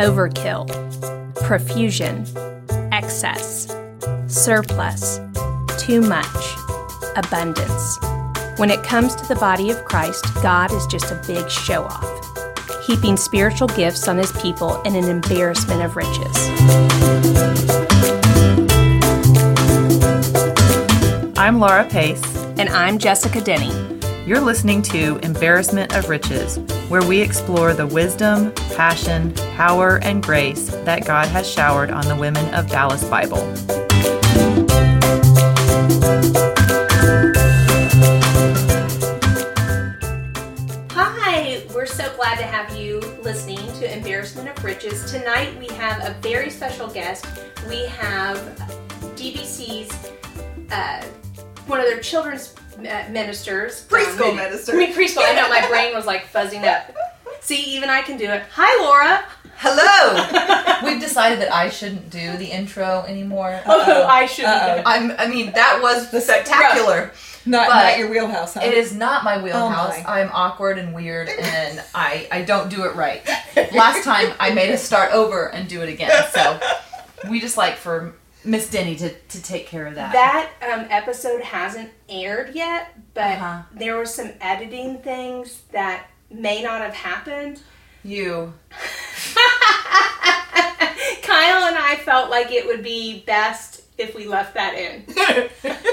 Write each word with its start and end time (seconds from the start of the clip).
overkill, 0.00 0.66
profusion, 1.44 2.24
excess, 2.90 3.76
surplus, 4.28 5.20
too 5.78 6.00
much, 6.00 6.26
abundance. 7.16 7.98
When 8.56 8.70
it 8.70 8.82
comes 8.82 9.14
to 9.16 9.26
the 9.28 9.36
body 9.36 9.70
of 9.70 9.84
Christ, 9.84 10.24
God 10.42 10.72
is 10.72 10.86
just 10.86 11.12
a 11.12 11.22
big 11.26 11.50
show 11.50 11.84
off, 11.84 12.86
heaping 12.86 13.18
spiritual 13.18 13.68
gifts 13.68 14.08
on 14.08 14.16
his 14.16 14.32
people 14.40 14.80
in 14.82 14.96
an 14.96 15.04
embarrassment 15.04 15.82
of 15.82 15.96
riches. 15.96 16.36
I'm 21.36 21.58
Laura 21.58 21.84
Pace. 21.84 22.22
And 22.58 22.68
I'm 22.68 22.98
Jessica 22.98 23.40
Denny. 23.40 23.72
You're 24.26 24.40
listening 24.40 24.82
to 24.82 25.18
Embarrassment 25.22 25.96
of 25.96 26.10
Riches, 26.10 26.58
where 26.90 27.06
we 27.06 27.20
explore 27.20 27.72
the 27.72 27.86
wisdom, 27.86 28.50
passion, 28.74 29.32
power, 29.54 30.00
and 30.02 30.24
grace 30.24 30.70
that 30.84 31.06
God 31.06 31.28
has 31.28 31.48
showered 31.48 31.88
on 31.92 32.04
the 32.08 32.16
women 32.16 32.44
of 32.52 32.68
Dallas 32.68 33.04
Bible. 33.04 33.38
Hi, 40.90 41.62
we're 41.72 41.86
so 41.86 42.12
glad 42.16 42.38
to 42.38 42.42
have 42.42 42.76
you 42.76 42.98
listening 43.22 43.64
to 43.74 43.96
Embarrassment 43.96 44.48
of 44.48 44.64
Riches. 44.64 45.12
Tonight 45.12 45.56
we 45.60 45.68
have 45.76 46.02
a 46.04 46.18
very 46.20 46.50
special 46.50 46.88
guest. 46.88 47.24
We 47.68 47.86
have 47.86 48.36
DBC's, 49.14 50.10
uh, 50.72 51.06
one 51.68 51.78
of 51.78 51.86
their 51.86 52.00
children's 52.00 52.56
ministers. 52.78 53.86
Preschool 53.88 54.30
Um, 54.30 54.36
minister. 54.36 54.72
I 54.72 54.76
mean, 54.78 54.92
preschool. 54.94 55.24
I 55.24 55.34
know 55.34 55.48
my 55.48 55.66
brain 55.68 55.94
was 55.94 56.06
like 56.06 56.30
fuzzing 56.32 56.64
up. 56.64 56.94
See, 57.40 57.62
even 57.76 57.88
I 57.88 58.02
can 58.02 58.16
do 58.18 58.26
it. 58.30 58.42
Hi, 58.52 58.82
Laura. 58.84 59.24
Hello. 59.56 60.80
We've 60.84 61.00
decided 61.00 61.40
that 61.40 61.52
I 61.52 61.68
shouldn't 61.68 62.10
do 62.10 62.36
the 62.36 62.46
intro 62.46 63.04
anymore. 63.06 63.60
Oh, 63.66 64.06
I 64.06 64.26
should 64.26 64.42
be 64.44 64.48
I'm. 64.48 65.12
I 65.12 65.26
mean, 65.26 65.52
that 65.52 65.80
was 65.82 66.10
the 66.10 66.20
spectacular. 66.20 67.12
Not, 67.46 67.68
But 67.68 67.82
not 67.90 67.98
your 67.98 68.10
wheelhouse, 68.10 68.54
huh? 68.54 68.60
It 68.62 68.74
is 68.74 68.94
not 68.94 69.24
my 69.24 69.42
wheelhouse. 69.42 70.02
my. 70.04 70.20
I'm 70.20 70.30
awkward 70.32 70.78
and 70.78 70.94
weird, 70.94 71.28
and 71.30 71.82
I 71.94 72.28
I 72.30 72.42
don't 72.42 72.68
do 72.68 72.84
it 72.84 72.94
right. 72.94 73.26
Last 73.72 74.04
time 74.04 74.34
I 74.38 74.50
made 74.52 74.70
us 74.72 74.82
start 74.82 75.12
over 75.12 75.46
and 75.50 75.66
do 75.68 75.80
it 75.82 75.88
again. 75.88 76.10
So 76.32 76.60
we 77.30 77.40
just 77.40 77.56
like 77.56 77.76
for 77.76 78.14
Miss 78.44 78.70
Denny 78.70 78.96
to, 78.96 79.10
to 79.12 79.42
take 79.42 79.66
care 79.66 79.86
of 79.86 79.94
that. 79.96 80.12
That 80.12 80.50
um, 80.72 80.86
episode 80.90 81.42
hasn't 81.42 81.90
aired 82.08 82.54
yet, 82.54 82.94
but 83.14 83.32
Uh-huh. 83.38 83.62
there 83.72 83.96
were 83.96 84.06
some 84.06 84.30
editing 84.40 84.98
things 85.02 85.62
that 85.72 86.06
may 86.30 86.62
not 86.62 86.80
have 86.80 86.94
happened. 86.94 87.60
you. 88.02 88.52
Kyle 91.22 91.64
and 91.68 91.76
I 91.76 91.96
felt 92.04 92.30
like 92.30 92.50
it 92.50 92.66
would 92.66 92.82
be 92.82 93.20
best 93.26 93.82
if 93.98 94.14
we 94.14 94.26
left 94.26 94.54
that 94.54 94.74
in. 94.74 95.04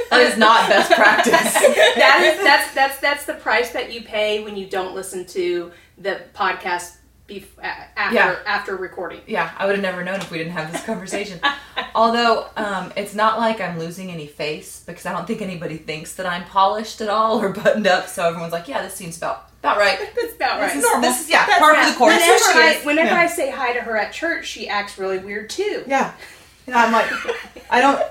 That 0.09 0.21
is 0.31 0.37
not 0.37 0.69
best 0.69 0.89
practice. 0.93 1.33
that 1.53 2.21
is 2.33 2.43
that's 2.43 2.73
that's 2.73 2.97
that's 2.99 3.25
the 3.25 3.33
price 3.33 3.71
that 3.71 3.91
you 3.91 4.01
pay 4.03 4.41
when 4.43 4.55
you 4.55 4.65
don't 4.65 4.95
listen 4.95 5.25
to 5.27 5.71
the 5.97 6.21
podcast 6.33 6.96
bef- 7.27 7.45
after 7.61 8.15
Yeah. 8.15 8.35
after 8.45 8.75
recording. 8.75 9.21
Yeah, 9.27 9.51
I 9.57 9.65
would 9.65 9.75
have 9.75 9.81
never 9.81 10.03
known 10.03 10.15
if 10.21 10.31
we 10.31 10.37
didn't 10.37 10.53
have 10.53 10.71
this 10.71 10.83
conversation. 10.83 11.39
Although, 11.95 12.47
um, 12.55 12.91
it's 12.95 13.13
not 13.15 13.39
like 13.39 13.59
I'm 13.61 13.79
losing 13.79 14.11
any 14.11 14.27
face 14.27 14.83
because 14.85 15.05
I 15.05 15.11
don't 15.13 15.25
think 15.27 15.41
anybody 15.41 15.77
thinks 15.77 16.13
that 16.15 16.25
I'm 16.25 16.43
polished 16.45 17.01
at 17.01 17.09
all 17.09 17.39
or 17.41 17.49
buttoned 17.49 17.87
up. 17.87 18.07
So 18.07 18.27
everyone's 18.27 18.53
like, 18.53 18.67
"Yeah, 18.67 18.81
this 18.83 18.93
seems 18.95 19.17
about 19.17 19.49
about 19.61 19.77
right." 19.77 19.97
That's 20.15 20.35
about 20.35 20.59
right. 20.59 20.73
This 20.73 20.83
is, 20.83 21.01
this 21.01 21.21
is 21.21 21.29
yeah, 21.29 21.45
That's 21.45 21.59
part 21.59 21.73
right. 21.75 21.87
of 21.87 21.93
the 21.93 21.97
course. 21.97 22.13
whenever 22.15 22.37
she 22.39 22.59
I, 22.59 22.81
whenever 22.83 23.09
Yeah. 23.09 23.21
I 23.21 23.27
say 23.27 23.51
hi 23.51 23.73
to 23.73 23.81
her 23.81 23.97
at 23.97 24.13
church, 24.13 24.45
she 24.47 24.67
acts 24.69 24.97
really 24.97 25.17
weird 25.19 25.49
too. 25.49 25.83
yeah. 25.87 26.13
And 26.67 26.75
I'm 26.75 26.91
like, 26.91 27.09
I 27.69 27.79
don't. 27.81 28.01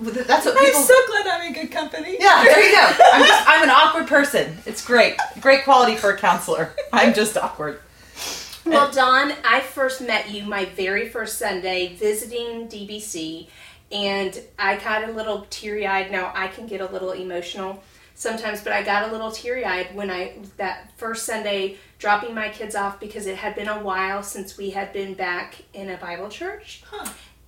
That's 0.00 0.44
what 0.44 0.56
I'm 0.58 0.64
people. 0.64 0.82
so 0.82 0.94
glad 1.06 1.26
I'm 1.28 1.46
in 1.46 1.52
good 1.52 1.70
company. 1.70 2.16
yeah, 2.18 2.42
there 2.44 2.60
you 2.64 2.72
go. 2.72 3.04
I'm 3.12 3.24
just 3.24 3.48
I'm 3.48 3.62
an 3.62 3.70
awkward 3.70 4.06
person. 4.08 4.56
It's 4.66 4.84
great, 4.84 5.16
great 5.40 5.62
quality 5.64 5.94
for 5.96 6.10
a 6.10 6.18
counselor. 6.18 6.74
I'm 6.92 7.14
just 7.14 7.36
awkward. 7.36 7.80
Well, 8.64 8.92
Dawn, 8.92 9.32
I 9.44 9.60
first 9.60 10.00
met 10.00 10.30
you 10.30 10.44
my 10.44 10.66
very 10.66 11.08
first 11.08 11.38
Sunday 11.38 11.96
visiting 11.96 12.68
DBC, 12.68 13.48
and 13.90 14.40
I 14.56 14.76
got 14.76 15.08
a 15.08 15.10
little 15.10 15.46
teary 15.50 15.84
eyed. 15.84 16.12
Now, 16.12 16.32
I 16.34 16.46
can 16.46 16.66
get 16.66 16.80
a 16.80 16.86
little 16.86 17.10
emotional 17.10 17.82
sometimes, 18.14 18.62
but 18.62 18.72
I 18.72 18.84
got 18.84 19.08
a 19.08 19.12
little 19.12 19.32
teary 19.32 19.64
eyed 19.64 19.94
when 19.96 20.10
I, 20.10 20.38
that 20.58 20.92
first 20.96 21.26
Sunday, 21.26 21.76
dropping 21.98 22.34
my 22.36 22.50
kids 22.50 22.76
off 22.76 23.00
because 23.00 23.26
it 23.26 23.36
had 23.36 23.56
been 23.56 23.68
a 23.68 23.80
while 23.80 24.22
since 24.22 24.56
we 24.56 24.70
had 24.70 24.92
been 24.92 25.14
back 25.14 25.56
in 25.74 25.90
a 25.90 25.96
Bible 25.96 26.28
church. 26.28 26.84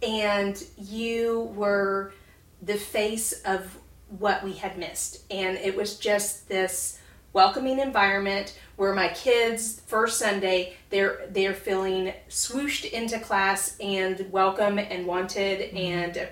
And 0.03 0.63
you 0.77 1.53
were 1.55 2.13
the 2.61 2.75
face 2.75 3.33
of 3.43 3.79
what 4.19 4.43
we 4.43 4.53
had 4.55 4.79
missed. 4.79 5.31
And 5.31 5.57
it 5.59 5.77
was 5.77 5.97
just 5.97 6.49
this 6.49 6.99
welcoming 7.33 7.79
environment 7.79 8.59
where 8.77 8.95
my 8.95 9.09
kids 9.09 9.81
first 9.87 10.19
Sunday 10.19 10.75
they're 10.91 11.27
they're 11.31 11.55
feeling 11.55 12.13
swooshed 12.29 12.91
into 12.91 13.19
class 13.19 13.77
and 13.81 14.31
welcome 14.31 14.79
and 14.79 15.07
wanted 15.07 15.75
and 15.75 16.29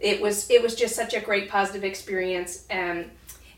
it 0.00 0.20
was 0.20 0.50
it 0.50 0.62
was 0.62 0.74
just 0.74 0.94
such 0.94 1.14
a 1.14 1.20
great 1.20 1.48
positive 1.48 1.84
experience 1.84 2.64
um, 2.70 3.06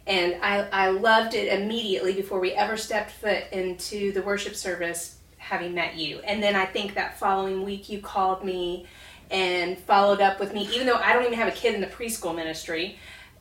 and 0.09 0.37
I, 0.43 0.67
I 0.73 0.89
loved 0.89 1.35
it 1.35 1.53
immediately 1.53 2.15
before 2.15 2.41
we 2.41 2.53
ever 2.53 2.79
stepped 2.79 3.11
foot 3.11 3.45
into 3.53 4.11
the 4.13 4.23
worship 4.23 4.57
service 4.57 5.19
having 5.37 5.75
met 5.75 5.97
you. 5.97 6.21
And 6.21 6.43
then 6.43 6.57
I 6.57 6.65
think 6.65 6.95
that 6.95 7.19
following 7.19 7.63
week 7.63 7.91
you 7.91 8.01
called 8.01 8.43
me 8.43 8.87
and 9.31 9.79
followed 9.79 10.23
up 10.23 10.41
with 10.41 10.55
me 10.55 10.67
even 10.73 10.87
though 10.87 10.97
I 10.97 11.13
don't 11.13 11.25
even 11.25 11.39
have 11.39 11.49
a 11.49 11.57
kid 11.57 11.75
in 11.75 11.83
the 11.83 11.87
preschool 11.87 12.35
ministry 12.35 12.99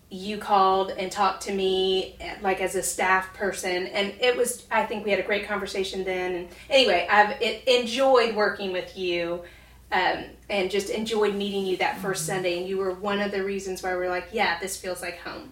you 0.09 0.37
called 0.37 0.91
and 0.91 1.11
talked 1.11 1.43
to 1.43 1.53
me 1.53 2.15
like 2.41 2.61
as 2.61 2.75
a 2.75 2.83
staff 2.83 3.33
person 3.33 3.87
and 3.87 4.13
it 4.21 4.37
was 4.37 4.65
i 4.71 4.85
think 4.85 5.03
we 5.03 5.11
had 5.11 5.19
a 5.19 5.23
great 5.23 5.45
conversation 5.45 6.05
then 6.05 6.33
and 6.33 6.47
anyway 6.69 7.05
i've 7.11 7.41
enjoyed 7.67 8.33
working 8.33 8.71
with 8.71 8.97
you 8.97 9.41
um, 9.91 10.25
and 10.49 10.69
just 10.71 10.89
enjoyed 10.89 11.35
meeting 11.35 11.65
you 11.65 11.75
that 11.77 11.97
1st 12.01 12.17
sunday 12.17 12.57
and 12.57 12.69
you 12.69 12.77
were 12.77 12.93
one 12.93 13.19
of 13.19 13.31
the 13.31 13.43
reasons 13.43 13.83
why 13.83 13.93
we're 13.95 14.09
like 14.09 14.29
yeah 14.31 14.57
this 14.59 14.77
feels 14.77 15.01
like 15.01 15.19
home. 15.19 15.51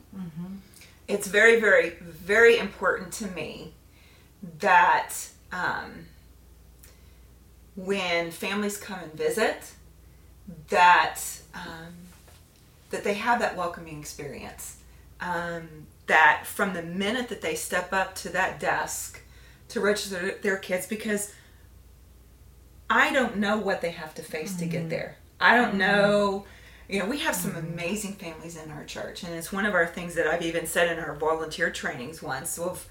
It's 1.07 1.27
very, 1.27 1.59
very, 1.59 1.91
very 2.01 2.57
important 2.57 3.13
to 3.13 3.27
me 3.27 3.73
that 4.59 5.13
um, 5.51 6.05
when 7.75 8.31
families 8.31 8.77
come 8.77 8.99
and 8.99 9.13
visit, 9.13 9.73
that 10.69 11.19
um, 11.53 11.93
that 12.95 13.03
they 13.03 13.13
have 13.15 13.39
that 13.39 13.55
welcoming 13.55 13.99
experience. 13.99 14.77
Um, 15.21 15.87
that 16.07 16.43
from 16.45 16.73
the 16.73 16.83
minute 16.83 17.29
that 17.29 17.41
they 17.41 17.55
step 17.55 17.93
up 17.93 18.15
to 18.15 18.29
that 18.29 18.59
desk 18.59 19.21
to 19.69 19.79
register 19.79 20.37
their 20.41 20.57
kids, 20.57 20.87
because 20.87 21.33
I 22.89 23.11
don't 23.13 23.37
know 23.37 23.57
what 23.57 23.81
they 23.81 23.91
have 23.91 24.13
to 24.15 24.21
face 24.21 24.55
to 24.57 24.65
get 24.65 24.81
mm-hmm. 24.81 24.89
there. 24.89 25.17
I 25.39 25.55
don't 25.55 25.69
mm-hmm. 25.69 25.77
know 25.79 26.45
you 26.87 26.99
know, 26.99 27.05
we 27.05 27.19
have 27.19 27.35
some 27.35 27.51
mm-hmm. 27.51 27.73
amazing 27.73 28.13
families 28.13 28.57
in 28.57 28.71
our 28.71 28.83
church, 28.83 29.23
and 29.23 29.33
it's 29.33 29.51
one 29.51 29.65
of 29.65 29.73
our 29.73 29.87
things 29.87 30.15
that 30.15 30.27
I've 30.27 30.43
even 30.43 30.67
said 30.67 30.95
in 30.95 31.03
our 31.03 31.15
volunteer 31.15 31.71
trainings 31.71 32.21
once. 32.21 32.51
So, 32.51 32.71
if 32.71 32.87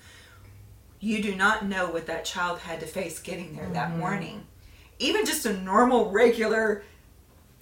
you 1.01 1.23
do 1.23 1.35
not 1.35 1.67
know 1.67 1.91
what 1.91 2.07
that 2.07 2.25
child 2.25 2.61
had 2.61 2.81
to 2.81 2.87
face 2.87 3.19
getting 3.21 3.55
there 3.55 3.69
that 3.71 3.97
morning, 3.97 4.47
even 4.99 5.25
just 5.27 5.47
a 5.47 5.53
normal, 5.53 6.11
regular, 6.11 6.83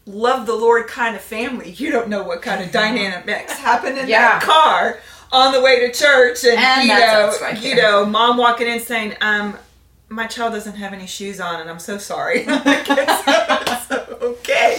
love 0.06 0.46
the 0.46 0.54
Lord 0.54 0.86
kind 0.88 1.14
of 1.16 1.22
family, 1.22 1.70
you 1.70 1.90
don't 1.90 2.08
know 2.08 2.22
what 2.22 2.42
kind 2.42 2.62
of 2.62 2.70
dynamics 2.82 3.52
happened 3.54 3.98
in 3.98 4.08
Yeah. 4.08 4.38
that 4.38 4.42
car 4.42 4.98
on 5.30 5.52
the 5.52 5.60
way 5.60 5.80
to 5.80 5.92
church, 5.92 6.44
and, 6.44 6.58
And 6.58 6.82
you 6.82 6.94
know, 6.94 7.36
right 7.40 7.62
you 7.62 7.74
know, 7.74 8.04
mom 8.04 8.36
walking 8.36 8.66
in 8.66 8.80
saying, 8.80 9.16
um. 9.20 9.56
My 10.08 10.26
child 10.26 10.52
doesn't 10.52 10.74
have 10.74 10.92
any 10.92 11.06
shoes 11.06 11.40
on, 11.40 11.62
and 11.62 11.70
I'm 11.70 11.78
so 11.78 11.96
sorry. 11.96 12.44
I'm 12.46 12.62
like, 12.66 12.84
"It's 12.86 13.90
okay, 14.22 14.78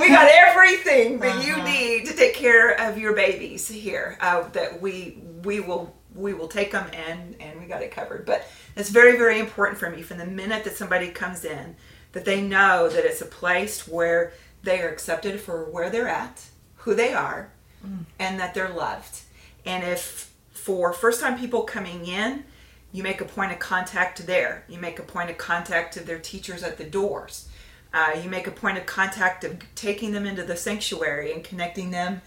we 0.00 0.08
got 0.08 0.28
everything 0.28 1.20
that 1.20 1.46
you 1.46 1.62
need 1.62 2.06
to 2.06 2.16
take 2.16 2.34
care 2.34 2.72
of 2.72 2.98
your 2.98 3.12
babies 3.14 3.68
here. 3.68 4.18
Uh, 4.20 4.48
that 4.48 4.82
we 4.82 5.18
we 5.44 5.60
will 5.60 5.94
we 6.16 6.34
will 6.34 6.48
take 6.48 6.72
them 6.72 6.90
and 7.08 7.36
and 7.40 7.60
we 7.60 7.66
got 7.66 7.82
it 7.82 7.92
covered. 7.92 8.26
But 8.26 8.44
it's 8.74 8.90
very 8.90 9.16
very 9.16 9.38
important 9.38 9.78
for 9.78 9.88
me 9.88 10.02
from 10.02 10.18
the 10.18 10.26
minute 10.26 10.64
that 10.64 10.76
somebody 10.76 11.10
comes 11.10 11.44
in 11.44 11.76
that 12.10 12.24
they 12.24 12.40
know 12.40 12.88
that 12.88 13.04
it's 13.04 13.20
a 13.22 13.26
place 13.26 13.86
where 13.86 14.32
they 14.62 14.80
are 14.80 14.88
accepted 14.88 15.40
for 15.40 15.64
where 15.64 15.90
they're 15.90 16.08
at, 16.08 16.46
who 16.76 16.94
they 16.94 17.12
are, 17.12 17.50
and 18.18 18.38
that 18.38 18.54
they're 18.54 18.68
loved. 18.68 19.22
And 19.64 19.84
if 19.84 20.32
for 20.52 20.92
first 20.92 21.20
time 21.20 21.38
people 21.38 21.62
coming 21.62 22.06
in, 22.06 22.44
you 22.92 23.02
make 23.02 23.20
a 23.20 23.24
point 23.24 23.52
of 23.52 23.58
contact 23.58 24.26
there. 24.26 24.64
You 24.68 24.78
make 24.78 24.98
a 24.98 25.02
point 25.02 25.30
of 25.30 25.38
contact 25.38 25.94
to 25.94 26.00
their 26.00 26.18
teachers 26.18 26.62
at 26.62 26.76
the 26.76 26.84
doors. 26.84 27.48
Uh, 27.94 28.18
you 28.22 28.30
make 28.30 28.46
a 28.46 28.50
point 28.50 28.78
of 28.78 28.86
contact 28.86 29.44
of 29.44 29.58
taking 29.74 30.12
them 30.12 30.24
into 30.24 30.42
the 30.42 30.56
sanctuary 30.56 31.32
and 31.32 31.44
connecting 31.44 31.90
them 31.90 32.22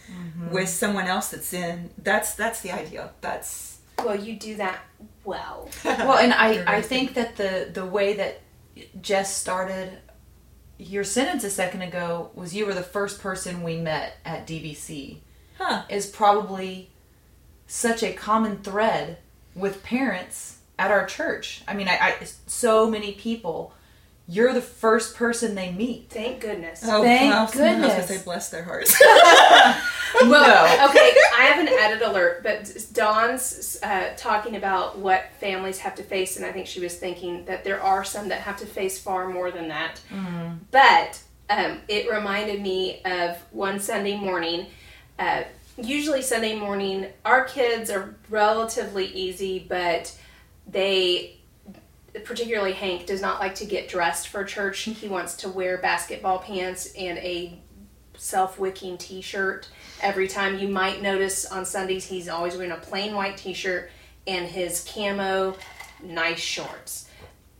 with 0.51 0.69
someone 0.69 1.05
else 1.05 1.29
that's 1.29 1.53
in. 1.53 1.89
That's 1.97 2.35
that's 2.35 2.61
the 2.61 2.71
ideal. 2.71 3.11
That's 3.21 3.79
Well, 4.03 4.15
you 4.15 4.38
do 4.38 4.55
that 4.57 4.81
well. 5.23 5.69
well, 5.85 6.17
and 6.17 6.33
I, 6.33 6.77
I 6.77 6.81
think 6.81 7.15
that 7.15 7.35
the 7.35 7.69
the 7.73 7.85
way 7.85 8.13
that 8.13 8.41
Jess 9.01 9.35
started 9.35 9.97
your 10.77 11.04
sentence 11.04 11.44
a 11.44 11.50
second 11.50 11.81
ago 11.81 12.30
was 12.36 12.54
you 12.56 12.66
were 12.66 12.74
the 12.74 12.83
first 12.83 13.22
person 13.22 13.63
we 13.63 13.77
met 13.77 14.18
at 14.25 14.45
DBC 14.48 15.18
Huh. 15.57 15.83
is 15.89 16.06
probably 16.06 16.89
such 17.68 18.04
a 18.04 18.13
common 18.13 18.57
thread 18.57 19.18
with 19.56 19.83
parents 19.83 20.57
at 20.77 20.92
our 20.92 21.06
church. 21.06 21.62
I 21.68 21.74
mean, 21.74 21.88
I, 21.88 21.98
I 22.22 22.27
so 22.45 22.89
many 22.89 23.13
people. 23.13 23.74
You're 24.27 24.54
the 24.54 24.62
first 24.62 25.16
person 25.16 25.54
they 25.54 25.72
meet. 25.72 26.10
Thank 26.10 26.42
goodness. 26.42 26.81
Oh, 26.83 27.04
Thank 27.04 27.31
well, 27.31 27.39
I 27.39 27.44
was 27.44 27.54
gonna 27.54 28.07
say 28.07 28.22
bless 28.24 28.50
their 28.50 28.63
hearts. 28.63 29.00
Well, 30.22 30.89
okay, 30.89 31.13
I 31.38 31.44
have 31.44 31.60
an 31.60 31.68
added 31.68 32.01
alert, 32.01 32.42
but 32.42 32.74
Dawn's 32.94 33.77
uh, 33.83 34.13
talking 34.16 34.56
about 34.56 34.98
what 34.98 35.25
families 35.39 35.80
have 35.80 35.95
to 35.95 36.04
face, 36.04 36.38
and 36.38 36.45
I 36.45 36.51
think 36.54 36.68
she 36.68 36.80
was 36.80 36.95
thinking 36.95 37.44
that 37.45 37.63
there 37.63 37.81
are 37.81 38.04
some 38.06 38.30
that 38.30 38.39
have 38.39 38.57
to 38.57 38.66
face 38.66 38.98
far 38.98 39.27
more 39.27 39.51
than 39.51 39.68
that. 39.68 40.00
But 40.72 41.22
um, 41.50 41.80
it 41.88 42.10
reminded 42.10 42.62
me 42.62 43.01
of 43.04 43.38
one 43.51 43.80
Sunday 43.80 44.18
morning. 44.18 44.68
Uh, 45.19 45.44
usually, 45.77 46.22
Sunday 46.22 46.56
morning, 46.56 47.07
our 47.25 47.44
kids 47.44 47.89
are 47.89 48.16
relatively 48.30 49.07
easy, 49.07 49.66
but 49.68 50.18
they 50.68 51.34
particularly 52.23 52.73
Hank 52.73 53.06
does 53.06 53.21
not 53.21 53.39
like 53.39 53.56
to 53.56 53.65
get 53.65 53.89
dressed 53.89 54.29
for 54.29 54.44
church. 54.44 54.79
He 54.79 55.07
wants 55.07 55.35
to 55.38 55.50
wear 55.50 55.77
basketball 55.77 56.39
pants 56.39 56.94
and 56.97 57.17
a 57.17 57.59
self-wicking 58.17 58.97
t-shirt 58.97 59.67
every 60.01 60.27
time. 60.27 60.57
You 60.57 60.67
might 60.69 61.01
notice 61.01 61.45
on 61.45 61.65
Sundays 61.65 62.06
he's 62.06 62.29
always 62.29 62.56
wearing 62.56 62.71
a 62.71 62.77
plain 62.77 63.13
white 63.13 63.38
t-shirt 63.38 63.89
and 64.27 64.47
his 64.47 64.89
camo 64.94 65.56
nice 66.01 66.39
shorts. 66.39 67.09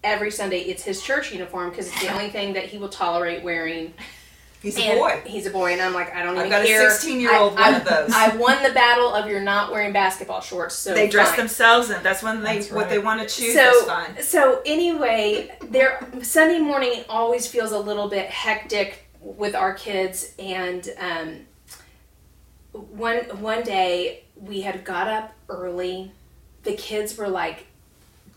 Every 0.04 0.32
Sunday 0.32 0.60
it's 0.60 0.84
his 0.84 1.02
church 1.02 1.32
uniform 1.32 1.72
because 1.72 1.88
it's 1.88 2.02
the 2.02 2.14
only 2.14 2.30
thing 2.30 2.54
that 2.54 2.66
he 2.66 2.78
will 2.78 2.90
tolerate 2.90 3.44
wearing. 3.44 3.94
He's 4.66 4.78
a 4.80 4.96
boy. 4.96 5.22
He's 5.26 5.46
a 5.46 5.50
boy, 5.52 5.74
and 5.74 5.82
I'm 5.82 5.94
like, 5.94 6.14
I 6.16 6.24
don't 6.24 6.38
I've 6.38 6.48
even 6.48 6.50
got 6.50 6.66
a 6.66 6.68
16-year-old 6.68 7.54
one 7.54 7.64
I- 7.64 7.78
of 7.78 7.86
those. 7.86 8.12
I 8.14 8.36
won 8.36 8.62
the 8.64 8.72
battle 8.72 9.14
of 9.14 9.28
you're 9.30 9.40
not 9.40 9.72
wearing 9.72 9.94
basketball 9.94 10.42
shorts, 10.42 10.76
so 10.76 10.94
they 10.94 11.08
dress 11.08 11.30
fine. 11.30 11.38
themselves, 11.38 11.90
and 11.92 12.04
that's 12.04 12.24
when 12.24 12.42
they 12.42 12.56
That's 12.60 12.72
what 12.72 12.90
they 12.90 12.98
want 13.00 13.22
to 13.22 13.28
choose. 13.28 13.54
so 13.54 13.62
that's 13.62 13.86
fine. 13.86 14.24
so 14.24 14.62
anyway 14.66 15.56
there 15.70 16.08
sunday 16.22 16.60
morning 16.60 17.04
always 17.10 17.48
feels 17.48 17.72
a 17.72 17.80
little 17.80 18.10
bit 18.10 18.28
hectic 18.30 19.08
with 19.22 19.54
our 19.56 19.74
kids 19.74 20.34
and 20.40 20.90
um, 21.00 21.40
one 22.72 23.18
one 23.40 23.64
day 23.64 24.24
we 24.36 24.62
had 24.62 24.84
got 24.84 25.08
up 25.08 25.34
early 25.50 26.12
the 26.64 26.74
kids 26.74 27.18
were 27.18 27.28
like 27.30 27.68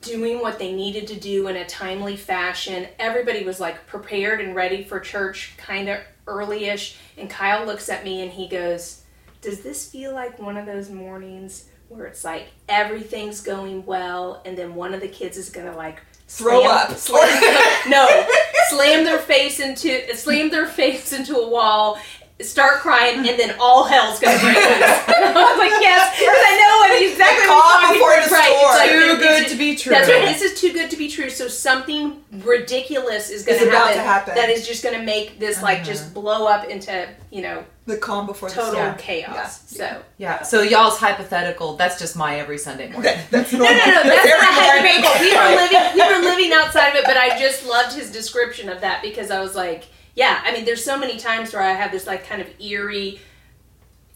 doing 0.08 0.40
what 0.40 0.58
they 0.58 0.72
needed 0.72 1.06
to 1.06 1.14
do 1.18 1.46
in 1.48 1.56
a 1.56 1.66
timely 1.66 2.16
fashion 2.16 2.86
everybody 2.98 3.44
was 3.44 3.60
like 3.60 3.86
prepared 3.86 4.40
and 4.40 4.54
ready 4.54 4.82
for 4.82 4.98
church 4.98 5.52
kind 5.56 5.88
of 5.88 5.98
early-ish 6.26 6.96
and 7.16 7.28
kyle 7.30 7.64
looks 7.66 7.88
at 7.88 8.04
me 8.04 8.22
and 8.22 8.32
he 8.32 8.48
goes 8.48 9.02
does 9.42 9.60
this 9.60 9.90
feel 9.90 10.12
like 10.14 10.38
one 10.38 10.56
of 10.56 10.66
those 10.66 10.90
mornings 10.90 11.66
where 11.88 12.06
it's 12.06 12.24
like 12.24 12.48
everything's 12.68 13.40
going 13.40 13.84
well 13.86 14.42
and 14.44 14.56
then 14.58 14.74
one 14.74 14.92
of 14.94 15.00
the 15.00 15.08
kids 15.08 15.36
is 15.36 15.48
gonna 15.50 15.76
like 15.76 16.00
Throw 16.26 16.60
slam- 16.62 16.90
up. 16.90 16.96
slam- 16.96 17.90
no 17.90 18.26
slam 18.68 19.04
their 19.04 19.18
face 19.18 19.60
into 19.60 20.14
slam 20.14 20.50
their 20.50 20.66
face 20.66 21.12
into 21.12 21.36
a 21.36 21.48
wall 21.48 21.98
start 22.40 22.78
crying 22.80 23.18
and 23.28 23.38
then 23.38 23.56
all 23.58 23.82
hell's 23.84 24.20
gonna 24.20 24.38
break 24.38 24.54
loose 24.54 24.64
i 24.64 25.32
was 25.34 25.58
like 25.58 25.82
yes 25.82 26.16
because 26.18 26.38
i 26.38 26.54
know 26.60 26.78
what 26.78 27.02
exactly 27.02 27.46
Calm 27.46 27.58
what 27.58 27.82
you're 27.82 27.92
before 27.94 28.14
the. 28.14 28.34
Right, 28.34 28.56
storm. 28.56 28.70
it's 28.70 28.78
like, 28.78 28.90
Too 28.90 28.96
it's- 28.96 29.18
good 29.18 29.36
it's- 29.38 29.50
to 29.52 29.58
be 29.58 29.74
true. 29.76 29.90
that's 29.92 30.08
right 30.08 30.24
this 30.24 30.42
is 30.42 30.60
too 30.60 30.72
good 30.72 30.88
to 30.90 30.96
be 30.96 31.08
true 31.08 31.30
so 31.30 31.48
something 31.48 32.22
ridiculous 32.44 33.30
is 33.30 33.44
gonna 33.44 33.58
Is 33.58 33.66
about 33.66 33.88
happen, 33.88 33.96
to 33.96 34.02
happen. 34.02 34.34
that 34.36 34.50
is 34.50 34.66
just 34.66 34.82
gonna 34.84 35.02
make 35.02 35.38
this 35.40 35.62
like 35.62 35.82
just 35.84 36.04
uh-huh. 36.04 36.14
blow 36.20 36.46
up 36.46 36.64
into 36.68 37.08
you 37.30 37.42
know 37.42 37.64
The 37.86 37.96
calm 37.96 38.26
before 38.26 38.48
total 38.50 38.72
the 38.72 38.76
storm. 38.78 38.98
chaos 38.98 39.62
so 39.68 40.00
Yeah. 40.18 40.42
So 40.42 40.62
y'all's 40.62 40.98
hypothetical. 40.98 41.76
That's 41.76 41.98
just 41.98 42.16
my 42.16 42.38
every 42.38 42.58
Sunday 42.58 42.90
morning. 42.90 43.02
That, 43.14 43.30
that's 43.30 43.52
No, 43.52 43.58
no, 43.58 43.64
no, 43.64 43.74
that's 43.74 44.26
every 44.26 44.30
not 44.30 44.54
morning. 44.54 45.02
hypothetical. 45.02 45.20
We 45.20 45.36
were 45.36 45.56
living, 45.56 45.94
we 45.94 46.02
were 46.14 46.30
living 46.30 46.52
outside 46.52 46.88
of 46.90 46.94
it, 46.96 47.04
but 47.04 47.16
I 47.16 47.38
just 47.38 47.66
loved 47.66 47.94
his 47.96 48.10
description 48.12 48.68
of 48.68 48.80
that 48.82 49.02
because 49.02 49.30
I 49.30 49.40
was 49.40 49.54
like, 49.54 49.84
yeah. 50.18 50.40
I 50.44 50.52
mean, 50.52 50.64
there's 50.64 50.84
so 50.84 50.98
many 50.98 51.16
times 51.16 51.52
where 51.54 51.62
I 51.62 51.72
have 51.72 51.90
this 51.92 52.06
like 52.06 52.26
kind 52.26 52.42
of 52.42 52.48
eerie, 52.60 53.20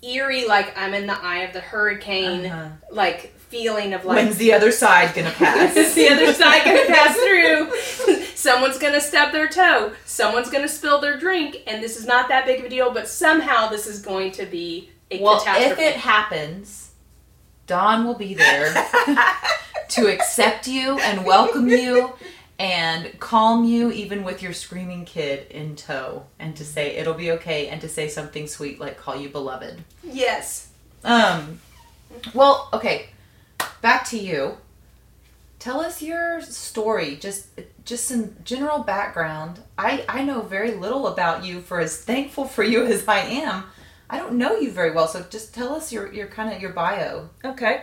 eerie, 0.02 0.46
like 0.46 0.76
I'm 0.76 0.94
in 0.94 1.06
the 1.06 1.16
eye 1.18 1.40
of 1.46 1.52
the 1.52 1.60
hurricane, 1.60 2.46
Uh-huh. 2.46 2.68
like 2.90 3.32
feeling 3.38 3.92
of 3.94 4.04
like. 4.04 4.16
When's 4.16 4.36
the 4.38 4.52
other 4.52 4.72
side 4.72 5.14
gonna 5.14 5.30
pass? 5.42 5.76
is 5.76 5.94
the 5.94 6.08
other 6.08 6.32
side 6.32 6.64
going 6.64 6.86
to 6.86 6.92
pass 6.92 7.14
through? 7.16 8.24
Someone's 8.34 8.78
going 8.78 8.94
to 8.94 9.00
stub 9.00 9.30
their 9.32 9.46
toe. 9.48 9.92
Someone's 10.04 10.50
going 10.50 10.62
to 10.64 10.68
spill 10.68 11.00
their 11.00 11.16
drink, 11.18 11.58
and 11.68 11.80
this 11.82 11.96
is 11.96 12.06
not 12.06 12.28
that 12.28 12.44
big 12.46 12.58
of 12.60 12.66
a 12.66 12.68
deal. 12.68 12.92
But 12.92 13.06
somehow 13.08 13.68
this 13.68 13.86
is 13.86 14.02
going 14.02 14.32
to 14.32 14.46
be 14.46 14.90
a 15.12 15.22
well, 15.22 15.40
if 15.46 15.78
it 15.78 15.94
happens, 15.96 16.90
Dawn 17.68 18.04
will 18.04 18.14
be 18.16 18.34
there 18.34 18.72
to 19.90 20.06
accept 20.12 20.66
you 20.66 20.98
and 20.98 21.24
welcome 21.24 21.68
you 21.68 22.14
and 22.62 23.18
calm 23.18 23.64
you 23.64 23.90
even 23.90 24.22
with 24.22 24.40
your 24.40 24.52
screaming 24.52 25.04
kid 25.04 25.50
in 25.50 25.74
tow 25.74 26.24
and 26.38 26.54
to 26.54 26.64
say 26.64 26.94
it'll 26.94 27.12
be 27.12 27.32
okay 27.32 27.66
and 27.66 27.80
to 27.80 27.88
say 27.88 28.06
something 28.06 28.46
sweet 28.46 28.78
like 28.78 28.96
call 28.96 29.16
you 29.16 29.28
beloved. 29.28 29.82
yes. 30.04 30.68
Um 31.02 31.58
well, 32.32 32.68
okay. 32.72 33.08
Back 33.80 34.04
to 34.10 34.18
you. 34.18 34.58
Tell 35.58 35.80
us 35.80 36.02
your 36.02 36.40
story, 36.40 37.16
just 37.16 37.48
just 37.84 38.04
some 38.06 38.36
general 38.44 38.84
background. 38.84 39.60
I 39.76 40.04
I 40.08 40.22
know 40.22 40.42
very 40.42 40.72
little 40.72 41.08
about 41.08 41.44
you 41.44 41.62
for 41.62 41.80
as 41.80 41.96
thankful 41.96 42.44
for 42.44 42.62
you 42.62 42.86
as 42.86 43.08
I 43.08 43.18
am. 43.18 43.64
I 44.08 44.18
don't 44.18 44.34
know 44.34 44.54
you 44.56 44.70
very 44.70 44.92
well, 44.92 45.08
so 45.08 45.24
just 45.28 45.52
tell 45.52 45.74
us 45.74 45.92
your 45.92 46.12
your 46.12 46.28
kind 46.28 46.54
of 46.54 46.62
your 46.62 46.72
bio. 46.72 47.28
Okay. 47.44 47.82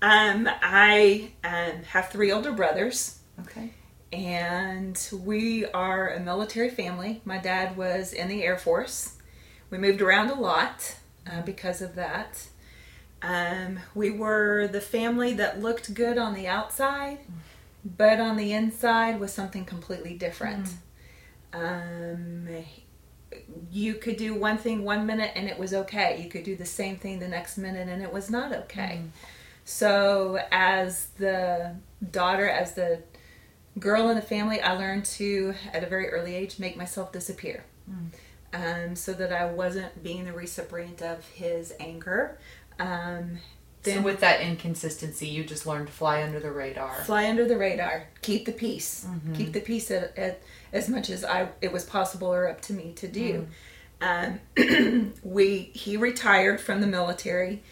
Um, 0.00 0.46
I 0.62 1.30
um, 1.42 1.82
have 1.84 2.10
three 2.10 2.30
older 2.30 2.52
brothers, 2.52 3.18
Okay. 3.40 3.72
And 4.12 5.08
we 5.12 5.66
are 5.66 6.08
a 6.08 6.20
military 6.20 6.70
family. 6.70 7.20
My 7.24 7.38
dad 7.38 7.76
was 7.76 8.12
in 8.12 8.28
the 8.28 8.42
Air 8.42 8.58
Force. 8.58 9.16
We 9.70 9.78
moved 9.78 10.00
around 10.00 10.30
a 10.30 10.34
lot 10.34 10.96
uh, 11.30 11.42
because 11.42 11.82
of 11.82 11.94
that. 11.96 12.48
Um, 13.22 13.80
we 13.94 14.10
were 14.10 14.68
the 14.68 14.80
family 14.80 15.34
that 15.34 15.60
looked 15.60 15.94
good 15.94 16.18
on 16.18 16.34
the 16.34 16.46
outside, 16.46 17.18
but 17.84 18.20
on 18.20 18.36
the 18.36 18.52
inside 18.52 19.18
was 19.18 19.32
something 19.32 19.64
completely 19.64 20.14
different. 20.14 20.68
Um, 21.52 22.48
you 23.72 23.94
could 23.94 24.16
do 24.16 24.34
one 24.34 24.58
thing 24.58 24.84
one 24.84 25.06
minute 25.06 25.32
and 25.34 25.48
it 25.48 25.58
was 25.58 25.74
okay. 25.74 26.22
You 26.22 26.28
could 26.28 26.44
do 26.44 26.54
the 26.54 26.66
same 26.66 26.96
thing 26.96 27.18
the 27.18 27.28
next 27.28 27.58
minute 27.58 27.88
and 27.88 28.02
it 28.02 28.12
was 28.12 28.30
not 28.30 28.52
okay. 28.52 29.02
So, 29.64 30.38
as 30.52 31.06
the 31.18 31.74
daughter, 32.12 32.48
as 32.48 32.74
the 32.74 33.02
girl 33.78 34.08
in 34.08 34.16
the 34.16 34.22
family, 34.22 34.60
I 34.60 34.72
learned 34.72 35.04
to, 35.04 35.54
at 35.72 35.84
a 35.84 35.86
very 35.86 36.08
early 36.08 36.34
age, 36.34 36.58
make 36.58 36.76
myself 36.76 37.12
disappear. 37.12 37.64
Um, 38.52 38.96
so 38.96 39.12
that 39.12 39.32
I 39.32 39.46
wasn't 39.46 40.02
being 40.02 40.24
the 40.24 40.32
recipient 40.32 41.02
of 41.02 41.26
his 41.28 41.74
anger. 41.78 42.38
Um, 42.78 43.38
so 43.84 44.00
with 44.00 44.20
that 44.20 44.40
inconsistency, 44.40 45.28
you 45.28 45.44
just 45.44 45.66
learned 45.66 45.86
to 45.86 45.92
fly 45.92 46.22
under 46.22 46.40
the 46.40 46.50
radar. 46.50 46.94
fly 47.04 47.28
under 47.28 47.46
the 47.46 47.56
radar, 47.56 48.08
keep 48.22 48.44
the 48.44 48.52
peace, 48.52 49.06
keep 49.34 49.52
the 49.52 49.60
peace 49.60 49.90
at, 49.90 50.16
at 50.18 50.42
as 50.72 50.88
much 50.88 51.08
as 51.08 51.24
I 51.24 51.50
it 51.60 51.72
was 51.72 51.84
possible 51.84 52.32
or 52.32 52.48
up 52.48 52.60
to 52.62 52.72
me 52.72 52.92
to 52.96 53.06
do. 53.06 53.46
Um, 54.00 54.40
we 55.22 55.70
he 55.72 55.96
retired 55.96 56.60
from 56.60 56.80
the 56.80 56.86
military, 56.86 57.62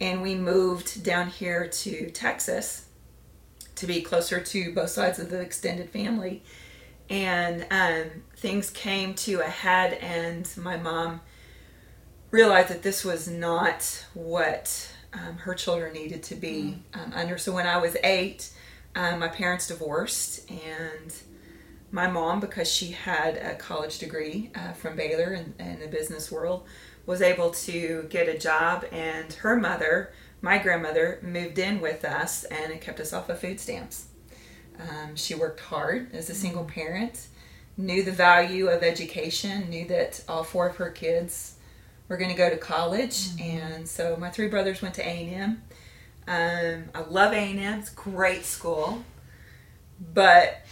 and 0.00 0.20
we 0.20 0.34
moved 0.34 1.04
down 1.04 1.28
here 1.28 1.68
to 1.68 2.10
Texas 2.10 2.86
to 3.82 3.86
be 3.88 4.00
closer 4.00 4.40
to 4.40 4.72
both 4.72 4.90
sides 4.90 5.18
of 5.18 5.28
the 5.28 5.40
extended 5.40 5.90
family, 5.90 6.40
and 7.10 7.66
um, 7.68 8.22
things 8.36 8.70
came 8.70 9.12
to 9.12 9.40
a 9.40 9.48
head, 9.48 9.94
and 9.94 10.48
my 10.56 10.76
mom 10.76 11.20
realized 12.30 12.68
that 12.68 12.84
this 12.84 13.04
was 13.04 13.26
not 13.26 14.06
what 14.14 14.88
um, 15.12 15.36
her 15.38 15.52
children 15.52 15.92
needed 15.92 16.22
to 16.22 16.36
be 16.36 16.78
um, 16.94 17.12
under. 17.12 17.36
So 17.38 17.52
when 17.52 17.66
I 17.66 17.78
was 17.78 17.96
eight, 18.04 18.50
um, 18.94 19.18
my 19.18 19.26
parents 19.26 19.66
divorced, 19.66 20.48
and 20.48 21.12
my 21.90 22.06
mom, 22.06 22.38
because 22.38 22.70
she 22.70 22.92
had 22.92 23.36
a 23.36 23.56
college 23.56 23.98
degree 23.98 24.52
uh, 24.54 24.74
from 24.74 24.94
Baylor 24.94 25.32
in, 25.34 25.54
in 25.58 25.80
the 25.80 25.88
business 25.88 26.30
world, 26.30 26.66
was 27.04 27.20
able 27.20 27.50
to 27.50 28.06
get 28.10 28.28
a 28.28 28.38
job, 28.38 28.86
and 28.92 29.32
her 29.32 29.56
mother, 29.56 30.12
my 30.42 30.58
grandmother, 30.58 31.18
moved 31.22 31.58
in 31.58 31.80
with 31.80 32.04
us, 32.04 32.44
and 32.44 32.72
it 32.72 32.80
kept 32.80 33.00
us 33.00 33.12
off 33.12 33.28
of 33.28 33.38
food 33.38 33.60
stamps. 33.60 34.06
Um, 34.78 35.14
she 35.14 35.34
worked 35.34 35.60
hard 35.60 36.12
as 36.14 36.28
a 36.28 36.34
single 36.34 36.64
parent, 36.64 37.28
knew 37.76 38.02
the 38.02 38.12
value 38.12 38.68
of 38.68 38.82
education, 38.82 39.70
knew 39.70 39.86
that 39.86 40.22
all 40.28 40.42
four 40.42 40.68
of 40.68 40.76
her 40.76 40.90
kids 40.90 41.54
were 42.08 42.16
going 42.16 42.30
to 42.30 42.36
go 42.36 42.50
to 42.50 42.56
college, 42.56 43.28
and 43.40 43.88
so 43.88 44.16
my 44.16 44.30
three 44.30 44.48
brothers 44.48 44.82
went 44.82 44.96
to 44.96 45.06
A 45.06 45.10
and 45.10 45.34
M. 45.34 45.62
Um, 46.26 46.84
I 46.94 47.08
love 47.08 47.32
A 47.32 47.36
and 47.36 47.60
M; 47.60 47.78
it's 47.78 47.92
a 47.92 47.94
great 47.94 48.44
school, 48.44 49.04
but 50.12 50.62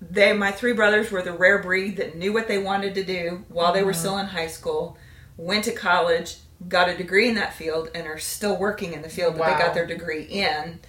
they 0.00 0.32
my 0.32 0.52
three 0.52 0.72
brothers 0.72 1.10
were 1.10 1.22
the 1.22 1.32
rare 1.32 1.60
breed 1.60 1.96
that 1.96 2.16
knew 2.16 2.32
what 2.32 2.46
they 2.46 2.58
wanted 2.58 2.94
to 2.94 3.04
do 3.04 3.44
while 3.48 3.72
they 3.72 3.82
were 3.82 3.92
still 3.92 4.16
in 4.18 4.26
high 4.26 4.46
school 4.46 4.96
went 5.36 5.64
to 5.64 5.72
college 5.72 6.36
got 6.66 6.88
a 6.88 6.96
degree 6.96 7.28
in 7.28 7.34
that 7.36 7.52
field 7.54 7.88
and 7.94 8.06
are 8.06 8.18
still 8.18 8.56
working 8.56 8.92
in 8.94 9.02
the 9.02 9.08
field 9.08 9.34
that 9.34 9.40
Wow. 9.40 9.52
they 9.56 9.62
got 9.62 9.74
their 9.74 9.86
degree 9.86 10.22
in 10.24 10.80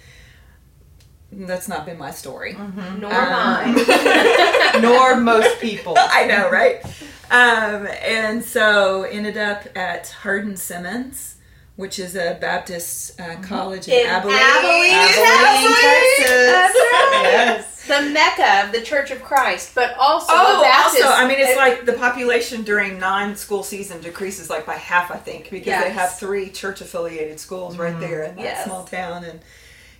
that's 1.32 1.68
not 1.68 1.86
been 1.86 1.96
my 1.96 2.10
story 2.10 2.54
Nor 2.98 3.14
Um, 3.14 3.30
mine. 3.30 3.76
Nor 4.82 5.16
most 5.20 5.60
people. 5.60 5.94
I 5.98 6.26
know, 6.26 6.50
right? 6.50 6.84
Um, 7.30 7.86
and 8.02 8.44
so 8.44 9.04
ended 9.04 9.36
up 9.36 9.64
at 9.76 10.08
Hardin 10.08 10.56
Simmons, 10.56 11.36
which 11.76 12.00
is 12.00 12.16
a 12.16 12.36
Baptist 12.40 13.20
uh, 13.20 13.36
college 13.42 13.86
in, 13.86 14.00
In 14.00 14.06
Abilene, 14.08 14.36
Abilene, 14.40 15.68
Texas. 15.68 16.74
Yes. 17.22 17.69
The 17.86 18.02
mecca 18.10 18.64
of 18.66 18.72
the 18.72 18.80
Church 18.82 19.10
of 19.10 19.22
Christ, 19.22 19.74
but 19.74 19.94
also 19.98 20.26
Oh, 20.30 20.56
the 20.58 20.62
Baptist. 20.64 21.02
also, 21.04 21.14
I 21.16 21.26
mean, 21.26 21.38
it's 21.40 21.54
uh, 21.56 21.60
like 21.60 21.86
the 21.86 21.94
population 21.94 22.62
during 22.62 22.98
non-school 22.98 23.62
season 23.62 24.00
decreases 24.00 24.50
like 24.50 24.66
by 24.66 24.74
half, 24.74 25.10
I 25.10 25.16
think, 25.16 25.50
because 25.50 25.82
they 25.82 25.90
have 25.90 26.18
three 26.18 26.50
church-affiliated 26.50 27.40
schools 27.40 27.76
right 27.78 27.98
there 28.00 28.24
in 28.24 28.36
that 28.36 28.42
Yes. 28.44 28.64
small 28.66 28.84
town, 28.84 29.24
and 29.24 29.40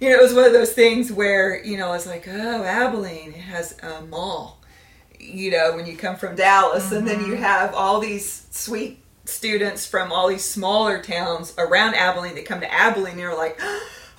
you 0.01 0.09
know, 0.11 0.17
it 0.17 0.23
was 0.23 0.33
one 0.35 0.45
of 0.45 0.53
those 0.53 0.73
things 0.73 1.11
where 1.13 1.63
you 1.65 1.77
know, 1.77 1.93
it's 1.93 2.07
like, 2.07 2.27
oh, 2.29 2.63
Abilene 2.65 3.33
has 3.33 3.77
a 3.83 4.03
mall. 4.03 4.59
You 5.19 5.51
know, 5.51 5.77
when 5.77 5.87
you 5.87 5.97
come 5.97 6.17
from 6.17 6.35
Dallas, 6.37 6.93
and 6.93 7.07
then 7.07 7.25
you 7.27 7.35
have 7.37 7.75
all 7.75 8.01
these 8.01 8.47
sweet 8.51 9.03
students 9.27 9.87
from 9.87 10.11
all 10.13 10.29
these 10.29 10.45
smaller 10.45 11.03
towns 11.03 11.53
around 11.59 11.95
Abilene 11.95 12.35
that 12.37 12.47
come 12.47 12.61
to 12.61 12.73
Abilene, 12.73 13.13
and 13.13 13.21
you're 13.21 13.37
like. 13.37 13.61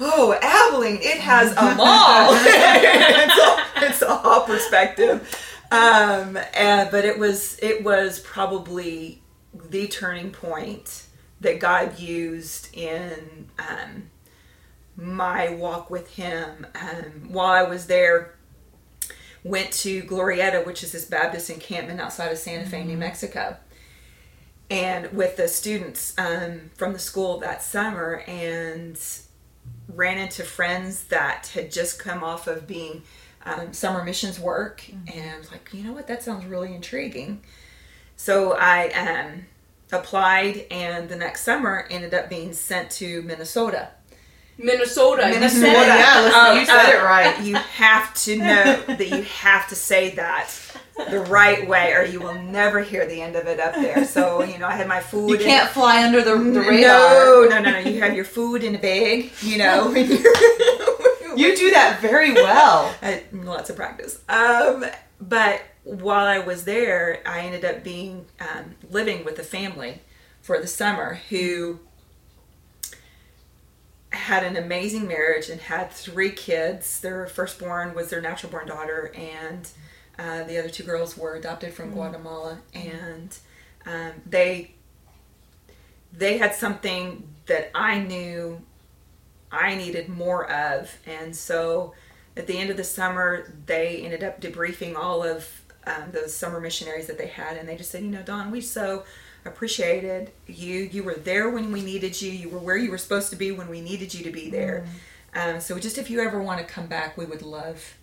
Oh, 0.03 0.33
Abilene! 0.41 0.97
It 1.01 1.19
has 1.19 1.51
a 1.51 1.75
mall. 1.75 2.33
it's, 2.33 3.39
all, 3.39 3.59
it's 3.83 4.03
all 4.03 4.41
perspective 4.41 5.47
um 5.71 6.37
and, 6.53 6.91
but 6.91 7.05
it 7.05 7.17
was 7.17 7.57
it 7.61 7.83
was 7.83 8.19
probably 8.19 9.21
the 9.69 9.87
turning 9.87 10.29
point 10.31 11.05
that 11.39 11.59
god 11.59 11.97
used 11.97 12.73
in 12.75 13.47
um 13.57 14.03
my 14.97 15.49
walk 15.49 15.89
with 15.89 16.15
him 16.15 16.67
um 16.75 17.29
while 17.29 17.51
i 17.51 17.63
was 17.63 17.87
there 17.87 18.35
went 19.43 19.71
to 19.71 20.03
glorieta 20.03 20.65
which 20.65 20.83
is 20.83 20.91
this 20.91 21.05
baptist 21.05 21.49
encampment 21.49 22.01
outside 22.01 22.31
of 22.31 22.37
santa 22.37 22.69
fe 22.69 22.83
new 22.83 22.97
mexico 22.97 23.55
and 24.69 25.11
with 25.11 25.35
the 25.35 25.47
students 25.49 26.13
um, 26.17 26.69
from 26.77 26.93
the 26.93 26.99
school 26.99 27.39
that 27.39 27.61
summer 27.61 28.23
and 28.25 28.97
ran 29.95 30.17
into 30.17 30.43
friends 30.43 31.05
that 31.05 31.47
had 31.53 31.71
just 31.71 31.99
come 31.99 32.23
off 32.23 32.47
of 32.47 32.67
being 32.67 33.03
um, 33.45 33.73
summer 33.73 34.03
missions 34.03 34.39
work 34.39 34.83
and 35.13 35.39
was 35.39 35.51
like 35.51 35.69
you 35.73 35.83
know 35.83 35.93
what 35.93 36.07
that 36.07 36.21
sounds 36.21 36.45
really 36.45 36.73
intriguing 36.75 37.41
so 38.15 38.53
i 38.53 38.89
um, 38.89 39.45
applied 39.91 40.65
and 40.69 41.09
the 41.09 41.15
next 41.15 41.41
summer 41.41 41.87
ended 41.89 42.13
up 42.13 42.29
being 42.29 42.53
sent 42.53 42.89
to 42.91 43.21
minnesota 43.23 43.89
Minnesota. 44.57 45.27
You 45.27 45.33
Minnesota. 45.33 45.65
Yeah, 45.65 46.21
listen, 46.21 46.39
Oh, 46.39 46.53
you 46.53 46.65
said 46.65 46.85
uh, 46.85 46.99
it 46.99 47.03
right. 47.03 47.41
you 47.41 47.55
have 47.55 48.13
to 48.25 48.37
know 48.37 48.81
that 48.87 49.09
you 49.09 49.23
have 49.23 49.67
to 49.69 49.75
say 49.75 50.11
that 50.11 50.49
the 51.09 51.19
right 51.21 51.67
way 51.67 51.93
or 51.93 52.03
you 52.03 52.19
will 52.19 52.41
never 52.41 52.81
hear 52.81 53.05
the 53.05 53.21
end 53.21 53.35
of 53.35 53.47
it 53.47 53.59
up 53.59 53.73
there 53.75 54.05
so 54.05 54.43
you 54.43 54.57
know 54.57 54.67
i 54.67 54.73
had 54.73 54.87
my 54.87 54.99
food 54.99 55.29
You 55.29 55.37
can't 55.37 55.69
fly 55.69 56.03
under 56.03 56.21
the, 56.21 56.35
the 56.37 56.59
radar. 56.61 56.79
no 56.81 57.47
no 57.49 57.59
no 57.61 57.71
no 57.71 57.77
you 57.79 57.99
have 58.01 58.15
your 58.15 58.25
food 58.25 58.63
in 58.63 58.75
a 58.75 58.79
bag 58.79 59.31
you 59.41 59.57
know 59.57 59.93
You 61.35 61.55
do 61.55 61.71
that 61.71 61.99
very 62.01 62.33
well. 62.33 62.93
I, 63.01 63.23
lots 63.31 63.69
of 63.69 63.75
practice. 63.75 64.19
Um, 64.27 64.85
but 65.19 65.61
while 65.83 66.25
I 66.25 66.39
was 66.39 66.65
there, 66.65 67.21
I 67.25 67.41
ended 67.41 67.63
up 67.63 67.83
being 67.83 68.25
um, 68.39 68.75
living 68.89 69.23
with 69.23 69.39
a 69.39 69.43
family 69.43 70.01
for 70.41 70.59
the 70.59 70.67
summer 70.67 71.19
who 71.29 71.79
had 74.11 74.43
an 74.43 74.57
amazing 74.57 75.07
marriage 75.07 75.49
and 75.49 75.61
had 75.61 75.91
three 75.91 76.31
kids. 76.31 76.99
Their 76.99 77.25
firstborn 77.27 77.95
was 77.95 78.09
their 78.09 78.21
natural 78.21 78.51
born 78.51 78.67
daughter, 78.67 79.11
and 79.15 79.69
uh, 80.19 80.43
the 80.43 80.57
other 80.57 80.69
two 80.69 80.83
girls 80.83 81.17
were 81.17 81.35
adopted 81.35 81.73
from 81.73 81.91
Guatemala, 81.91 82.59
and 82.73 83.37
um, 83.85 84.11
they 84.25 84.71
they 86.13 86.37
had 86.37 86.53
something 86.53 87.27
that 87.45 87.71
I 87.73 87.99
knew 87.99 88.61
I 89.51 89.75
needed 89.75 90.09
more 90.09 90.49
of, 90.49 90.95
and 91.05 91.35
so 91.35 91.93
at 92.37 92.47
the 92.47 92.57
end 92.57 92.69
of 92.69 92.77
the 92.77 92.83
summer, 92.83 93.51
they 93.65 94.01
ended 94.01 94.23
up 94.23 94.39
debriefing 94.39 94.95
all 94.95 95.23
of 95.23 95.49
um, 95.85 96.11
those 96.11 96.33
summer 96.33 96.59
missionaries 96.59 97.07
that 97.07 97.17
they 97.17 97.27
had, 97.27 97.57
and 97.57 97.67
they 97.67 97.75
just 97.75 97.91
said, 97.91 98.03
you 98.03 98.09
know, 98.09 98.21
Dawn, 98.21 98.51
we 98.51 98.61
so 98.61 99.03
appreciated 99.45 100.31
you. 100.47 100.89
You 100.91 101.03
were 101.03 101.15
there 101.15 101.49
when 101.49 101.71
we 101.71 101.81
needed 101.81 102.21
you. 102.21 102.31
You 102.31 102.49
were 102.49 102.59
where 102.59 102.77
you 102.77 102.91
were 102.91 102.97
supposed 102.97 103.29
to 103.31 103.35
be 103.35 103.51
when 103.51 103.67
we 103.69 103.81
needed 103.81 104.13
you 104.13 104.23
to 104.23 104.31
be 104.31 104.49
there. 104.49 104.85
Um, 105.33 105.59
so 105.59 105.79
just 105.79 105.97
if 105.97 106.09
you 106.09 106.21
ever 106.21 106.41
want 106.41 106.59
to 106.59 106.73
come 106.73 106.87
back, 106.87 107.17
we 107.17 107.25
would 107.25 107.41
love, 107.41 107.95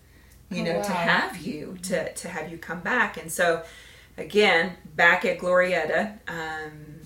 you 0.49 0.63
know, 0.63 0.81
to 0.81 0.89
wow. 0.91 0.95
have 0.95 1.37
you 1.37 1.77
to 1.83 2.11
to 2.13 2.27
have 2.27 2.51
you 2.51 2.57
come 2.57 2.79
back. 2.81 3.17
And 3.17 3.31
so, 3.31 3.63
again, 4.17 4.73
back 4.95 5.25
at 5.25 5.39
Glorieta, 5.39 6.17
um, 6.27 7.01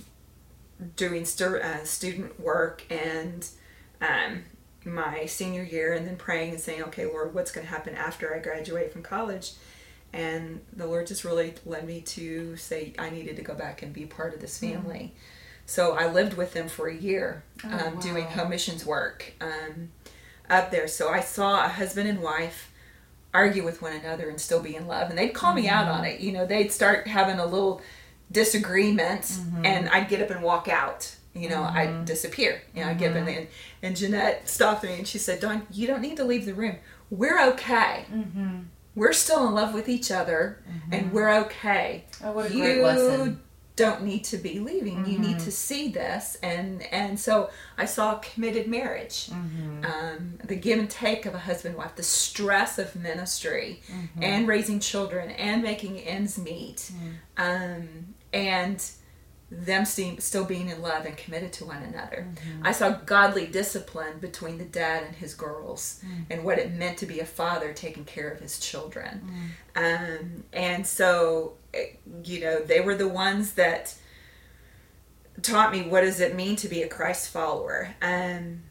doing 0.95 1.25
stu- 1.25 1.59
uh, 1.61 1.83
student 1.83 2.39
work 2.39 2.83
and 2.89 3.47
um, 4.01 4.43
my 4.85 5.25
senior 5.25 5.63
year, 5.63 5.93
and 5.93 6.07
then 6.07 6.15
praying 6.15 6.51
and 6.51 6.59
saying, 6.59 6.83
"Okay, 6.83 7.05
Lord, 7.05 7.33
what's 7.33 7.51
going 7.51 7.65
to 7.65 7.71
happen 7.71 7.95
after 7.95 8.33
I 8.33 8.39
graduate 8.39 8.91
from 8.91 9.03
college?" 9.03 9.53
And 10.13 10.61
the 10.71 10.85
Lord 10.85 11.07
just 11.07 11.23
really 11.23 11.55
led 11.65 11.87
me 11.87 12.01
to 12.01 12.55
say 12.55 12.93
I 12.99 13.09
needed 13.09 13.35
to 13.37 13.41
go 13.41 13.55
back 13.55 13.81
and 13.81 13.91
be 13.91 14.05
part 14.05 14.35
of 14.35 14.41
this 14.41 14.59
family. 14.59 15.15
So 15.65 15.93
I 15.93 16.11
lived 16.11 16.35
with 16.35 16.53
them 16.53 16.67
for 16.67 16.87
a 16.87 16.95
year, 16.95 17.43
um, 17.63 17.99
doing 17.99 18.25
home 18.25 18.49
missions 18.49 18.85
work 18.85 19.33
um, 19.41 19.89
up 20.49 20.71
there. 20.71 20.87
So 20.87 21.09
I 21.09 21.21
saw 21.21 21.65
a 21.65 21.69
husband 21.69 22.07
and 22.07 22.21
wife 22.21 22.71
argue 23.33 23.63
with 23.63 23.81
one 23.81 23.93
another 23.93 24.29
and 24.29 24.39
still 24.39 24.61
be 24.61 24.75
in 24.75 24.87
love, 24.87 25.09
and 25.09 25.17
they'd 25.17 25.33
call 25.33 25.53
me 25.53 25.67
out 25.67 25.87
on 25.87 26.03
mm-hmm. 26.03 26.15
it. 26.15 26.19
You 26.19 26.31
know, 26.31 26.45
they'd 26.45 26.71
start 26.71 27.07
having 27.07 27.39
a 27.39 27.45
little 27.45 27.81
disagreement, 28.31 29.21
mm-hmm. 29.21 29.65
and 29.65 29.89
I'd 29.89 30.09
get 30.09 30.21
up 30.21 30.29
and 30.29 30.41
walk 30.41 30.67
out. 30.67 31.15
You 31.33 31.49
know, 31.49 31.63
I'd 31.63 31.89
mm-hmm. 31.89 32.05
disappear. 32.05 32.61
You 32.75 32.83
know, 32.83 32.91
I'd 32.91 32.99
get 32.99 33.11
up 33.11 33.17
and, 33.17 33.27
and 33.27 33.47
and 33.81 33.95
Jeanette 33.95 34.47
stopped 34.47 34.83
me 34.83 34.93
and 34.93 35.07
she 35.07 35.17
said, 35.17 35.39
Dawn, 35.39 35.65
you 35.71 35.87
don't 35.87 36.01
need 36.01 36.17
to 36.17 36.23
leave 36.23 36.45
the 36.45 36.53
room. 36.53 36.77
We're 37.09 37.41
okay. 37.53 38.05
We're 38.95 39.13
still 39.13 39.47
in 39.47 39.55
love 39.55 39.73
with 39.73 39.89
each 39.89 40.11
other, 40.11 40.63
and 40.91 41.11
we're 41.11 41.33
okay. 41.45 42.05
Oh, 42.23 42.33
what 42.33 42.51
a 42.51 42.53
you 42.53 42.63
great 42.63 42.83
lesson. 42.83 43.41
Don't 43.75 44.03
need 44.03 44.23
to 44.25 44.37
be 44.37 44.59
leaving. 44.59 45.05
You 45.05 45.17
need 45.19 45.39
to 45.39 45.45
mm-hmm. 45.45 45.49
see 45.49 45.89
this." 45.89 46.37
And 46.43 46.83
and 46.91 47.19
so 47.19 47.49
I 47.77 47.85
saw 47.85 48.15
a 48.15 48.19
committed 48.19 48.67
marriage, 48.67 49.27
mm-hmm. 49.27 49.85
um, 49.85 50.39
the 50.43 50.55
give 50.55 50.79
and 50.79 50.89
take 50.89 51.25
of 51.25 51.33
a 51.33 51.39
husband 51.39 51.75
wife, 51.75 51.95
the 51.95 52.03
stress 52.03 52.77
of 52.77 52.95
ministry, 52.95 53.81
mm-hmm. 53.91 54.23
and 54.23 54.47
raising 54.47 54.79
children, 54.79 55.31
and 55.31 55.63
making 55.63 55.99
ends 55.99 56.37
meet, 56.37 56.91
um, 57.37 58.15
and 58.31 58.83
them 59.51 59.85
sti- 59.85 60.17
still 60.19 60.45
being 60.45 60.69
in 60.69 60.81
love 60.81 61.05
and 61.05 61.15
committed 61.15 61.53
to 61.53 61.65
one 61.65 61.83
another. 61.83 62.27
I 62.63 62.71
saw 62.71 62.91
godly 62.91 63.45
discipline 63.45 64.19
between 64.19 64.57
the 64.57 64.65
dad 64.65 65.03
and 65.03 65.15
his 65.15 65.33
girls 65.35 66.03
and 66.29 66.43
what 66.43 66.57
it 66.57 66.73
meant 66.73 66.97
to 66.99 67.05
be 67.05 67.19
a 67.19 67.25
father 67.25 67.73
taking 67.73 68.05
care 68.05 68.29
of 68.29 68.39
his 68.39 68.59
children. 68.59 69.21
Um, 69.75 70.43
and 70.53 70.85
so, 70.85 71.53
you 72.23 72.39
know, 72.39 72.59
they 72.61 72.79
were 72.81 72.95
the 72.95 73.07
ones 73.07 73.53
that 73.53 73.95
taught 75.41 75.71
me 75.71 75.81
what 75.81 76.01
does 76.01 76.19
it 76.19 76.35
mean 76.35 76.55
to 76.57 76.67
be 76.67 76.83
a 76.83 76.87
Christ 76.87 77.29
follower. 77.29 77.95
Um, 78.01 78.63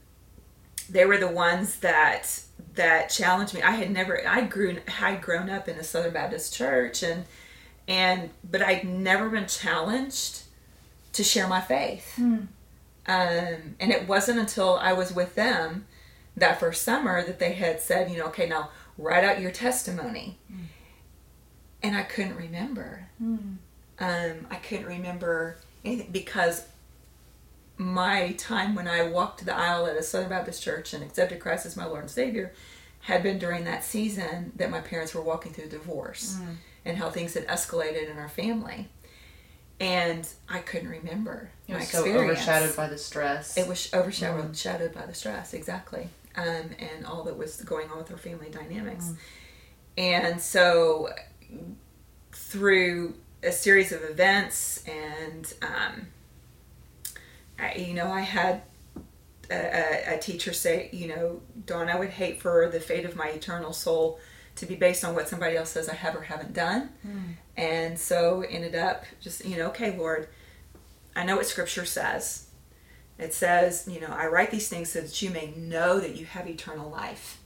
they 0.88 1.04
were 1.04 1.18
the 1.18 1.28
ones 1.28 1.76
that 1.80 2.42
that 2.74 3.10
challenged 3.10 3.54
me. 3.54 3.62
I 3.62 3.72
had 3.72 3.90
never 3.90 4.26
I 4.26 4.42
grew 4.42 4.74
would 4.74 5.20
grown 5.20 5.50
up 5.50 5.68
in 5.68 5.76
a 5.76 5.84
Southern 5.84 6.12
Baptist 6.12 6.54
church 6.54 7.02
and 7.02 7.24
and 7.88 8.30
but 8.48 8.62
I'd 8.62 8.84
never 8.84 9.28
been 9.28 9.46
challenged 9.46 10.42
to 11.12 11.22
share 11.24 11.48
my 11.48 11.60
faith. 11.60 12.14
Um, 13.06 13.74
and 13.80 13.90
it 13.90 14.06
wasn't 14.06 14.38
until 14.38 14.76
I 14.76 14.92
was 14.92 15.12
with 15.12 15.34
them 15.34 15.86
that 16.36 16.60
first 16.60 16.82
summer 16.82 17.22
that 17.24 17.38
they 17.38 17.52
had 17.52 17.80
said, 17.80 18.10
you 18.10 18.16
know, 18.18 18.26
okay, 18.26 18.48
now 18.48 18.70
write 18.96 19.24
out 19.24 19.40
your 19.40 19.50
testimony. 19.50 20.38
And 21.82 21.96
I 21.96 22.02
couldn't 22.02 22.36
remember. 22.36 23.06
Um, 23.20 24.46
I 24.50 24.56
couldn't 24.56 24.86
remember 24.86 25.56
anything 25.84 26.10
because 26.12 26.66
my 27.76 28.32
time 28.32 28.74
when 28.74 28.86
I 28.88 29.02
walked 29.04 29.44
the 29.44 29.54
aisle 29.54 29.86
at 29.86 29.96
a 29.96 30.02
Southern 30.02 30.28
Baptist 30.30 30.62
church 30.62 30.92
and 30.94 31.02
accepted 31.02 31.40
Christ 31.40 31.66
as 31.66 31.76
my 31.76 31.84
Lord 31.86 32.02
and 32.02 32.10
Savior 32.10 32.52
had 33.00 33.22
been 33.22 33.38
during 33.38 33.64
that 33.64 33.82
season 33.84 34.52
that 34.56 34.70
my 34.70 34.80
parents 34.80 35.14
were 35.14 35.22
walking 35.22 35.52
through 35.52 35.68
divorce 35.68 36.38
and 36.84 36.96
how 36.96 37.10
things 37.10 37.34
had 37.34 37.46
escalated 37.48 38.08
in 38.10 38.18
our 38.18 38.28
family. 38.28 38.88
And 39.80 40.28
I 40.48 40.60
couldn't 40.60 40.88
remember 40.88 41.50
It 41.66 41.74
was 41.74 41.88
so 41.88 42.04
overshadowed 42.20 42.76
by 42.76 42.88
the 42.88 42.98
stress. 42.98 43.56
It 43.56 43.66
was 43.66 43.92
overshadowed 43.92 44.56
shadowed 44.56 44.94
by 44.94 45.06
the 45.06 45.14
stress, 45.14 45.52
exactly, 45.54 46.08
um, 46.36 46.70
and 46.78 47.04
all 47.04 47.24
that 47.24 47.36
was 47.36 47.56
going 47.62 47.90
on 47.90 47.98
with 47.98 48.10
our 48.12 48.16
family 48.16 48.48
dynamics. 48.50 49.10
and 49.98 50.40
so 50.40 51.08
through 52.32 53.14
a 53.42 53.52
series 53.52 53.92
of 53.92 54.02
events 54.02 54.84
and 54.86 55.52
um, 55.62 56.06
I, 57.58 57.74
you 57.74 57.94
know 57.94 58.10
i 58.10 58.20
had 58.20 58.62
a, 59.50 60.14
a, 60.14 60.18
teacher 60.18 60.52
say 60.52 60.88
you 60.92 61.08
know 61.08 61.40
dawn 61.66 61.88
i 61.88 61.98
would 61.98 62.10
hate 62.10 62.40
for 62.40 62.68
the 62.68 62.80
fate 62.80 63.04
of 63.04 63.16
my 63.16 63.28
eternal 63.28 63.72
soul 63.72 64.18
to 64.56 64.66
be 64.66 64.74
based 64.74 65.04
on 65.04 65.14
what 65.14 65.28
somebody 65.28 65.56
else 65.56 65.70
says 65.70 65.88
i 65.88 65.94
have 65.94 66.14
or 66.14 66.22
haven't 66.22 66.52
done. 66.52 66.90
And 67.56 67.98
so 67.98 68.42
ended 68.48 68.74
up 68.74 69.04
just 69.20 69.44
you 69.44 69.56
know 69.56 69.68
okay 69.68 69.96
lord 69.96 70.28
i 71.16 71.24
know 71.24 71.36
what 71.36 71.46
scripture 71.46 71.84
says. 71.84 72.46
It 73.18 73.34
says 73.34 73.88
you 73.90 74.00
know 74.00 74.08
i 74.08 74.26
write 74.26 74.50
these 74.50 74.68
things 74.68 74.90
so 74.90 75.00
that 75.00 75.20
you 75.22 75.30
may 75.30 75.52
know 75.56 76.00
that 76.00 76.16
you 76.16 76.26
have 76.26 76.48
eternal 76.48 76.90
life. 76.90 77.38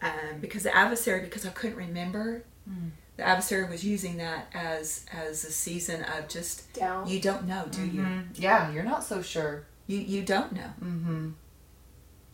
Um, 0.00 0.40
because 0.40 0.62
the 0.64 0.76
adversary 0.76 1.20
because 1.20 1.46
i 1.46 1.50
couldn't 1.50 1.76
remember 1.76 2.44
the 3.22 3.28
adversary 3.28 3.68
was 3.68 3.84
using 3.84 4.16
that 4.16 4.46
as 4.52 5.06
as 5.12 5.44
a 5.44 5.52
season 5.52 6.02
of 6.04 6.28
just 6.28 6.72
Doubt. 6.72 7.06
you 7.08 7.20
don't 7.20 7.46
know 7.46 7.66
do 7.70 7.86
you? 7.86 8.04
Yeah, 8.34 8.72
you're 8.72 8.82
not 8.82 9.04
so 9.04 9.22
sure. 9.22 9.64
you 9.86 9.98
you 9.98 10.22
don't 10.22 10.52
know. 10.52 10.72
Mm-hmm. 10.82 11.30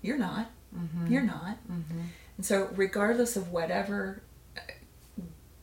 you're 0.03 0.19
not. 0.19 0.51
You're 1.09 1.23
not. 1.23 1.59
And 1.69 2.47
so 2.47 2.71
regardless 2.77 3.37
of 3.37 3.51
whatever 3.51 4.23
uh, 4.57 4.61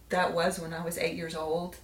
that 0.10 0.34
was 0.34 0.60
when 0.60 0.74
i 0.74 0.84
was 0.84 0.98
eight 0.98 1.16
years 1.16 1.36
old 1.36 1.78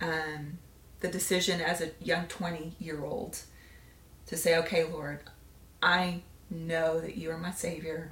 um, 0.00 0.58
the 1.00 1.08
decision 1.08 1.60
as 1.60 1.80
a 1.80 1.90
young 2.02 2.26
20 2.26 2.74
year 2.78 3.02
old 3.04 3.38
to 4.26 4.36
say 4.36 4.56
okay 4.58 4.84
lord 4.84 5.20
i 5.82 6.20
know 6.50 7.00
that 7.00 7.16
you 7.16 7.30
are 7.30 7.38
my 7.38 7.50
savior 7.52 8.10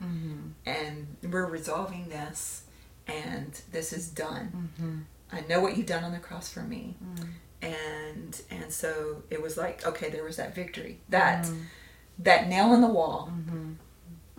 and 0.64 1.06
we're 1.32 1.46
resolving 1.46 2.08
this 2.08 2.62
and 3.06 3.60
this 3.72 3.92
is 3.92 4.08
done. 4.08 4.70
Mm-hmm. 4.80 4.98
I 5.32 5.40
know 5.48 5.60
what 5.60 5.76
you've 5.76 5.86
done 5.86 6.04
on 6.04 6.12
the 6.12 6.18
cross 6.18 6.48
for 6.48 6.60
me. 6.60 6.96
Mm. 7.04 7.28
And 7.62 8.42
and 8.50 8.72
so 8.72 9.22
it 9.30 9.42
was 9.42 9.56
like 9.56 9.84
okay 9.86 10.10
there 10.10 10.24
was 10.24 10.36
that 10.36 10.54
victory 10.54 10.98
that 11.08 11.46
mm. 11.46 11.62
that 12.18 12.48
nail 12.48 12.74
in 12.74 12.80
the 12.80 12.86
wall 12.86 13.32
mm-hmm. 13.32 13.72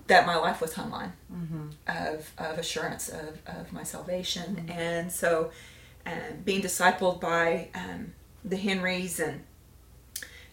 that 0.06 0.26
my 0.26 0.36
life 0.36 0.62
was 0.62 0.74
hung 0.74 0.94
on 0.94 1.14
mm-hmm. 1.34 1.68
of, 1.88 2.32
of 2.38 2.60
assurance 2.60 3.10
of, 3.10 3.40
of 3.48 3.74
my 3.74 3.84
salvation. 3.84 4.70
And 4.70 5.12
so 5.12 5.52
um, 6.06 6.42
being 6.46 6.62
discipled 6.62 7.20
by 7.20 7.70
um, 7.74 8.14
the 8.46 8.56
henrys 8.56 9.20
and 9.20 9.44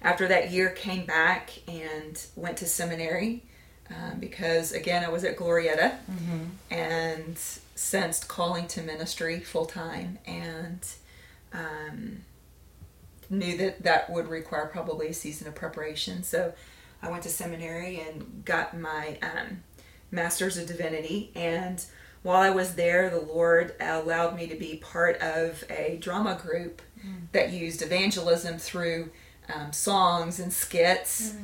after 0.02 0.26
that 0.28 0.50
year 0.50 0.70
came 0.70 1.06
back 1.06 1.50
and 1.68 2.26
went 2.34 2.56
to 2.58 2.66
seminary 2.66 3.42
um, 3.90 4.18
because 4.18 4.72
again 4.72 5.04
i 5.04 5.08
was 5.08 5.22
at 5.22 5.36
glorieta. 5.36 5.96
And 6.70 7.38
sensed 7.74 8.28
calling 8.28 8.66
to 8.68 8.82
ministry 8.82 9.40
full 9.40 9.66
time 9.66 10.18
and 10.26 10.86
um, 11.52 12.18
knew 13.30 13.56
that 13.56 13.82
that 13.82 14.10
would 14.10 14.28
require 14.28 14.66
probably 14.66 15.08
a 15.08 15.14
season 15.14 15.48
of 15.48 15.54
preparation. 15.54 16.22
So 16.22 16.52
i 17.04 17.10
went 17.10 17.22
to 17.22 17.28
seminary 17.28 18.00
and 18.00 18.44
got 18.44 18.76
my 18.76 19.18
um, 19.22 19.62
master's 20.10 20.56
of 20.56 20.66
divinity 20.66 21.30
and 21.34 21.84
while 22.22 22.40
i 22.40 22.50
was 22.50 22.74
there 22.74 23.10
the 23.10 23.20
lord 23.20 23.74
allowed 23.80 24.34
me 24.34 24.46
to 24.46 24.54
be 24.56 24.76
part 24.76 25.20
of 25.20 25.64
a 25.70 25.98
drama 26.00 26.38
group 26.40 26.80
that 27.32 27.50
used 27.52 27.82
evangelism 27.82 28.58
through 28.58 29.10
um, 29.54 29.72
songs 29.72 30.40
and 30.40 30.52
skits 30.52 31.34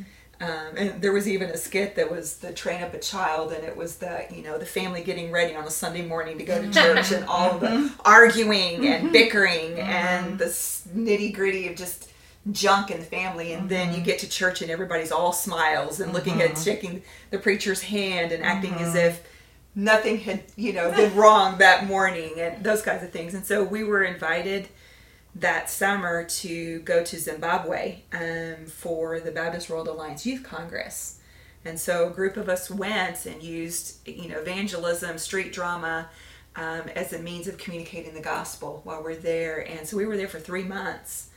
um, 0.41 0.77
and 0.77 1.03
there 1.03 1.13
was 1.13 1.29
even 1.29 1.51
a 1.51 1.57
skit 1.57 1.97
that 1.97 2.11
was 2.11 2.37
the 2.37 2.51
train 2.53 2.83
up 2.83 2.95
a 2.95 2.99
child, 2.99 3.53
and 3.53 3.63
it 3.63 3.77
was 3.77 3.97
the 3.97 4.25
you 4.35 4.43
know 4.43 4.59
the 4.59 4.65
family 4.65 5.03
getting 5.03 5.31
ready 5.31 5.55
on 5.55 5.65
a 5.65 5.71
Sunday 5.71 6.01
morning 6.01 6.39
to 6.39 6.45
go 6.45 6.61
to 6.61 6.69
mm-hmm. 6.69 6.73
church, 6.73 7.13
and 7.13 7.27
all 7.27 7.59
the 7.59 7.67
mm-hmm. 7.67 8.01
arguing 8.07 8.87
and 8.87 9.05
mm-hmm. 9.05 9.13
bickering 9.13 9.79
and 9.79 10.39
the 10.39 10.47
nitty 10.47 11.35
gritty 11.35 11.69
of 11.69 11.77
just 11.77 12.11
junk 12.53 12.91
in 12.91 13.01
the 13.01 13.05
family. 13.05 13.53
And 13.53 13.69
then 13.69 13.95
you 13.95 14.01
get 14.01 14.19
to 14.21 14.29
church, 14.29 14.63
and 14.63 14.71
everybody's 14.71 15.13
all 15.13 15.35
smiles 15.35 16.01
and 16.01 16.15
looking 16.15 16.41
at 16.41 16.57
shaking 16.57 17.03
the 17.29 17.39
preacher's 17.39 17.83
hand 17.83 18.33
and 18.33 18.43
acting 18.43 18.73
as 18.75 18.95
if 18.95 19.23
nothing 19.75 20.19
had 20.19 20.43
you 20.57 20.73
know 20.73 20.91
been 20.91 21.15
wrong 21.15 21.59
that 21.59 21.87
morning, 21.87 22.33
and 22.39 22.65
those 22.65 22.81
kinds 22.81 23.05
of 23.05 23.13
things. 23.13 23.35
And 23.35 23.45
so 23.45 23.63
we 23.63 23.85
were 23.85 24.05
invited 24.05 24.69
that 25.35 25.71
summer 25.71 26.25
to 26.25 26.81
go 26.81 27.05
to 27.05 27.19
Zimbabwe 27.19 28.01
um, 28.13 28.67
for 28.67 29.21
the 29.21 29.31
Baptist 29.31 29.71
World 29.71 29.89
Alliance 29.89 30.27
Youth 30.27 30.43
Congress. 30.43 31.21
And 31.65 31.79
so 31.79 32.09
a 32.09 32.11
group 32.11 32.37
of 32.37 32.49
us 32.49 32.71
went 32.71 33.27
and 33.27 33.43
used, 33.43 34.07
you 34.09 34.29
know, 34.29 34.39
evangelism, 34.39 35.19
street 35.19 35.53
drama 35.53 36.09
um, 36.57 36.83
as 36.97 37.13
a 37.13 37.19
means 37.19 37.47
of 37.47 37.59
communicating 37.59 38.15
the 38.15 38.21
gospel 38.23 38.81
while 38.85 39.03
we're 39.03 39.15
there. 39.15 39.61
And 39.61 39.87
so 39.87 39.97
we 39.97 40.07
were 40.07 40.17
there 40.17 40.29
for 40.29 40.41
three 40.41 40.65
months. 40.65 41.29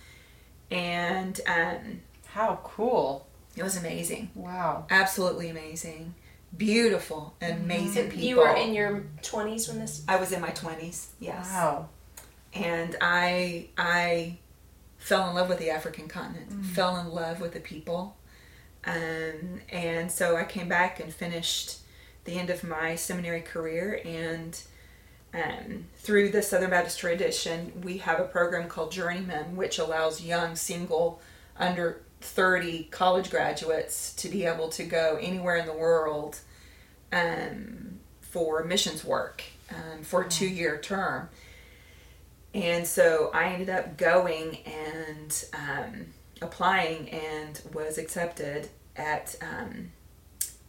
And 0.72 1.40
um, 1.46 2.02
How 2.28 2.60
cool. 2.64 3.28
it 3.56 3.64
was 3.64 3.78
amazing. 3.78 4.32
Wow. 4.34 4.88
Absolutely 4.90 5.50
amazing. 5.50 6.16
Beautiful, 6.56 7.36
amazing 7.42 8.10
people. 8.12 8.26
You 8.26 8.38
were 8.38 8.56
in 8.56 8.74
your 8.74 9.04
20s 9.24 9.68
when 9.68 9.80
this. 9.80 10.04
I 10.08 10.18
was 10.18 10.32
in 10.32 10.40
my 10.40 10.52
20s, 10.52 11.08
yes. 11.20 11.50
Wow. 11.52 11.90
And 12.54 12.96
I 13.02 13.68
I 13.78 14.38
fell 14.98 15.30
in 15.30 15.36
love 15.36 15.50
with 15.50 15.60
the 15.60 15.70
African 15.70 16.08
continent, 16.08 16.66
fell 16.66 16.98
in 16.98 17.10
love 17.10 17.42
with 17.42 17.54
the 17.54 17.60
people, 17.60 18.16
um, 18.86 19.62
and 19.70 20.12
so 20.12 20.36
I 20.36 20.44
came 20.44 20.70
back 20.70 21.00
and 21.00 21.14
finished 21.14 21.80
the 22.26 22.34
end 22.40 22.50
of 22.50 22.64
my 22.64 22.96
seminary 22.96 23.42
career 23.42 24.02
and. 24.06 24.62
Um, 25.36 25.86
through 25.96 26.30
the 26.30 26.44
Southern 26.44 26.70
Baptist 26.70 27.00
tradition, 27.00 27.82
we 27.84 27.98
have 27.98 28.20
a 28.20 28.26
program 28.26 28.70
called 28.70 28.92
Journeyman, 28.92 29.56
which 29.56 29.80
allows 29.80 30.22
young, 30.22 30.56
single, 30.56 31.24
under 31.58 32.04
30 32.24 32.86
college 32.86 33.30
graduates 33.30 34.14
to 34.16 34.30
be 34.30 34.46
able 34.46 34.70
to 34.70 34.84
go 34.84 35.18
anywhere 35.22 35.58
in 35.58 35.66
the 35.66 35.74
world 35.74 36.40
um, 37.12 38.00
for 38.22 38.64
missions 38.64 39.04
work 39.04 39.44
um, 39.70 40.04
for 40.04 40.24
a 40.24 40.30
two 40.30 40.48
year 40.48 40.80
term. 40.80 41.30
And 42.54 42.86
so 42.86 43.32
I 43.34 43.46
ended 43.46 43.70
up 43.70 43.98
going 43.98 44.58
and 44.66 45.46
um, 45.54 46.06
applying 46.42 47.10
and 47.10 47.60
was 47.74 47.98
accepted 47.98 48.70
at 48.96 49.36
um, 49.42 49.92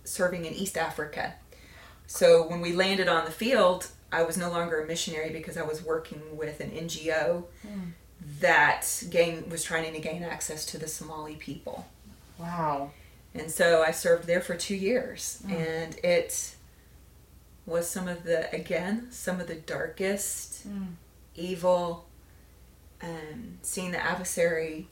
serving 0.05 0.45
in 0.47 0.55
East 0.55 0.79
Africa. 0.79 1.35
So 2.07 2.47
when 2.49 2.61
we 2.61 2.73
landed 2.73 3.09
on 3.09 3.25
the 3.25 3.31
field, 3.31 3.89
I 4.13 4.23
was 4.23 4.37
no 4.37 4.51
longer 4.51 4.83
a 4.83 4.87
missionary 4.87 5.31
because 5.31 5.57
I 5.57 5.63
was 5.63 5.83
working 5.85 6.37
with 6.37 6.61
an 6.61 6.71
NGO 6.71 7.45
that 8.41 9.05
gain, 9.11 9.49
was 9.49 9.65
trying 9.65 9.93
to 9.93 10.01
gain 10.01 10.23
access 10.23 10.65
to 10.67 10.79
the 10.79 10.87
Somali 10.89 11.37
people. 11.37 11.87
Wow. 12.39 12.91
And 13.35 13.51
so 13.51 13.83
I 13.83 13.91
served 13.91 14.27
there 14.27 14.41
for 14.41 14.55
two 14.55 14.77
years, 14.77 15.43
and 15.49 15.97
it 16.05 16.55
was 17.67 17.89
some 17.89 18.07
of 18.07 18.23
the 18.23 18.55
again 18.55 19.09
some 19.11 19.41
of 19.41 19.49
the 19.49 19.57
darkest, 19.57 20.67
evil, 21.37 22.07
um, 23.03 23.59
seeing 23.63 23.91
the 23.93 24.03
adversary 24.05 24.89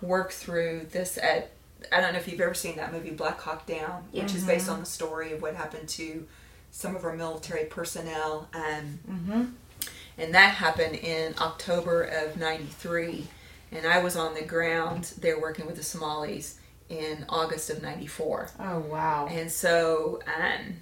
work 0.00 0.32
through 0.32 0.86
this. 0.90 1.18
At 1.18 1.50
I 1.90 2.00
don't 2.00 2.12
know 2.12 2.18
if 2.18 2.28
you've 2.28 2.40
ever 2.40 2.54
seen 2.54 2.76
that 2.76 2.92
movie 2.92 3.10
Black 3.10 3.40
Hawk 3.40 3.66
Down, 3.66 4.04
which 4.12 4.34
is 4.34 4.44
based 4.44 4.68
on 4.68 4.80
the 4.80 4.86
story 4.86 5.32
of 5.32 5.42
what 5.42 5.54
happened 5.54 5.88
to 5.90 6.26
some 6.70 6.94
of 6.96 7.04
our 7.04 7.14
military 7.14 7.64
personnel. 7.64 8.48
Um, 8.54 9.00
And 10.18 10.34
that 10.34 10.54
happened 10.54 10.94
in 10.96 11.34
October 11.40 12.02
of 12.02 12.36
'93, 12.36 13.26
and 13.72 13.86
I 13.86 13.98
was 14.02 14.14
on 14.16 14.34
the 14.34 14.42
ground 14.44 15.14
there 15.20 15.40
working 15.40 15.66
with 15.66 15.76
the 15.76 15.82
Somalis 15.82 16.58
in 16.90 17.24
August 17.30 17.70
of 17.70 17.80
'94. 17.82 18.50
Oh 18.60 18.78
wow. 18.80 19.26
And 19.30 19.50
so, 19.50 20.20
um, 20.26 20.74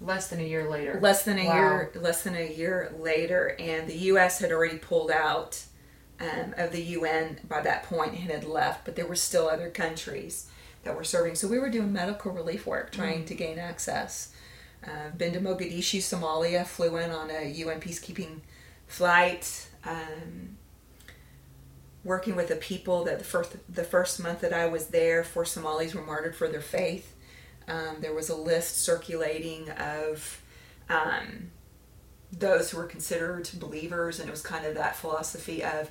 Less 0.00 0.28
than 0.28 0.40
a 0.40 0.44
year 0.44 0.68
later. 0.68 0.98
less 1.00 1.24
than 1.24 1.38
a 1.38 1.46
Wow. 1.46 1.54
year, 1.54 1.90
less 1.94 2.22
than 2.22 2.36
a 2.36 2.46
year 2.52 2.92
later, 2.98 3.56
and 3.58 3.88
the 3.88 3.96
U.S. 4.10 4.38
had 4.40 4.52
already 4.52 4.76
pulled 4.78 5.10
out 5.10 5.62
um, 6.20 6.54
of 6.56 6.72
the 6.72 6.82
UN 6.82 7.40
by 7.48 7.60
that 7.62 7.82
point 7.84 8.12
and 8.12 8.30
had 8.30 8.44
left, 8.44 8.84
but 8.84 8.94
there 8.96 9.06
were 9.06 9.16
still 9.16 9.48
other 9.48 9.70
countries 9.70 10.48
that 10.84 10.94
were 10.96 11.04
serving. 11.04 11.34
So 11.34 11.48
we 11.48 11.58
were 11.58 11.70
doing 11.70 11.92
medical 11.92 12.30
relief 12.32 12.66
work, 12.66 12.92
trying 12.92 13.24
to 13.26 13.34
gain 13.34 13.58
access. 13.58 14.32
Uh, 14.86 15.10
been 15.16 15.32
to 15.32 15.40
Mogadishu, 15.40 15.98
Somalia. 16.00 16.64
Flew 16.66 16.96
in 16.96 17.10
on 17.10 17.30
a 17.30 17.48
UN 17.50 17.80
peacekeeping 17.80 18.40
flight. 18.86 19.68
Um, 19.84 20.56
working 22.04 22.36
with 22.36 22.48
the 22.48 22.56
people 22.56 23.04
that 23.04 23.18
the 23.18 23.24
first 23.24 23.56
the 23.68 23.82
first 23.82 24.20
month 24.22 24.40
that 24.42 24.52
I 24.52 24.66
was 24.66 24.86
there, 24.88 25.24
four 25.24 25.44
Somalis 25.44 25.94
were 25.94 26.04
martyred 26.04 26.36
for 26.36 26.48
their 26.48 26.60
faith. 26.60 27.14
Um, 27.68 27.96
there 28.00 28.14
was 28.14 28.28
a 28.28 28.36
list 28.36 28.82
circulating 28.84 29.70
of 29.70 30.40
um, 30.88 31.50
those 32.32 32.70
who 32.70 32.78
were 32.78 32.84
considered 32.86 33.48
believers, 33.58 34.20
and 34.20 34.28
it 34.28 34.32
was 34.32 34.42
kind 34.42 34.64
of 34.66 34.74
that 34.74 34.96
philosophy 34.96 35.64
of 35.64 35.90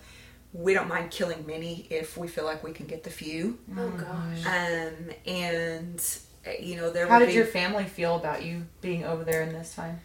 we 0.54 0.74
don't 0.74 0.88
mind 0.88 1.12
killing 1.12 1.46
many 1.46 1.86
if 1.90 2.16
we 2.16 2.28
feel 2.28 2.46
like 2.46 2.64
we 2.64 2.72
can 2.72 2.86
get 2.86 3.04
the 3.04 3.10
few. 3.10 3.60
Oh 3.78 3.90
gosh. 3.90 4.46
Um, 4.46 5.12
and 5.26 6.18
uh, 6.48 6.52
you 6.60 6.78
know 6.78 6.90
there 6.92 7.08
How 7.08 7.20
would 7.20 7.26
did 7.26 7.32
be, 7.32 7.36
your 7.36 7.46
family 7.46 7.84
feel 7.84 8.16
about 8.16 8.44
you 8.44 8.66
being 8.82 9.04
over 9.04 9.24
there 9.24 9.42
in 9.42 9.52
this 9.54 9.76
time? 9.76 10.00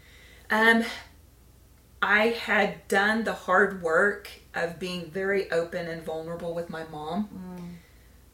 um, 0.49 0.83
I 2.01 2.27
had 2.29 2.87
done 2.87 3.23
the 3.23 3.33
hard 3.33 3.81
work 3.81 4.29
of 4.55 4.79
being 4.79 5.09
very 5.11 5.49
open 5.51 5.87
and 5.87 6.03
vulnerable 6.03 6.53
with 6.53 6.69
my 6.69 6.83
mom 6.91 7.29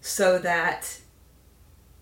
so 0.01 0.39
that 0.39 0.99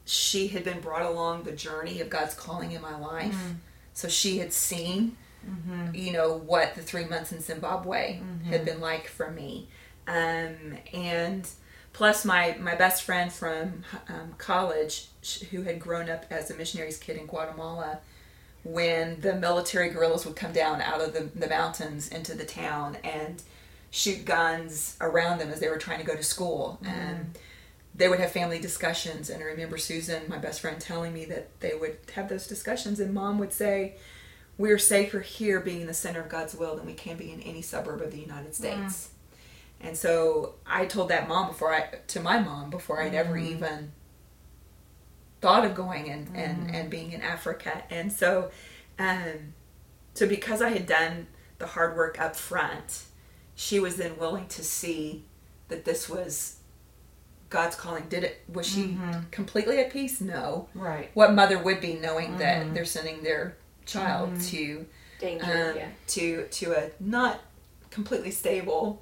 she 0.06 0.48
had 0.48 0.64
been 0.64 0.80
brought 0.80 1.02
along 1.02 1.44
the 1.44 1.52
journey 1.52 2.00
of 2.00 2.10
God's 2.10 2.36
calling 2.36 2.72
in 2.72 2.82
my 2.82 2.98
life. 2.98 3.36
Mm. 3.36 3.56
So 3.94 4.08
she 4.08 4.38
had 4.38 4.54
seen, 4.54 5.18
mm-hmm. 5.48 5.96
you 5.96 6.14
know, 6.14 6.34
what 6.34 6.76
the 6.76 6.82
three 6.82 7.06
months 7.06 7.32
in 7.32 7.42
Zimbabwe 7.42 8.22
had 8.46 8.62
mm-hmm. 8.62 8.66
been 8.66 8.82
like 8.82 9.08
for 9.08 9.32
me. 9.32 9.68
Um, 10.08 10.78
and 10.94 11.48
plus 11.94 12.24
my, 12.24 12.56
my 12.60 12.76
best 12.76 13.04
friend 13.04 13.32
from 13.32 13.84
um, 14.08 14.36
college 14.38 15.08
who 15.50 15.64
had 15.64 15.80
grown 15.80 16.10
up 16.10 16.26
as 16.30 16.52
a 16.52 16.56
missionary's 16.56 16.98
kid 16.98 17.18
in 17.18 17.26
Guatemala 17.26 18.00
when 18.64 19.22
the 19.22 19.36
military 19.36 19.90
guerrillas 19.90 20.26
would 20.26 20.36
come 20.36 20.52
down 20.52 20.82
out 20.82 21.02
of 21.02 21.14
the, 21.14 21.30
the 21.40 21.48
mountains 21.48 22.10
into 22.10 22.36
the 22.36 22.46
town 22.46 22.98
and 23.04 23.42
shoot 23.92 24.26
guns 24.26 24.98
around 25.00 25.40
them 25.40 25.50
as 25.50 25.60
they 25.60 25.70
were 25.70 25.78
trying 25.78 26.00
to 26.00 26.06
go 26.06 26.16
to 26.16 26.24
school. 26.24 26.80
And 26.84 27.38
they 27.98 28.10
would 28.10 28.20
have 28.20 28.32
family 28.32 28.60
discussions. 28.60 29.30
And 29.30 29.42
I 29.42 29.46
remember 29.46 29.78
Susan, 29.78 30.24
my 30.28 30.38
best 30.38 30.62
friend, 30.62 30.80
telling 30.80 31.14
me 31.14 31.26
that 31.26 31.60
they 31.62 31.74
would 31.74 31.98
have 32.14 32.30
those 32.30 32.48
discussions. 32.48 33.00
And 33.00 33.14
mom 33.14 33.40
would 33.40 33.54
say, 33.54 33.96
We're 34.58 34.78
safer 34.78 35.22
here 35.22 35.60
being 35.60 35.82
in 35.82 35.88
the 35.88 35.94
center 35.94 36.22
of 36.22 36.30
God's 36.30 36.56
will 36.56 36.76
than 36.76 36.86
we 36.86 36.94
can 36.94 37.18
be 37.18 37.32
in 37.32 37.42
any 37.42 37.62
suburb 37.62 38.02
of 38.02 38.12
the 38.12 38.20
United 38.20 38.52
mm. 38.52 38.56
States. 38.56 39.10
And 39.80 39.98
so 39.98 40.56
I 40.66 40.86
told 40.86 41.10
that 41.10 41.28
mom 41.28 41.48
before 41.48 41.74
I, 41.74 42.00
to 42.08 42.20
my 42.20 42.40
mom, 42.40 42.70
before 42.70 43.02
I'd 43.02 43.14
ever 43.14 43.36
mm. 43.36 43.52
even 43.52 43.92
thought 45.42 45.66
of 45.66 45.76
going 45.76 46.10
and, 46.10 46.28
and, 46.36 46.70
mm. 46.70 46.74
and 46.74 46.90
being 46.90 47.12
in 47.12 47.22
Africa. 47.22 47.84
And 47.90 48.12
so, 48.12 48.52
um, 49.00 49.54
so 50.14 50.28
because 50.28 50.62
I 50.62 50.70
had 50.70 50.86
done 50.86 51.28
the 51.60 51.68
hard 51.68 51.96
work 51.96 52.20
up 52.20 52.36
front, 52.36 53.04
she 53.54 53.80
was 53.80 53.96
then 53.96 54.18
willing 54.18 54.48
to 54.48 54.64
see 54.64 55.24
that 55.68 55.86
this 55.86 56.10
was 56.10 56.58
God's 57.58 57.76
calling. 57.84 58.06
Did 58.10 58.24
it? 58.26 58.34
Was 58.58 58.68
she 58.68 58.98
completely 59.32 59.78
at 59.80 59.90
peace? 59.98 60.20
No. 60.20 60.68
Right. 60.88 61.10
What 61.14 61.30
mother 61.34 61.58
would 61.58 61.80
be 61.80 61.94
knowing 62.06 62.38
that 62.44 62.74
they're 62.74 62.86
sending 62.98 63.24
their 63.24 63.56
child 63.86 64.30
to 64.52 64.86
Danger, 65.20 65.46
um, 65.46 65.76
yeah. 65.78 65.90
to 66.16 66.24
to 66.60 66.66
a 66.74 66.84
not 67.00 67.36
completely 67.92 68.32
stable 68.32 69.02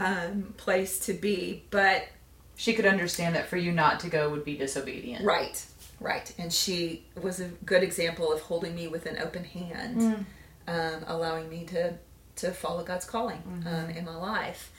um, 0.00 0.54
place 0.56 0.98
to 1.06 1.12
be, 1.12 1.64
but 1.70 2.08
She 2.56 2.72
could 2.74 2.86
understand 2.86 3.34
that 3.36 3.48
for 3.48 3.56
you 3.56 3.72
not 3.72 4.00
to 4.00 4.08
go 4.08 4.28
would 4.30 4.44
be 4.44 4.56
disobedient. 4.56 5.24
Right, 5.24 5.64
right. 5.98 6.30
And 6.38 6.52
she 6.52 7.04
was 7.20 7.40
a 7.40 7.48
good 7.64 7.82
example 7.82 8.32
of 8.32 8.40
holding 8.42 8.74
me 8.74 8.86
with 8.86 9.04
an 9.06 9.16
open 9.18 9.44
hand, 9.44 10.26
um, 10.68 11.04
allowing 11.06 11.48
me 11.48 11.64
to 11.66 11.94
to 12.36 12.50
follow 12.52 12.82
God's 12.84 13.04
calling 13.04 13.42
um, 13.66 13.90
in 13.90 14.04
my 14.04 14.16
life. 14.16 14.72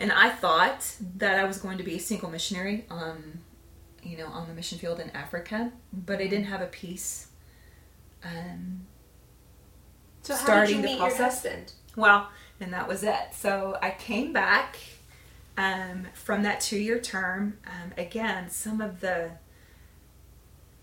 And 0.00 0.10
I 0.10 0.30
thought 0.30 0.96
that 1.18 1.38
I 1.38 1.44
was 1.44 1.58
going 1.58 1.78
to 1.78 1.84
be 1.84 1.96
a 1.96 2.00
single 2.00 2.30
missionary, 2.30 2.86
um, 2.90 3.40
you 4.02 4.16
know, 4.16 4.26
on 4.26 4.48
the 4.48 4.54
mission 4.54 4.78
field 4.78 4.98
in 4.98 5.10
Africa, 5.10 5.70
but 5.92 6.18
I 6.20 6.26
didn't 6.26 6.46
have 6.46 6.62
a 6.62 6.66
peace. 6.66 7.28
Um, 8.24 8.86
So 10.22 10.34
how 10.34 10.40
starting 10.42 10.76
did 10.76 10.84
the 10.84 10.88
you 10.88 10.94
meet 10.96 11.00
your 11.00 11.10
process. 11.10 11.42
husband? 11.42 11.72
well, 11.96 12.30
and 12.60 12.72
that 12.72 12.88
was 12.88 13.02
it. 13.04 13.34
So 13.34 13.76
I 13.82 13.90
came 13.90 14.32
back 14.32 14.78
um, 15.58 16.06
from 16.14 16.42
that 16.44 16.60
two 16.62 16.78
year 16.78 16.98
term. 16.98 17.58
Um, 17.66 17.92
again, 17.98 18.48
some 18.48 18.80
of 18.80 19.00
the 19.00 19.32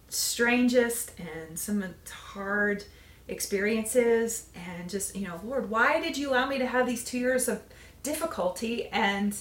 strangest 0.09 1.13
and 1.19 1.57
some 1.57 1.81
of 1.83 1.89
the 2.05 2.11
hard 2.11 2.83
experiences, 3.27 4.49
and 4.55 4.89
just, 4.89 5.15
you 5.15 5.27
know, 5.27 5.39
Lord, 5.43 5.69
why 5.69 5.99
did 5.99 6.17
you 6.17 6.29
allow 6.29 6.45
me 6.47 6.57
to 6.59 6.65
have 6.65 6.85
these 6.87 7.03
two 7.03 7.17
years 7.17 7.47
of 7.47 7.61
difficulty? 8.03 8.87
And 8.87 9.35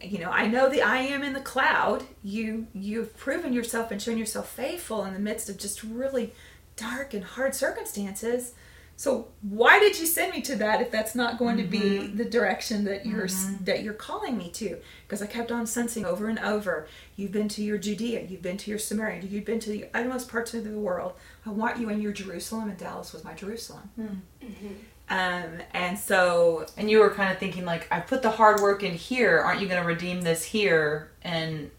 you 0.00 0.18
know, 0.18 0.30
I 0.30 0.46
know 0.46 0.68
the 0.68 0.82
I 0.82 0.98
am 0.98 1.22
in 1.22 1.32
the 1.32 1.40
cloud. 1.40 2.04
You 2.22 2.66
you've 2.74 3.16
proven 3.16 3.52
yourself 3.52 3.90
and 3.90 4.00
shown 4.00 4.18
yourself 4.18 4.48
faithful 4.48 5.04
in 5.04 5.14
the 5.14 5.20
midst 5.20 5.48
of 5.48 5.58
just 5.58 5.82
really 5.82 6.32
dark 6.76 7.14
and 7.14 7.24
hard 7.24 7.54
circumstances. 7.54 8.54
So 8.96 9.28
why 9.40 9.80
did 9.80 9.98
you 9.98 10.06
send 10.06 10.32
me 10.32 10.42
to 10.42 10.56
that 10.56 10.80
if 10.80 10.90
that's 10.90 11.14
not 11.14 11.38
going 11.38 11.56
to 11.56 11.64
be 11.64 11.80
mm-hmm. 11.80 12.16
the 12.16 12.24
direction 12.24 12.84
that 12.84 13.06
you're 13.06 13.26
mm-hmm. 13.26 13.64
that 13.64 13.82
you're 13.82 13.94
calling 13.94 14.36
me 14.36 14.50
to? 14.50 14.76
Because 15.06 15.22
I 15.22 15.26
kept 15.26 15.50
on 15.50 15.66
sensing 15.66 16.04
over 16.04 16.28
and 16.28 16.38
over, 16.38 16.86
you've 17.16 17.32
been 17.32 17.48
to 17.48 17.62
your 17.62 17.78
Judea, 17.78 18.26
you've 18.28 18.42
been 18.42 18.58
to 18.58 18.70
your 18.70 18.78
Samaria, 18.78 19.22
you've 19.22 19.44
been 19.44 19.60
to 19.60 19.70
the 19.70 19.86
uttermost 19.94 20.28
parts 20.30 20.54
of 20.54 20.64
the 20.64 20.78
world. 20.78 21.14
I 21.46 21.50
want 21.50 21.78
you 21.78 21.88
in 21.88 22.00
your 22.00 22.12
Jerusalem, 22.12 22.68
and 22.68 22.78
Dallas 22.78 23.12
was 23.12 23.24
my 23.24 23.34
Jerusalem. 23.34 23.90
Hmm. 23.96 24.46
Mm-hmm. 24.46 24.74
Um, 25.12 25.60
and 25.74 25.98
so 25.98 26.64
And 26.78 26.90
you 26.90 27.00
were 27.00 27.10
kind 27.10 27.30
of 27.30 27.38
thinking 27.38 27.66
like, 27.66 27.86
I 27.90 28.00
put 28.00 28.22
the 28.22 28.30
hard 28.30 28.60
work 28.60 28.82
in 28.82 28.94
here. 28.94 29.38
Aren't 29.38 29.60
you 29.60 29.68
going 29.68 29.80
to 29.80 29.86
redeem 29.86 30.22
this 30.22 30.42
here? 30.42 31.10
And 31.20 31.70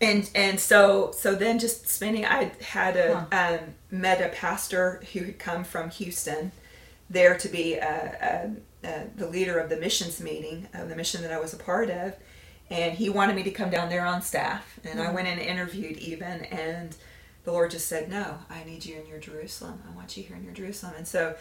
and 0.00 0.30
and 0.34 0.58
so 0.58 1.12
so 1.12 1.34
then 1.34 1.58
just 1.58 1.86
spending 1.86 2.24
i 2.24 2.50
had 2.62 2.96
a 2.96 3.18
um, 3.32 3.74
met 3.90 4.20
a 4.20 4.34
pastor 4.34 5.02
who 5.12 5.20
had 5.24 5.38
come 5.38 5.62
from 5.62 5.90
houston 5.90 6.52
there 7.10 7.36
to 7.36 7.48
be 7.48 7.78
uh, 7.78 7.86
uh, 7.86 8.48
uh, 8.84 9.00
the 9.16 9.28
leader 9.28 9.58
of 9.58 9.68
the 9.68 9.76
missions 9.76 10.20
meeting 10.20 10.68
of 10.72 10.88
the 10.88 10.96
mission 10.96 11.20
that 11.22 11.32
i 11.32 11.38
was 11.38 11.52
a 11.52 11.58
part 11.58 11.90
of. 11.90 12.14
And 12.70 12.94
he 12.96 13.10
wanted 13.10 13.34
me 13.34 13.42
to 13.42 13.50
come 13.50 13.68
down 13.68 13.88
there 13.88 14.06
on 14.06 14.22
staff. 14.22 14.78
And 14.84 15.00
i 15.00 15.10
went 15.12 15.28
and 15.28 15.40
interviewed 15.40 15.98
even 15.98 16.44
and 16.44 16.96
the 17.44 17.52
lord 17.52 17.72
just 17.72 17.88
said 17.88 18.08
no 18.08 18.38
i 18.48 18.62
need 18.64 18.84
you 18.84 18.98
in 18.98 19.06
your 19.06 19.18
jerusalem. 19.18 19.82
I 19.90 19.94
want 19.94 20.16
you 20.16 20.22
here 20.22 20.36
in 20.36 20.44
your 20.44 20.54
jerusalem. 20.54 20.94
And 20.96 21.06
so 21.06 21.34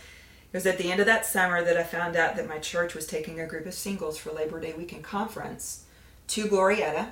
it 0.52 0.58
was 0.58 0.66
at 0.66 0.78
the 0.78 0.92
end 0.92 1.00
of 1.00 1.06
that 1.06 1.26
summer 1.26 1.64
that 1.64 1.78
i 1.78 1.84
found 1.84 2.16
out 2.16 2.36
that 2.36 2.48
my 2.48 2.58
church 2.58 2.94
was 2.94 3.06
taking 3.06 3.40
a 3.40 3.48
group 3.48 3.66
of 3.66 3.74
singles 3.74 4.18
for 4.18 4.32
labor 4.32 4.60
day 4.60 4.74
weekend 4.78 5.04
conference 5.04 5.86
to 6.28 6.46
glorieta 6.46 7.12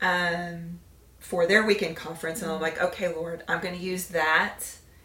um, 0.00 0.80
for 1.18 1.46
their 1.46 1.64
weekend 1.66 1.96
conference, 1.96 2.42
and 2.42 2.50
I'm 2.50 2.60
like, 2.60 2.80
okay, 2.80 3.12
Lord, 3.12 3.42
I'm 3.48 3.60
going 3.60 3.76
to 3.76 3.82
use 3.82 4.06
that 4.08 4.60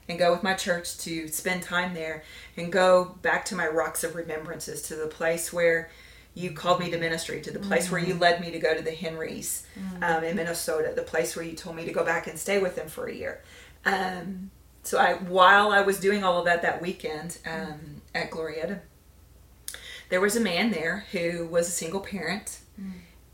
and 0.08 0.20
go 0.20 0.32
with 0.32 0.44
my 0.44 0.54
church 0.54 0.98
to 1.00 1.28
spend 1.30 1.64
time 1.64 1.94
there 1.94 2.24
and 2.58 2.72
go 2.72 3.18
back 3.22 3.46
to 3.46 3.56
my 3.56 3.68
rocks 3.68 4.04
of 4.04 4.16
remembrances 4.16 4.82
to 4.84 4.96
the 4.96 5.08
place 5.08 5.54
where 5.54 5.90
you 6.34 6.52
called 6.52 6.80
me 6.80 6.92
to 6.92 6.98
ministry, 6.98 7.42
to 7.42 7.52
the 7.52 7.60
place 7.60 7.92
where 7.92 8.00
you 8.00 8.14
led 8.14 8.40
me 8.40 8.52
to 8.52 8.60
go 8.60 8.76
to 8.76 8.82
the 8.82 8.92
Henrys 8.92 9.66
um, 10.04 10.24
in 10.24 10.36
Minnesota, 10.36 10.94
the 10.96 11.02
place 11.02 11.36
where 11.36 11.44
you 11.44 11.54
told 11.54 11.76
me 11.76 11.86
to 11.86 11.92
go 11.92 12.06
back 12.06 12.28
and 12.28 12.38
stay 12.38 12.60
with 12.60 12.76
them 12.76 12.88
for 12.88 13.08
a 13.08 13.14
year. 13.14 13.42
Um, 13.86 14.52
so 14.84 14.98
I, 14.98 15.14
while 15.14 15.72
I 15.72 15.82
was 15.82 16.00
doing 16.00 16.24
all 16.24 16.40
of 16.40 16.46
that 16.46 16.62
that 16.62 16.82
weekend 16.82 17.38
um, 17.46 18.02
at 18.14 18.32
Glorieta, 18.32 18.80
there 20.10 20.22
was 20.22 20.36
a 20.36 20.42
man 20.42 20.72
there 20.72 21.06
who 21.12 21.46
was 21.48 21.68
a 21.68 21.72
single 21.72 22.02
parent 22.02 22.60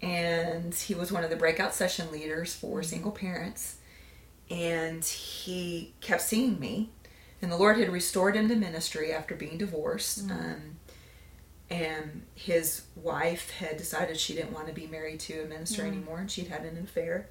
and 0.02 0.74
he 0.76 0.94
was 0.94 1.12
one 1.12 1.24
of 1.24 1.30
the 1.30 1.36
breakout 1.36 1.74
session 1.74 2.12
leaders 2.12 2.54
for 2.54 2.84
single 2.84 3.12
parents 3.12 3.78
and 4.50 5.04
he 5.04 5.94
kept 6.02 6.22
seeing 6.22 6.60
me 6.60 6.90
and 7.42 7.52
the 7.52 7.58
lord 7.58 7.78
had 7.78 7.90
restored 7.90 8.36
him 8.36 8.48
to 8.48 8.56
ministry 8.56 9.12
after 9.12 9.34
being 9.34 9.58
divorced 9.58 10.30
um, 10.30 10.78
and 11.70 12.24
his 12.36 12.84
wife 12.96 13.52
had 13.52 13.78
decided 13.78 14.18
she 14.18 14.34
didn't 14.34 14.54
want 14.54 14.68
to 14.68 14.74
be 14.74 14.88
married 14.88 15.20
to 15.20 15.42
a 15.42 15.46
minister 15.46 15.86
anymore 15.86 16.20
and 16.20 16.32
she'd 16.32 16.48
had 16.48 16.62
an 16.64 16.78
affair. 16.78 17.28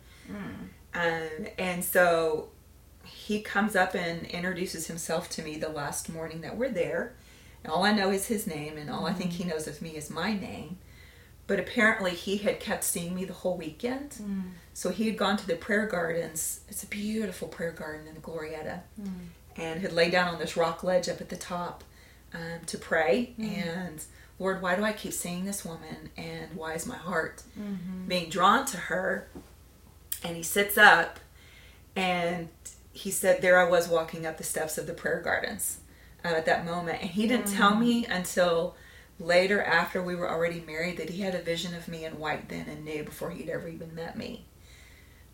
Um, 0.94 1.46
and 1.59 1.83
so 1.85 2.48
he 3.26 3.40
comes 3.40 3.74
up 3.74 3.94
and 3.94 4.26
introduces 4.26 4.86
himself 4.86 5.28
to 5.30 5.42
me 5.42 5.56
the 5.56 5.68
last 5.68 6.08
morning 6.08 6.40
that 6.40 6.56
we're 6.56 6.70
there 6.70 7.14
and 7.62 7.72
all 7.72 7.84
i 7.84 7.92
know 7.92 8.10
is 8.10 8.26
his 8.26 8.46
name 8.46 8.76
and 8.76 8.90
all 8.90 9.06
i 9.06 9.12
think 9.12 9.32
he 9.32 9.44
mm. 9.44 9.48
knows 9.48 9.66
of 9.66 9.80
me 9.82 9.90
is 9.96 10.10
my 10.10 10.32
name 10.32 10.78
but 11.46 11.60
apparently 11.60 12.12
he 12.12 12.38
had 12.38 12.58
kept 12.58 12.82
seeing 12.82 13.14
me 13.14 13.24
the 13.24 13.32
whole 13.32 13.56
weekend. 13.56 14.10
Mm. 14.10 14.50
So 14.74 14.90
he 14.90 15.06
had 15.06 15.16
gone 15.16 15.36
to 15.36 15.46
the 15.46 15.54
prayer 15.54 15.86
gardens. 15.86 16.60
It's 16.68 16.82
a 16.82 16.88
beautiful 16.88 17.48
prayer 17.48 17.70
garden 17.70 18.08
in 18.08 18.14
the 18.14 18.20
Glorieta, 18.20 18.80
mm. 19.00 19.08
and 19.56 19.80
had 19.80 19.92
laid 19.92 20.12
down 20.12 20.34
on 20.34 20.40
this 20.40 20.56
rock 20.56 20.82
ledge 20.82 21.08
up 21.08 21.20
at 21.20 21.28
the 21.28 21.36
top 21.36 21.84
um, 22.34 22.64
to 22.66 22.76
pray. 22.76 23.34
And 23.38 24.04
Lord, 24.38 24.60
why 24.60 24.74
do 24.74 24.82
I 24.82 24.92
keep 24.92 25.12
seeing 25.12 25.44
this 25.44 25.64
woman? 25.64 26.10
And 26.16 26.54
why 26.54 26.74
is 26.74 26.86
my 26.86 26.96
heart 26.96 27.42
mm-hmm. 27.58 28.08
being 28.08 28.28
drawn 28.28 28.66
to 28.66 28.76
her? 28.76 29.28
And 30.24 30.36
he 30.36 30.42
sits 30.42 30.76
up, 30.76 31.20
and 31.94 32.48
he 32.96 33.11
said, 33.11 33.42
"There 33.42 33.59
I 33.59 33.68
was 33.68 33.88
walking 33.88 34.26
up 34.26 34.38
the 34.38 34.44
steps 34.44 34.78
of 34.78 34.87
the 34.87 34.92
prayer 34.94 35.20
gardens 35.20 35.78
uh, 36.24 36.28
at 36.28 36.46
that 36.46 36.64
moment." 36.64 37.00
And 37.02 37.11
he 37.11 37.26
didn't 37.28 37.48
tell 37.48 37.74
me 37.76 38.06
until 38.06 38.74
later 39.18 39.62
after 39.62 40.02
we 40.02 40.14
were 40.14 40.28
already 40.28 40.61
married 40.66 40.96
that 40.98 41.11
he 41.11 41.22
had 41.22 41.35
a 41.35 41.40
vision 41.42 41.74
of 41.74 41.88
me 41.88 42.04
in 42.04 42.18
white 42.18 42.48
then 42.48 42.66
and 42.68 42.85
knew 42.85 43.02
before 43.04 43.30
he'd 43.30 43.48
ever 43.48 43.68
even 43.68 43.94
met 43.94 44.16
me. 44.16 44.44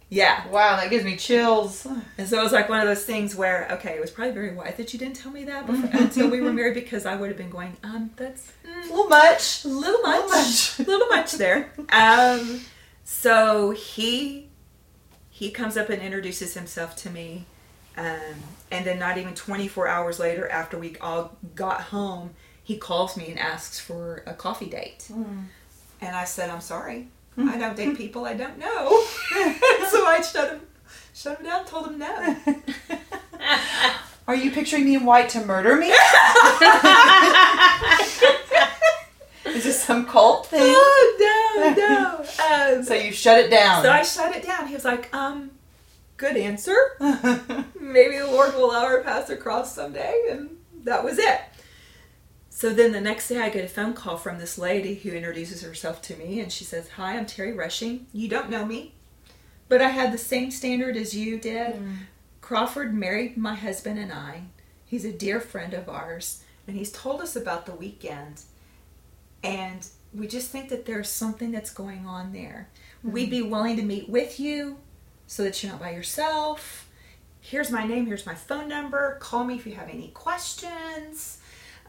Yeah. 0.08 0.46
wow, 0.48 0.76
that 0.76 0.90
gives 0.90 1.04
me 1.06 1.16
chills. 1.16 1.86
And 2.18 2.28
so 2.28 2.38
it 2.38 2.42
was 2.42 2.52
like 2.52 2.68
one 2.68 2.80
of 2.80 2.86
those 2.86 3.04
things 3.06 3.34
where, 3.34 3.66
okay, 3.72 3.94
it 3.94 4.00
was 4.00 4.10
probably 4.10 4.34
very 4.34 4.54
white 4.54 4.76
that 4.76 4.92
you 4.92 4.98
didn't 4.98 5.16
tell 5.16 5.32
me 5.32 5.44
that 5.44 5.66
before, 5.66 5.88
until 5.98 6.28
we 6.28 6.42
were 6.42 6.52
married 6.52 6.74
because 6.74 7.06
I 7.06 7.16
would 7.16 7.28
have 7.30 7.38
been 7.38 7.48
going, 7.48 7.78
um, 7.82 8.10
that's 8.16 8.52
mm, 8.62 8.90
A 8.90 8.92
little 8.92 9.08
much. 9.08 9.64
a 9.64 9.68
little 9.68 10.02
much, 10.02 10.28
much. 10.28 10.78
a 10.80 10.82
little 10.90 11.06
much 11.08 11.32
there. 11.32 11.72
Um, 11.90 12.60
so 13.04 13.70
he 13.70 14.50
he 15.30 15.50
comes 15.50 15.78
up 15.78 15.88
and 15.88 16.02
introduces 16.02 16.52
himself 16.52 16.94
to 16.96 17.10
me, 17.10 17.46
Um, 17.96 18.34
and 18.70 18.84
then 18.86 18.98
not 18.98 19.18
even 19.18 19.34
24 19.34 19.86
hours 19.86 20.18
later, 20.18 20.48
after 20.48 20.78
we 20.78 20.96
all 21.00 21.36
got 21.54 21.80
home, 21.82 22.30
he 22.64 22.76
calls 22.78 23.16
me 23.16 23.28
and 23.28 23.38
asks 23.38 23.78
for 23.78 24.22
a 24.26 24.32
coffee 24.34 24.66
date. 24.66 25.08
And 25.10 26.16
I 26.16 26.24
said, 26.24 26.48
I'm 26.50 26.60
sorry. 26.60 27.08
I 27.38 27.56
don't 27.58 27.76
date 27.76 27.96
people 27.96 28.24
I 28.24 28.34
don't 28.34 28.58
know. 28.58 28.88
so 29.90 30.06
I 30.06 30.20
shut 30.22 30.50
him, 30.52 30.60
shut 31.14 31.38
him 31.38 31.46
down, 31.46 31.64
told 31.64 31.86
him 31.88 31.98
no. 31.98 32.36
Are 34.28 34.34
you 34.36 34.50
picturing 34.50 34.84
me 34.84 34.94
in 34.94 35.04
white 35.04 35.28
to 35.30 35.44
murder 35.44 35.76
me? 35.76 35.88
Is 39.46 39.64
this 39.64 39.82
some 39.82 40.06
cult 40.06 40.46
thing? 40.46 40.60
Oh, 40.62 41.16
no, 41.58 41.74
no. 41.74 42.18
Um, 42.76 42.84
So 42.84 42.94
you 42.94 43.12
shut 43.12 43.38
it 43.40 43.50
down. 43.50 43.82
So 43.82 43.90
I 43.90 44.02
shut 44.02 44.34
it 44.34 44.44
down. 44.44 44.66
He 44.68 44.74
was 44.74 44.84
like, 44.84 45.12
um, 45.14 45.50
good 46.22 46.36
answer. 46.36 46.76
Maybe 47.80 48.16
the 48.16 48.28
Lord 48.30 48.54
will 48.54 48.66
allow 48.66 49.02
paths 49.02 49.26
to 49.26 49.36
cross 49.36 49.74
someday. 49.74 50.28
And 50.30 50.56
that 50.84 51.02
was 51.02 51.18
it. 51.18 51.40
So 52.48 52.72
then 52.72 52.92
the 52.92 53.00
next 53.00 53.26
day 53.26 53.40
I 53.40 53.48
get 53.48 53.64
a 53.64 53.68
phone 53.68 53.92
call 53.92 54.16
from 54.16 54.38
this 54.38 54.56
lady 54.56 54.94
who 54.94 55.10
introduces 55.10 55.62
herself 55.62 56.00
to 56.02 56.16
me 56.16 56.38
and 56.38 56.52
she 56.52 56.62
says, 56.62 56.90
Hi, 56.90 57.16
I'm 57.16 57.26
Terry 57.26 57.52
Rushing. 57.52 58.06
You 58.12 58.28
don't 58.28 58.50
know 58.50 58.64
me, 58.64 58.94
but 59.68 59.82
I 59.82 59.88
had 59.88 60.12
the 60.12 60.18
same 60.18 60.52
standard 60.52 60.96
as 60.96 61.12
you 61.12 61.40
did. 61.40 61.74
Mm. 61.74 61.96
Crawford 62.40 62.94
married 62.94 63.36
my 63.36 63.56
husband 63.56 63.98
and 63.98 64.12
I. 64.12 64.44
He's 64.86 65.04
a 65.04 65.12
dear 65.12 65.40
friend 65.40 65.74
of 65.74 65.88
ours 65.88 66.44
and 66.68 66.76
he's 66.76 66.92
told 66.92 67.20
us 67.20 67.34
about 67.34 67.66
the 67.66 67.74
weekend. 67.74 68.42
And 69.42 69.88
we 70.14 70.28
just 70.28 70.50
think 70.50 70.68
that 70.68 70.86
there's 70.86 71.08
something 71.08 71.50
that's 71.50 71.70
going 71.70 72.06
on 72.06 72.32
there. 72.32 72.68
We'd 73.02 73.26
mm. 73.26 73.30
be 73.30 73.42
willing 73.42 73.76
to 73.76 73.82
meet 73.82 74.08
with 74.08 74.38
you 74.38 74.76
so 75.32 75.42
that 75.44 75.62
you're 75.62 75.72
not 75.72 75.80
by 75.80 75.92
yourself. 75.92 76.90
Here's 77.40 77.70
my 77.70 77.86
name, 77.86 78.04
here's 78.04 78.26
my 78.26 78.34
phone 78.34 78.68
number. 78.68 79.16
Call 79.18 79.44
me 79.44 79.54
if 79.54 79.66
you 79.66 79.74
have 79.76 79.88
any 79.88 80.08
questions. 80.08 81.38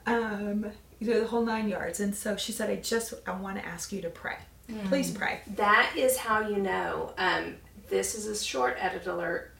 Um, 0.05 0.67
you 0.99 1.09
know, 1.09 1.19
the 1.19 1.27
whole 1.27 1.43
nine 1.43 1.67
yards. 1.67 1.99
And 1.99 2.15
so 2.15 2.37
she 2.37 2.53
said, 2.53 2.69
I 2.69 2.77
just 2.77 3.13
I 3.27 3.33
want 3.33 3.57
to 3.57 3.65
ask 3.65 3.91
you 3.91 4.01
to 4.01 4.09
pray. 4.09 4.37
Please 4.85 5.11
pray. 5.11 5.41
That 5.57 5.93
is 5.97 6.15
how 6.15 6.47
you 6.47 6.55
know. 6.55 7.11
Um, 7.17 7.57
this 7.89 8.15
is 8.15 8.27
a 8.27 8.41
short 8.41 8.77
edit 8.79 9.07
alert. 9.07 9.51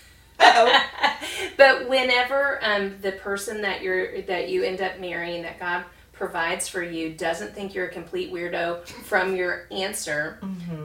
but 0.38 1.88
whenever 1.88 2.62
um, 2.62 2.96
the 3.00 3.12
person 3.12 3.62
that 3.62 3.80
you're 3.80 4.20
that 4.22 4.50
you 4.50 4.64
end 4.64 4.82
up 4.82 5.00
marrying 5.00 5.42
that 5.44 5.58
God 5.58 5.86
provides 6.12 6.68
for 6.68 6.82
you 6.82 7.14
doesn't 7.14 7.54
think 7.54 7.74
you're 7.74 7.86
a 7.86 7.90
complete 7.90 8.30
weirdo 8.30 8.86
from 8.86 9.34
your 9.34 9.66
answer, 9.70 10.38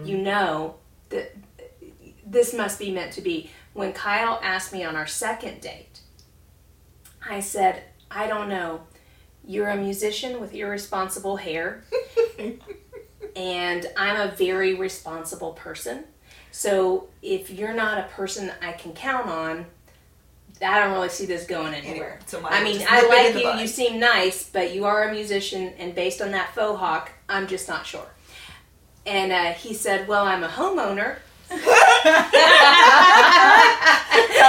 you 0.05 0.17
know 0.19 0.75
that 1.09 1.35
this 2.25 2.53
must 2.53 2.79
be 2.79 2.91
meant 2.91 3.13
to 3.13 3.21
be. 3.21 3.51
When 3.73 3.93
Kyle 3.93 4.39
asked 4.41 4.73
me 4.73 4.83
on 4.83 4.95
our 4.95 5.07
second 5.07 5.61
date, 5.61 5.99
I 7.27 7.39
said, 7.39 7.83
I 8.09 8.27
don't 8.27 8.49
know. 8.49 8.81
You're 9.47 9.69
a 9.69 9.77
musician 9.77 10.41
with 10.41 10.53
irresponsible 10.53 11.37
hair, 11.37 11.83
and 13.35 13.85
I'm 13.95 14.29
a 14.29 14.31
very 14.31 14.73
responsible 14.73 15.53
person. 15.53 16.05
So 16.51 17.09
if 17.21 17.51
you're 17.51 17.73
not 17.73 17.99
a 17.99 18.03
person 18.03 18.51
I 18.61 18.71
can 18.71 18.93
count 18.93 19.27
on, 19.27 19.65
I 20.65 20.79
don't 20.79 20.93
really 20.93 21.09
see 21.09 21.25
this 21.25 21.45
going 21.45 21.73
anywhere. 21.73 22.19
So 22.27 22.41
I 22.43 22.63
mean, 22.63 22.81
I 22.87 23.01
nip 23.01 23.11
it 23.11 23.35
in 23.35 23.43
like 23.43 23.55
you. 23.55 23.61
You 23.61 23.67
seem 23.67 23.99
nice, 23.99 24.49
but 24.49 24.73
you 24.73 24.85
are 24.85 25.09
a 25.09 25.13
musician, 25.13 25.73
and 25.77 25.93
based 25.93 26.21
on 26.21 26.31
that 26.31 26.55
faux 26.55 26.79
hawk, 26.79 27.11
I'm 27.27 27.47
just 27.47 27.67
not 27.67 27.85
sure. 27.85 28.07
And 29.05 29.31
uh, 29.31 29.51
he 29.53 29.73
said, 29.73 30.07
"Well, 30.07 30.25
I'm 30.25 30.43
a 30.43 30.47
homeowner." 30.47 31.17
that 32.05 33.45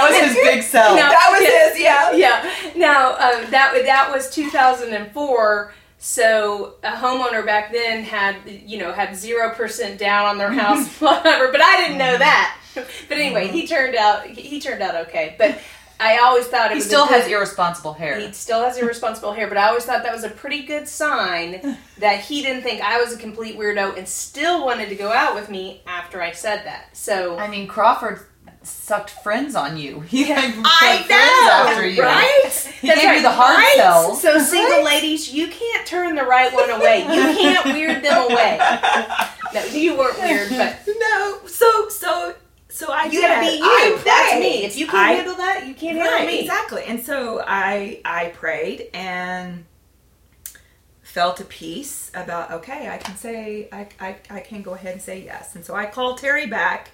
was 0.09 0.17
his 0.19 0.35
big 0.43 0.63
sell. 0.63 0.95
No. 0.95 1.09
That 1.09 1.29
was 1.31 1.41
his, 1.41 1.79
yeah. 1.81 2.11
yeah. 2.11 2.49
Now 2.75 3.11
um, 3.13 3.49
that 3.51 3.73
that 3.85 4.11
was 4.11 4.29
2004. 4.29 5.73
So 5.99 6.75
a 6.83 6.91
homeowner 6.91 7.43
back 7.43 7.71
then 7.71 8.03
had 8.03 8.35
you 8.45 8.77
know 8.77 8.91
had 8.91 9.15
zero 9.15 9.53
percent 9.53 9.97
down 9.99 10.25
on 10.25 10.37
their 10.37 10.51
house, 10.51 10.87
whatever. 11.01 11.51
But 11.51 11.61
I 11.61 11.77
didn't 11.77 11.97
know 11.97 12.17
that. 12.17 12.57
But 12.75 13.17
anyway, 13.17 13.47
he 13.47 13.65
turned 13.65 13.95
out 13.95 14.27
he, 14.27 14.41
he 14.41 14.59
turned 14.59 14.83
out 14.83 15.07
okay. 15.07 15.35
But 15.37 15.59
I 15.99 16.17
always 16.19 16.45
thought 16.47 16.67
it 16.67 16.73
he 16.73 16.75
was 16.75 16.85
still 16.85 17.07
good- 17.07 17.21
has 17.21 17.31
irresponsible 17.31 17.93
hair. 17.93 18.19
He 18.19 18.31
still 18.31 18.63
has 18.63 18.77
irresponsible 18.77 19.33
hair, 19.33 19.47
but 19.47 19.57
I 19.57 19.67
always 19.67 19.85
thought 19.85 20.03
that 20.03 20.13
was 20.13 20.23
a 20.23 20.29
pretty 20.29 20.63
good 20.63 20.87
sign 20.87 21.77
that 21.97 22.19
he 22.21 22.41
didn't 22.41 22.61
think 22.63 22.81
I 22.81 22.99
was 23.01 23.13
a 23.13 23.17
complete 23.17 23.57
weirdo 23.57 23.97
and 23.97 24.07
still 24.07 24.65
wanted 24.65 24.89
to 24.89 24.95
go 24.95 25.11
out 25.11 25.33
with 25.35 25.49
me 25.49 25.81
after 25.87 26.21
I 26.21 26.31
said 26.31 26.63
that. 26.65 26.95
So 26.95 27.37
I 27.37 27.47
mean, 27.47 27.67
Crawford 27.67 28.19
sucked 28.63 29.09
friends 29.11 29.55
on 29.55 29.77
you. 29.77 30.01
He 30.07 30.25
like, 30.25 30.43
I 30.65 31.05
know, 31.09 31.71
after 31.71 31.87
you. 31.87 32.03
right? 32.03 32.73
He 32.81 32.87
gave 32.87 33.15
you 33.15 33.21
the 33.21 33.31
hard 33.31 33.55
right? 33.57 33.73
sell. 33.77 34.13
So 34.15 34.37
single 34.39 34.83
ladies, 34.83 35.33
you 35.33 35.47
can't 35.47 35.87
turn 35.87 36.15
the 36.15 36.23
right 36.25 36.53
one 36.53 36.69
away. 36.69 37.01
You 37.03 37.21
can't 37.37 37.65
weird 37.65 38.03
them 38.03 38.29
away. 38.31 38.59
No, 39.53 39.63
you 39.67 39.97
weren't 39.97 40.19
weird, 40.19 40.49
but 40.49 40.77
No, 40.99 41.39
so 41.47 41.87
so 41.87 42.35
so 42.77 42.91
I 42.91 43.05
you 43.05 43.21
gotta 43.21 43.41
be 43.49 43.57
you. 43.57 43.63
I 43.63 44.01
That's 44.05 44.31
prayed. 44.31 44.39
me. 44.39 44.65
If 44.65 44.77
you 44.77 44.85
can't 44.85 44.97
I- 44.97 45.13
handle 45.13 45.35
that, 45.35 45.65
you 45.67 45.73
can't 45.73 45.97
handle 45.97 46.13
right, 46.13 46.27
me. 46.27 46.39
exactly. 46.41 46.83
And 46.85 47.03
so 47.03 47.43
I 47.45 48.01
I 48.05 48.27
prayed 48.29 48.89
and 48.93 49.65
felt 51.01 51.39
a 51.39 51.45
peace 51.45 52.11
about 52.13 52.51
okay, 52.51 52.89
I 52.89 52.97
can 52.97 53.15
say 53.15 53.67
I, 53.71 53.87
I 53.99 54.15
I 54.29 54.39
can 54.41 54.61
go 54.61 54.73
ahead 54.73 54.93
and 54.93 55.01
say 55.01 55.23
yes. 55.23 55.55
And 55.55 55.65
so 55.65 55.73
I 55.75 55.85
called 55.87 56.19
Terry 56.19 56.45
back, 56.47 56.91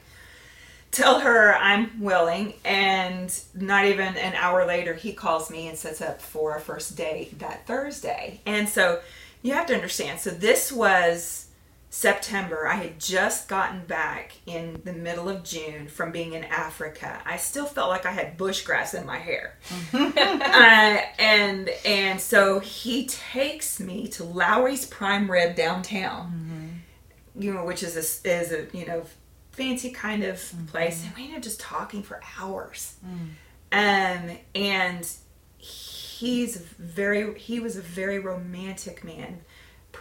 tell 0.91 1.19
her 1.19 1.53
I'm 1.55 1.99
willing, 1.99 2.53
and 2.63 3.33
not 3.53 3.85
even 3.85 4.15
an 4.15 4.33
hour 4.35 4.65
later 4.65 4.93
he 4.93 5.13
calls 5.13 5.49
me 5.49 5.67
and 5.67 5.77
sets 5.77 6.01
up 6.01 6.21
for 6.21 6.53
our 6.53 6.59
first 6.59 6.95
date 6.95 7.39
that 7.39 7.67
Thursday. 7.67 8.39
And 8.45 8.69
so 8.69 9.01
you 9.41 9.53
have 9.53 9.65
to 9.67 9.75
understand. 9.75 10.19
So 10.21 10.29
this 10.29 10.71
was 10.71 11.42
September. 11.93 12.67
I 12.67 12.73
had 12.73 12.99
just 12.99 13.47
gotten 13.47 13.85
back 13.85 14.33
in 14.47 14.81
the 14.83 14.93
middle 14.93 15.29
of 15.29 15.43
June 15.43 15.87
from 15.87 16.11
being 16.11 16.33
in 16.33 16.43
Africa. 16.43 17.21
I 17.23 17.37
still 17.37 17.67
felt 17.67 17.89
like 17.89 18.07
I 18.07 18.11
had 18.11 18.35
bushgrass 18.35 18.99
in 18.99 19.05
my 19.05 19.19
hair. 19.19 19.59
uh, 19.93 20.97
and 21.19 21.69
and 21.85 22.19
so 22.19 22.59
he 22.59 23.05
takes 23.05 23.79
me 23.79 24.07
to 24.07 24.23
Lawry's 24.23 24.87
Prime 24.87 25.29
Rib 25.29 25.55
downtown. 25.55 26.81
You 27.37 27.53
know, 27.53 27.63
which 27.63 27.83
is 27.83 27.95
a 27.95 28.27
is 28.27 28.51
a, 28.51 28.65
you 28.75 28.87
know, 28.87 29.03
fancy 29.51 29.91
kind 29.91 30.23
of 30.23 30.51
place. 30.65 31.05
And 31.05 31.15
we 31.15 31.25
ended 31.25 31.37
up 31.37 31.43
just 31.43 31.59
talking 31.59 32.01
for 32.01 32.19
hours. 32.39 32.95
Um 33.71 34.31
and 34.55 35.07
he's 35.57 36.57
very 36.57 37.37
he 37.37 37.59
was 37.59 37.77
a 37.77 37.81
very 37.81 38.17
romantic 38.17 39.03
man 39.03 39.41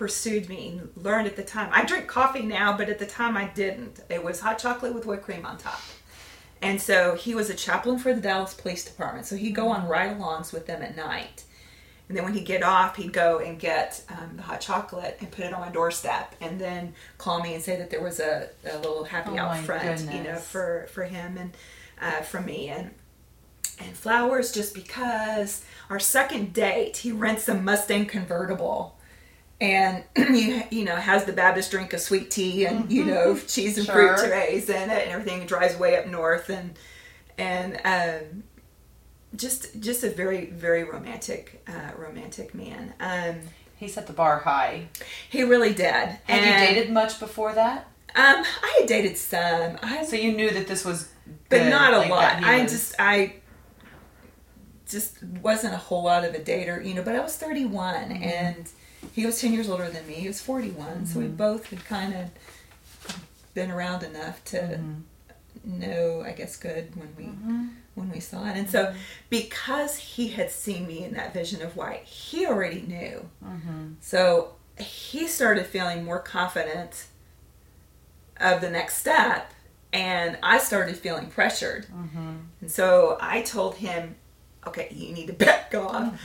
pursued 0.03 0.49
me 0.49 0.67
and 0.67 1.05
learned 1.05 1.29
at 1.29 1.37
the 1.37 1.45
time. 1.45 1.71
I 1.73 1.85
drink 1.85 2.09
coffee 2.09 2.43
now 2.43 2.77
but 2.77 2.89
at 2.89 2.99
the 2.99 3.07
time 3.07 3.37
i 3.37 3.45
didn't. 3.45 4.01
It 4.11 4.25
was 4.25 4.41
hot 4.41 4.59
chocolate 4.59 4.93
with 4.93 5.07
whipped 5.07 5.23
cream 5.23 5.47
on 5.47 5.59
top. 5.59 5.81
And 6.61 6.83
so 6.83 7.15
he 7.15 7.37
was 7.37 7.51
a 7.51 7.55
chaplain 7.55 8.01
for 8.01 8.13
the 8.13 8.21
dallas 8.21 8.53
police 8.53 8.85
department. 8.85 9.27
So 9.27 9.37
he'd 9.37 9.55
go 9.55 9.69
on 9.69 9.87
ride-alongs 9.87 10.53
with 10.53 10.67
them 10.67 10.83
at 10.83 10.97
night. 10.97 11.45
And 12.09 12.17
then 12.17 12.25
when 12.25 12.35
he'd 12.35 12.47
get 12.47 12.65
off 12.65 12.97
he'd 12.97 13.13
go 13.13 13.39
and 13.39 13.61
get 13.61 14.03
um, 14.09 14.39
the 14.39 14.43
hot 14.43 14.61
chocolate 14.61 15.19
and 15.21 15.31
put 15.31 15.45
it 15.45 15.55
on 15.55 15.61
my 15.61 15.71
doorstep 15.71 16.35
and 16.41 16.61
then 16.61 16.95
call 17.17 17.41
me 17.41 17.55
and 17.55 17.63
say 17.63 17.77
that 17.77 17.89
there 17.89 18.03
was 18.03 18.19
a, 18.19 18.49
a 18.69 18.79
little 18.79 19.05
happy 19.05 19.39
Oh 19.39 19.39
out 19.39 19.59
front 19.59 20.01
you 20.13 20.25
know 20.25 20.35
for 20.35 20.89
for 20.91 21.05
him 21.05 21.39
and 21.39 21.57
uh, 22.01 22.23
from 22.23 22.47
me. 22.47 22.71
And 22.71 22.91
and 23.79 23.97
flowers 23.97 24.51
just 24.51 24.75
because 24.75 25.65
our 25.91 26.01
second 26.01 26.53
date 26.53 26.97
he 26.97 27.13
rents 27.13 27.49
a 27.49 27.55
mustang 27.55 28.07
convertible 28.07 28.97
and 29.63 30.05
you, 30.17 30.63
you 30.71 30.85
know 30.85 30.97
has 30.97 31.25
the 31.25 31.33
baptist 31.33 31.71
drink 31.71 31.93
of 31.93 32.01
sweet 32.01 32.31
tea 32.31 32.67
and 32.67 32.91
you 32.93 33.05
know 33.05 33.39
cheese 33.39 33.79
and 33.79 33.87
fruit 33.87 34.19
Sure. 34.19 34.29
trays 34.29 34.69
in 34.69 34.91
it 34.91 35.03
and 35.05 35.11
everything 35.13 35.39
and 35.41 35.49
drives 35.49 35.77
way 35.79 35.97
up 35.97 36.07
north 36.07 36.51
and 36.51 36.75
and 37.39 37.81
um 37.85 38.43
just 39.37 39.81
just 39.81 40.03
a 40.05 40.11
very 40.11 40.47
very 40.47 40.85
romantic 40.85 41.65
uh 41.69 41.93
romantic 41.97 42.55
man 42.55 42.93
um 43.01 43.37
He 43.77 43.89
set 43.89 44.07
the 44.07 44.13
bar 44.13 44.41
high. 44.41 44.89
he 45.31 45.43
really 45.45 45.73
did 45.73 45.87
Had 45.93 46.19
and 46.29 46.45
you 46.45 46.67
dated 46.75 46.93
much 46.93 47.19
before 47.21 47.53
that? 47.55 47.87
um 48.15 48.45
i 48.63 48.77
had 48.81 48.89
dated 48.89 49.17
some 49.17 49.79
i 49.83 50.05
So 50.05 50.17
you 50.17 50.33
knew 50.33 50.51
that 50.51 50.67
this 50.67 50.85
was 50.85 51.09
but 51.49 51.59
good, 51.61 51.71
not 51.71 51.95
a 51.95 51.99
like 51.99 52.11
lot. 52.11 52.43
I 52.43 52.63
was- 52.63 52.73
just 52.73 52.95
I 52.99 53.35
just 54.89 55.23
wasn't 55.43 55.73
a 55.75 55.79
whole 55.79 56.03
lot 56.05 56.25
of 56.25 56.35
a 56.35 56.39
dater, 56.39 56.85
you 56.85 56.93
know. 56.95 57.03
But 57.03 57.15
I 57.17 57.21
was 57.21 57.37
31, 57.37 57.95
Mm-hmm. 58.11 58.23
and 58.23 58.69
he 59.13 59.27
was 59.27 59.41
10 59.41 59.53
years 59.53 59.69
older 59.69 59.89
than 59.89 60.07
me. 60.07 60.15
He 60.15 60.27
was 60.29 60.41
41, 60.41 61.07
so 61.07 61.19
we 61.19 61.27
Mm-hmm. 61.27 61.37
both 61.37 61.67
had 61.67 61.85
kind 61.85 62.15
of 62.15 62.31
been 63.55 63.71
around 63.71 64.03
enough 64.03 64.43
to 64.47 64.57
Mm-hmm. 64.59 65.81
know, 65.81 66.23
I 66.27 66.33
guess, 66.33 66.57
good 66.57 66.97
when 66.97 67.15
we 67.17 67.25
when 67.95 68.11
we 68.11 68.21
saw 68.21 68.47
it. 68.49 68.57
And 68.57 68.69
so, 68.71 68.87
Mm-hmm. 68.87 68.97
because 69.29 69.97
he 69.99 70.29
had 70.29 70.51
seen 70.51 70.87
me 70.87 71.05
in 71.05 71.13
that 71.15 71.35
vision 71.35 71.61
of 71.63 71.77
white, 71.77 72.05
he 72.05 72.47
already 72.47 72.81
knew. 72.83 73.29
Mm-hmm. 73.45 73.87
So 74.01 74.55
he 74.79 75.29
started 75.29 75.67
feeling 75.67 76.03
more 76.05 76.19
confident 76.19 77.07
of 78.41 78.61
the 78.63 78.71
next 78.71 78.97
step 78.97 79.53
and 79.93 80.39
I 80.43 80.57
started 80.59 80.97
feeling 80.97 81.27
pressured. 81.27 81.87
And 82.63 82.71
so 82.71 83.19
I 83.21 83.43
told 83.43 83.75
him, 83.77 84.15
"Okay, 84.67 84.89
you 84.91 85.13
need 85.13 85.27
to 85.27 85.33
back 85.35 85.75
off. 85.75 86.19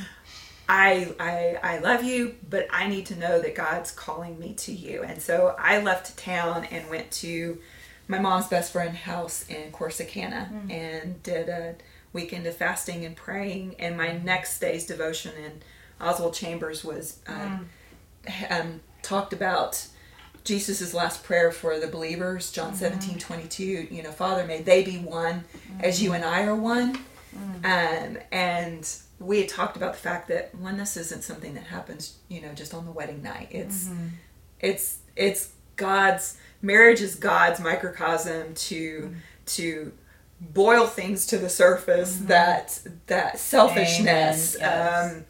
I, 0.70 1.14
I 1.20 1.58
I 1.76 1.80
love 1.80 2.04
you, 2.04 2.36
but 2.50 2.68
I 2.72 2.88
need 2.88 3.06
to 3.08 3.16
know 3.16 3.42
that 3.42 3.56
God's 3.56 3.92
calling 3.92 4.40
me 4.40 4.54
to 4.56 4.72
you." 4.72 5.04
And 5.04 5.22
so 5.22 5.56
I 5.58 5.82
left 5.82 6.18
town 6.18 6.66
and 6.66 6.90
went 6.90 7.12
to 7.12 7.60
my 8.08 8.20
mom's 8.20 8.48
best 8.48 8.72
friend 8.72 8.96
house 8.96 9.46
in 9.50 9.72
Corsicana 9.72 10.72
and 10.72 11.22
did 11.24 11.50
a 11.50 11.76
weekend 12.14 12.48
of 12.48 12.56
fasting 12.56 13.06
and 13.06 13.16
praying. 13.16 13.76
And 13.80 13.98
my 13.98 14.18
next 14.18 14.60
day's 14.60 14.86
devotion 14.86 15.34
in 15.44 15.62
Oswald 16.00 16.34
Chambers 16.34 16.84
was 16.84 17.20
um, 17.28 17.70
um, 18.50 18.82
talked 19.02 19.34
about 19.34 19.88
Jesus' 20.44 20.94
last 20.94 21.24
prayer 21.24 21.52
for 21.52 21.80
the 21.80 21.88
believers, 21.88 22.52
John 22.52 22.74
17, 22.74 23.20
22, 23.20 23.88
you 23.92 24.02
know, 24.02 24.12
Father, 24.12 24.46
may 24.46 24.62
they 24.62 24.84
be 24.84 24.98
one 24.98 25.44
as 25.82 26.02
you 26.02 26.14
and 26.14 26.24
I 26.24 26.44
are 26.44 26.56
one. 26.56 26.98
Um, 27.66 28.18
and 28.32 28.98
we 29.20 29.40
had 29.40 29.50
talked 29.50 29.78
about 29.78 29.94
the 29.94 30.00
fact 30.00 30.28
that 30.28 30.54
oneness 30.56 30.98
isn't 30.98 31.24
something 31.24 31.54
that 31.56 31.66
happens, 31.66 32.18
you 32.30 32.42
know, 32.42 32.54
just 32.54 32.74
on 32.74 32.86
the 32.86 32.92
wedding 32.92 33.22
night. 33.24 33.48
It's, 33.52 33.90
it's, 34.60 35.00
it's 35.16 35.54
God's, 35.76 36.38
marriage 36.62 37.02
is 37.02 37.16
God's 37.16 37.60
microcosm 37.60 38.54
to, 38.54 39.16
to 39.48 39.92
boil 40.40 40.86
things 40.86 41.26
to 41.28 41.38
the 41.38 41.50
surface 41.50 42.18
that, 42.26 42.80
that 43.08 43.40
selfishness, 43.40 44.56
yes. 44.60 45.14
um, 45.14 45.26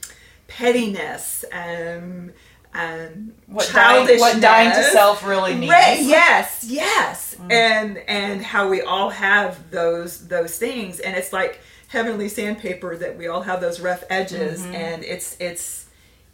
pettiness, 0.47 1.45
um, 1.51 2.31
um, 2.73 3.33
What 3.47 3.69
dying, 3.73 4.19
what 4.19 4.41
dying 4.41 4.71
to 4.71 4.83
self 4.91 5.25
really 5.25 5.55
means. 5.55 5.71
Right, 5.71 5.99
yes, 6.01 6.63
yes, 6.67 7.35
and 7.49 7.97
and 7.97 8.43
how 8.43 8.69
we 8.69 8.81
all 8.81 9.09
have 9.09 9.71
those 9.71 10.27
those 10.27 10.59
things, 10.59 10.99
and 10.99 11.15
it's 11.17 11.33
like 11.33 11.59
heavenly 11.87 12.27
sandpaper 12.29 12.97
that 12.97 13.17
we 13.17 13.27
all 13.27 13.41
have 13.41 13.61
those 13.61 13.79
rough 13.79 14.03
edges, 14.09 14.65
and 14.75 15.03
it's 15.03 15.37
it's 15.39 15.85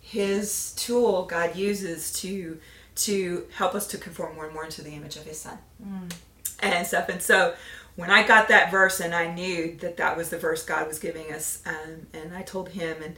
His 0.01 0.73
tool 0.75 1.25
God 1.25 1.55
uses 1.55 2.11
to 2.21 2.59
to 2.95 3.47
help 3.55 3.73
us 3.75 3.87
to 3.87 3.97
conform 3.97 4.35
more 4.35 4.45
and 4.45 4.53
more 4.53 4.65
into 4.65 4.81
the 4.81 4.91
image 4.91 5.15
of 5.15 5.23
His 5.25 5.39
Son, 5.39 5.57
and 6.59 6.85
stuff. 6.87 7.09
And 7.09 7.21
so 7.21 7.53
when 7.95 8.09
I 8.09 8.25
got 8.25 8.47
that 8.47 8.71
verse, 8.71 8.99
and 8.99 9.13
I 9.13 9.33
knew 9.33 9.75
that 9.77 9.97
that 9.97 10.17
was 10.17 10.29
the 10.29 10.37
verse 10.37 10.63
God 10.65 10.87
was 10.87 10.99
giving 10.99 11.31
us, 11.31 11.61
um, 11.65 12.07
and 12.13 12.33
I 12.35 12.41
told 12.41 12.69
him, 12.69 12.97
and 13.03 13.15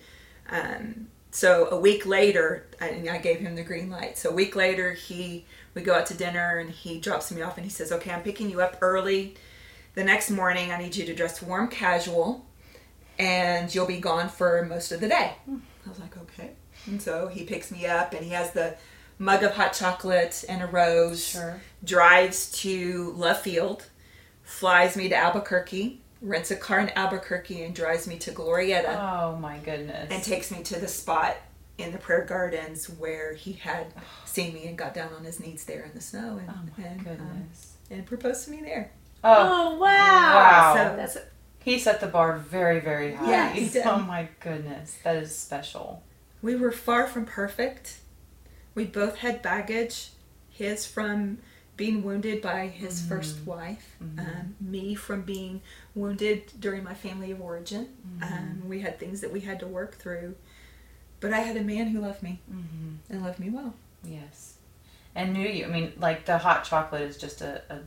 um, 0.50 1.08
so 1.32 1.68
a 1.70 1.80
week 1.80 2.06
later, 2.06 2.66
I, 2.82 3.08
I 3.12 3.18
gave 3.18 3.40
him 3.40 3.56
the 3.56 3.64
green 3.64 3.90
light. 3.90 4.18
So 4.18 4.30
a 4.30 4.34
week 4.34 4.56
later, 4.56 4.94
he 4.94 5.46
we 5.74 5.82
go 5.82 5.94
out 5.94 6.06
to 6.08 6.14
dinner, 6.14 6.58
and 6.58 6.70
he 6.70 7.00
drops 7.00 7.32
me 7.32 7.42
off, 7.42 7.58
and 7.58 7.66
he 7.66 7.70
says, 7.70 7.92
"Okay, 7.92 8.12
I'm 8.12 8.24
picking 8.24 8.50
you 8.50 8.62
up 8.62 8.78
early. 8.82 9.36
The 9.96 10.04
next 10.04 10.30
morning, 10.30 10.72
I 10.72 10.78
need 10.78 10.96
you 10.96 11.06
to 11.06 11.16
dress 11.16 11.42
warm, 11.42 11.68
casual, 11.70 12.46
and 13.18 13.74
you'll 13.74 13.86
be 13.86 14.00
gone 14.00 14.30
for 14.30 14.64
most 14.66 14.92
of 14.92 15.00
the 15.02 15.08
day." 15.08 15.34
I 15.48 15.90
was 15.90 16.00
like, 16.00 16.18
"Okay." 16.18 16.52
And 16.86 17.02
so 17.02 17.28
he 17.28 17.44
picks 17.44 17.72
me 17.72 17.86
up, 17.86 18.14
and 18.14 18.24
he 18.24 18.32
has 18.32 18.52
the 18.52 18.76
mug 19.18 19.44
of 19.44 19.54
hot 19.54 19.74
chocolate 19.74 20.44
and 20.50 20.62
a 20.62 20.66
rose. 20.68 21.26
Sure. 21.26 21.62
Drives 21.84 22.52
to 22.62 23.14
Love 23.16 23.42
Field, 23.42 23.86
flies 24.44 24.98
me 24.98 25.08
to 25.10 25.16
Albuquerque, 25.16 26.02
rents 26.22 26.52
a 26.52 26.56
car 26.56 26.80
in 26.82 26.90
Albuquerque, 26.90 27.64
and 27.64 27.74
drives 27.74 28.06
me 28.08 28.18
to 28.20 28.32
Glorieta 28.32 28.98
Oh 29.00 29.38
my 29.38 29.58
goodness. 29.60 30.10
and 30.12 30.22
takes 30.24 30.52
me 30.52 30.62
to 30.64 30.80
the 30.80 30.88
spot 30.88 31.38
in 31.78 31.92
the 31.92 31.98
prayer 31.98 32.24
gardens 32.24 32.90
where 32.90 33.34
he 33.34 33.54
had 33.54 33.88
seen 34.26 34.54
me 34.54 34.68
and 34.68 34.78
got 34.78 34.94
down 34.94 35.14
on 35.14 35.24
his 35.24 35.40
knees 35.40 35.66
there 35.66 35.84
in 35.84 35.92
the 35.94 36.02
snow 36.02 36.38
and, 36.38 36.50
oh 36.50 36.60
my 36.78 36.86
and, 36.86 37.08
um, 37.08 37.50
and 37.92 38.06
proposed 38.06 38.46
to 38.46 38.52
me 38.52 38.62
there. 38.62 38.92
Oh, 39.24 39.74
Oh 39.74 39.78
wow! 39.78 40.36
Wow. 40.36 40.74
So- 40.76 40.96
That's 40.96 41.16
a, 41.16 41.22
he 41.64 41.80
set 41.80 42.00
the 42.00 42.08
bar 42.08 42.38
very, 42.38 42.80
very 42.80 43.14
high. 43.16 43.30
Yeah, 43.32 43.50
he 43.52 43.68
did. 43.70 43.86
Oh 43.86 43.98
my 44.00 44.28
goodness. 44.40 44.98
That 45.04 45.16
is 45.18 45.36
special. 45.36 46.04
We 46.42 46.56
were 46.56 46.72
far 46.72 47.08
from 47.08 47.26
perfect. 47.26 48.00
We 48.76 48.86
both 48.86 49.18
had 49.18 49.42
baggage. 49.42 50.10
His 50.50 50.86
from 50.86 51.40
being 51.76 52.04
wounded 52.04 52.42
by 52.42 52.68
his 52.68 53.02
first 53.02 53.46
wife, 53.46 53.98
um, 54.00 54.56
me 54.62 54.96
from 54.96 55.24
being 55.24 55.62
wounded 55.94 56.44
during 56.60 56.84
my 56.84 56.94
family 56.94 57.32
of 57.32 57.42
origin. 57.42 57.90
Um, 58.22 58.62
we 58.66 58.80
had 58.80 58.98
things 58.98 59.20
that 59.22 59.32
we 59.34 59.42
had 59.42 59.60
to 59.60 59.68
work 59.68 59.96
through. 59.96 60.36
But 61.20 61.34
I 61.34 61.40
had 61.40 61.58
a 61.58 61.62
man 61.64 61.88
who 61.88 62.00
loved 62.00 62.22
me 62.24 62.40
Mm-hmm. 62.50 62.96
and 63.14 63.24
loved 63.24 63.40
me 63.40 63.50
well. 63.50 63.74
Yes. 64.06 64.54
And 65.16 65.34
knew 65.34 65.48
you. 65.50 65.66
I 65.66 65.68
mean, 65.68 65.92
like 65.98 66.26
the 66.26 66.38
hot 66.38 66.64
chocolate 66.64 67.02
is 67.02 67.18
just 67.18 67.42
a, 67.42 67.62
a 67.70 67.80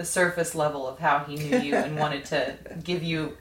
the 0.00 0.06
surface 0.06 0.54
level 0.54 0.88
of 0.88 0.98
how 0.98 1.18
he 1.24 1.36
knew 1.36 1.58
you 1.58 1.74
and 1.74 1.94
wanted 1.98 2.24
to 2.24 2.56
give 2.82 3.02
you 3.02 3.36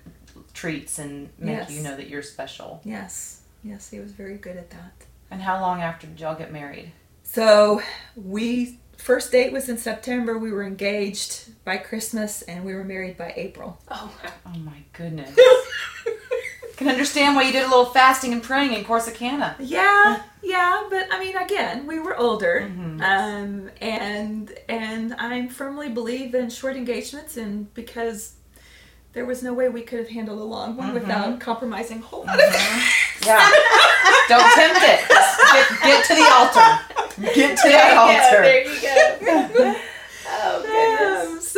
treats 0.54 1.00
and 1.00 1.30
make 1.40 1.56
Yes. 1.56 1.72
you 1.72 1.82
know 1.82 1.96
that 1.96 2.10
you're 2.10 2.22
special. 2.22 2.82
Yes, 2.84 3.44
yes, 3.64 3.90
he 3.90 4.00
was 4.00 4.12
very 4.12 4.36
good 4.36 4.58
at 4.58 4.70
that. 4.72 4.92
And 5.32 5.42
how 5.42 5.62
long 5.62 5.80
after 5.82 6.06
did 6.06 6.20
y'all 6.20 6.36
get 6.36 6.52
married? 6.52 6.92
So 7.24 7.82
we 8.18 8.78
first 8.98 9.32
date 9.32 9.54
was 9.54 9.70
in 9.70 9.78
September. 9.78 10.38
We 10.38 10.52
were 10.52 10.66
engaged 10.66 11.64
by 11.64 11.78
Christmas, 11.78 12.42
and 12.42 12.66
we 12.66 12.74
were 12.74 12.84
married 12.84 13.16
by 13.16 13.32
April. 13.38 13.80
oh 13.90 14.12
wow! 14.22 14.32
Oh 14.48 14.60
my 14.60 14.84
goodness. 14.92 15.34
Can 16.80 16.88
understand 16.88 17.36
why 17.36 17.44
you 17.44 17.52
did 17.52 17.64
a 17.66 17.68
little 17.68 17.84
fasting 17.84 18.32
and 18.32 18.42
praying 18.42 18.72
in 18.74 18.86
Corsicana. 18.86 19.54
Yeah, 19.60 20.22
yeah, 20.42 20.88
but 20.90 21.08
I 21.12 21.20
mean, 21.20 21.36
again, 21.36 21.86
we 21.86 22.00
were 22.00 22.16
older, 22.18 22.72
Mhm. 22.72 23.02
um, 23.04 23.70
and 23.82 24.54
and 24.70 25.14
I 25.16 25.48
firmly 25.50 25.90
believe 25.90 26.34
in 26.34 26.50
short 26.50 26.78
engagements, 26.78 27.36
and 27.36 27.74
because 27.74 28.36
there 29.12 29.26
was 29.26 29.44
no 29.44 29.52
way 29.54 29.68
we 29.68 29.82
could 29.82 30.00
have 30.00 30.08
handled 30.08 30.40
a 30.40 30.44
long 30.46 30.78
one 30.78 30.94
without 30.94 31.42
compromising 31.42 32.00
whole 32.02 32.22
of 32.30 32.40
Yeah. 33.26 33.50
Don't 34.30 34.54
tempt 34.54 34.80
it. 34.82 35.02
Get, 35.10 35.82
get 35.84 36.06
to 36.06 36.16
the 36.16 36.30
altar. 36.32 36.80
Get 37.36 37.58
to 37.58 37.68
that 37.70 37.98
altar. 37.98 38.42
There 38.42 38.64
you 38.64 38.82
go. 39.60 39.76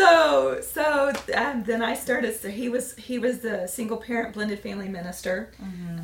so 0.01 0.61
so 0.61 1.13
um, 1.35 1.63
then 1.63 1.81
I 1.81 1.93
started. 1.95 2.39
So 2.39 2.49
he 2.49 2.69
was 2.69 2.95
he 2.95 3.19
was 3.19 3.39
the 3.39 3.67
single 3.67 3.97
parent 3.97 4.33
blended 4.33 4.59
family 4.59 4.89
minister 4.89 5.51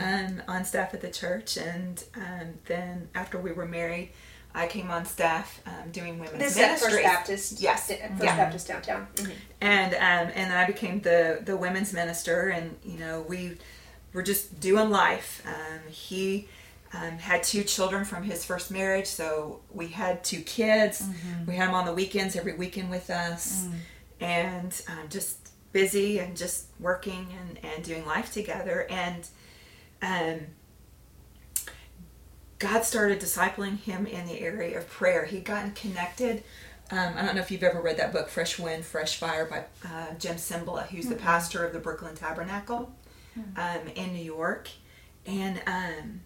um, 0.02 0.42
on 0.48 0.66
staff 0.66 0.94
at 0.94 1.02
the 1.02 1.10
church, 1.10 1.58
and 1.58 2.04
um, 2.16 2.48
then 2.66 3.10
after 3.16 3.38
we 3.40 3.52
were 3.52 3.66
married, 3.66 4.12
I 4.54 4.68
came 4.68 4.90
on 4.92 5.06
staff 5.06 5.62
um, 5.66 5.92
doing 5.92 6.20
women's 6.20 6.40
This 6.40 6.56
ministry. 6.58 6.92
First 6.92 7.04
Baptist. 7.04 7.62
Yes. 7.62 7.88
First 7.88 8.02
Yeah. 8.24 8.36
Baptist 8.38 8.68
downtown. 8.68 9.08
Mhm. 9.16 9.32
and 9.62 9.94
um, 9.94 10.34
and 10.36 10.52
then 10.52 10.58
I 10.58 10.66
became 10.66 11.02
the 11.02 11.40
the 11.44 11.56
women's 11.58 11.94
minister, 11.94 12.50
and 12.50 12.76
you 12.84 12.98
know 13.00 13.22
we 13.28 13.58
were 14.14 14.24
just 14.24 14.60
doing 14.60 14.90
life. 14.90 15.44
Um, 15.46 15.82
he 15.90 16.48
um, 16.94 17.18
had 17.18 17.44
two 17.44 17.64
children 17.64 18.06
from 18.06 18.24
his 18.24 18.46
first 18.46 18.72
marriage, 18.72 19.08
so 19.08 19.60
we 19.72 19.88
had 19.88 20.24
two 20.24 20.42
kids. 20.42 21.02
We 21.48 21.56
had 21.56 21.68
them 21.68 21.76
on 21.76 21.86
the 21.86 21.94
weekends, 21.94 22.36
every 22.36 22.54
weekend 22.56 22.90
with 22.90 23.10
us, 23.10 23.68
and 24.22 24.82
um, 24.88 25.10
just 25.10 25.50
busy 25.74 26.20
and 26.20 26.36
just 26.36 26.68
working 26.80 27.28
and, 27.40 27.60
and 27.64 27.84
doing 27.84 28.06
life 28.06 28.32
together. 28.32 28.88
And 28.90 29.28
um, 30.02 30.40
God 32.60 32.84
started 32.84 33.20
discipling 33.20 33.78
him 33.80 34.08
in 34.08 34.26
the 34.26 34.40
area 34.40 34.78
of 34.78 34.90
prayer. 34.90 35.26
He'd 35.26 35.46
gotten 35.46 35.72
connected. 35.72 36.44
Um, 36.90 37.14
I 37.18 37.26
don't 37.26 37.36
know 37.36 37.42
if 37.42 37.52
you've 37.52 37.64
ever 37.64 37.82
read 37.82 37.98
that 37.98 38.14
book, 38.14 38.30
Fresh 38.30 38.60
Wind, 38.60 38.86
Fresh 38.86 39.18
Fire, 39.18 39.46
by 39.46 39.66
uh, 39.86 40.14
Jim 40.18 40.38
Cymbala, 40.38 40.88
who's 40.88 41.08
the 41.08 41.16
pastor 41.16 41.66
of 41.66 41.74
the 41.74 41.80
Brooklyn 41.80 42.16
Tabernacle 42.16 42.96
um, 43.58 43.88
in 43.96 44.14
New 44.14 44.24
York. 44.24 44.70
And 45.26 45.62
um, 45.68 46.22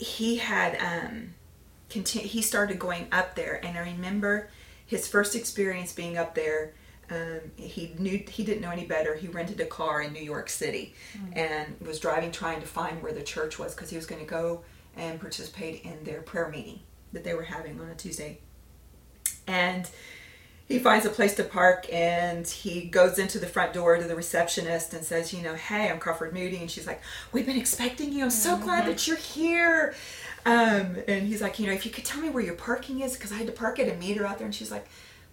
he 0.00 0.36
had 0.36 0.78
um, 0.80 1.34
conti- 1.90 2.20
he 2.20 2.40
started 2.40 2.78
going 2.78 3.06
up 3.12 3.34
there, 3.34 3.60
and 3.62 3.76
I 3.76 3.82
remember 3.82 4.48
his 4.86 5.06
first 5.06 5.36
experience 5.36 5.92
being 5.92 6.16
up 6.16 6.34
there. 6.34 6.72
Um, 7.10 7.40
he 7.56 7.94
knew 7.98 8.22
he 8.28 8.44
didn't 8.44 8.62
know 8.62 8.70
any 8.70 8.86
better. 8.86 9.14
He 9.14 9.26
rented 9.26 9.60
a 9.60 9.66
car 9.66 10.00
in 10.00 10.12
New 10.12 10.22
York 10.22 10.48
City 10.48 10.94
and 11.32 11.76
was 11.84 12.00
driving, 12.00 12.30
trying 12.32 12.60
to 12.60 12.66
find 12.66 13.02
where 13.02 13.12
the 13.12 13.22
church 13.22 13.58
was 13.58 13.74
because 13.74 13.90
he 13.90 13.96
was 13.96 14.06
going 14.06 14.20
to 14.20 14.30
go 14.30 14.62
and 14.96 15.20
participate 15.20 15.84
in 15.84 16.02
their 16.04 16.22
prayer 16.22 16.48
meeting 16.48 16.80
that 17.12 17.24
they 17.24 17.34
were 17.34 17.42
having 17.42 17.78
on 17.80 17.88
a 17.88 17.94
Tuesday. 17.94 18.38
And 19.46 19.90
he 20.70 20.78
finds 20.78 21.04
a 21.04 21.10
place 21.10 21.34
to 21.34 21.42
park 21.42 21.92
and 21.92 22.46
he 22.46 22.82
goes 22.82 23.18
into 23.18 23.40
the 23.40 23.46
front 23.46 23.72
door 23.72 23.96
to 23.96 24.04
the 24.04 24.14
receptionist 24.14 24.94
and 24.94 25.04
says, 25.04 25.32
you 25.32 25.42
know, 25.42 25.54
hey, 25.54 25.90
I'm 25.90 25.98
Crawford 25.98 26.32
Moody. 26.32 26.58
And 26.58 26.70
she's 26.70 26.86
like, 26.86 27.02
we've 27.32 27.44
been 27.44 27.58
expecting 27.58 28.12
you. 28.12 28.22
I'm 28.22 28.30
so 28.30 28.54
mm-hmm. 28.54 28.62
glad 28.62 28.86
that 28.86 29.08
you're 29.08 29.16
here. 29.16 29.96
Um, 30.46 30.96
and 31.08 31.26
he's 31.26 31.42
like, 31.42 31.58
you 31.58 31.66
know, 31.66 31.72
if 31.72 31.84
you 31.84 31.90
could 31.90 32.04
tell 32.04 32.20
me 32.20 32.30
where 32.30 32.42
your 32.42 32.54
parking 32.54 33.00
is, 33.00 33.14
because 33.14 33.32
I 33.32 33.34
had 33.34 33.48
to 33.48 33.52
park 33.52 33.80
at 33.80 33.92
a 33.92 33.96
meter 33.98 34.24
out 34.24 34.38
there. 34.38 34.46
And 34.46 34.54
she's 34.54 34.70
like, 34.70 34.86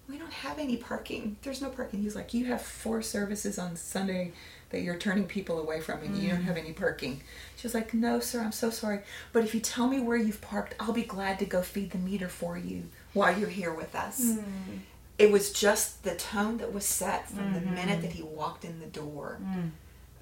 we 0.09 0.17
don't 0.17 0.33
have 0.33 0.57
any 0.57 0.75
parking. 0.75 1.37
There's 1.43 1.61
no 1.61 1.69
parking. 1.69 2.01
He's 2.01 2.15
like, 2.15 2.33
you 2.33 2.45
have 2.45 2.63
four 2.63 3.03
services 3.03 3.59
on 3.59 3.75
Sunday 3.75 4.31
that 4.71 4.81
you're 4.81 4.97
turning 4.97 5.25
people 5.25 5.59
away 5.59 5.81
from 5.81 6.01
and 6.01 6.17
you 6.17 6.29
don't 6.29 6.41
mm. 6.41 6.45
have 6.45 6.57
any 6.57 6.73
parking. 6.73 7.21
She 7.57 7.67
was 7.67 7.75
like, 7.75 7.93
no, 7.93 8.19
sir, 8.19 8.41
I'm 8.41 8.51
so 8.51 8.71
sorry. 8.71 9.01
But 9.33 9.43
if 9.43 9.53
you 9.53 9.61
tell 9.61 9.87
me 9.87 9.99
where 9.99 10.17
you've 10.17 10.41
parked, 10.41 10.73
I'll 10.79 10.93
be 10.93 11.03
glad 11.03 11.37
to 11.39 11.45
go 11.45 11.61
feed 11.61 11.91
the 11.91 11.99
meter 11.99 12.27
for 12.27 12.57
you 12.57 12.85
while 13.13 13.37
you're 13.37 13.49
here 13.49 13.73
with 13.73 13.93
us. 13.93 14.19
Mm. 14.19 14.79
It 15.17 15.31
was 15.31 15.51
just 15.51 16.03
the 16.03 16.15
tone 16.15 16.57
that 16.57 16.73
was 16.73 16.85
set 16.85 17.29
from 17.29 17.53
the 17.53 17.61
minute 17.61 17.87
mm-hmm. 17.87 18.01
that 18.01 18.11
he 18.11 18.23
walked 18.23 18.63
in 18.63 18.79
the 18.79 18.85
door 18.85 19.39
mm. 19.43 19.71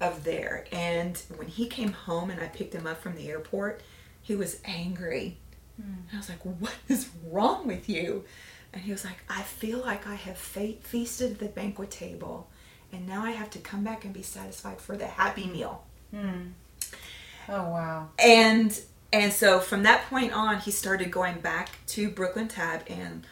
of 0.00 0.24
there. 0.24 0.66
And 0.72 1.20
when 1.36 1.48
he 1.48 1.66
came 1.66 1.92
home 1.92 2.30
and 2.30 2.40
I 2.40 2.46
picked 2.46 2.74
him 2.74 2.86
up 2.86 3.00
from 3.02 3.14
the 3.14 3.28
airport, 3.28 3.82
he 4.22 4.34
was 4.34 4.60
angry. 4.64 5.36
And 5.78 6.06
I 6.12 6.16
was 6.16 6.28
like, 6.30 6.40
What 6.42 6.74
is 6.88 7.10
wrong 7.30 7.66
with 7.66 7.88
you? 7.88 8.24
And 8.72 8.82
he 8.82 8.90
was 8.90 9.04
like, 9.04 9.18
I 9.28 9.42
feel 9.42 9.78
like 9.78 10.06
I 10.06 10.14
have 10.14 10.38
fe- 10.38 10.78
feasted 10.82 11.32
at 11.32 11.38
the 11.38 11.46
banquet 11.46 11.90
table, 11.90 12.48
and 12.92 13.06
now 13.06 13.24
I 13.24 13.30
have 13.30 13.50
to 13.50 13.58
come 13.58 13.84
back 13.84 14.04
and 14.04 14.12
be 14.12 14.22
satisfied 14.22 14.80
for 14.80 14.96
the 14.96 15.06
happy 15.06 15.46
meal. 15.46 15.84
Mm. 16.14 16.52
Oh 17.48 17.70
wow. 17.70 18.08
And 18.18 18.78
and 19.12 19.32
so 19.32 19.60
from 19.60 19.82
that 19.84 20.08
point 20.10 20.32
on, 20.32 20.58
he 20.58 20.70
started 20.70 21.10
going 21.10 21.40
back 21.40 21.70
to 21.88 22.10
Brooklyn 22.10 22.48
Tab 22.48 22.82
and 22.88 23.26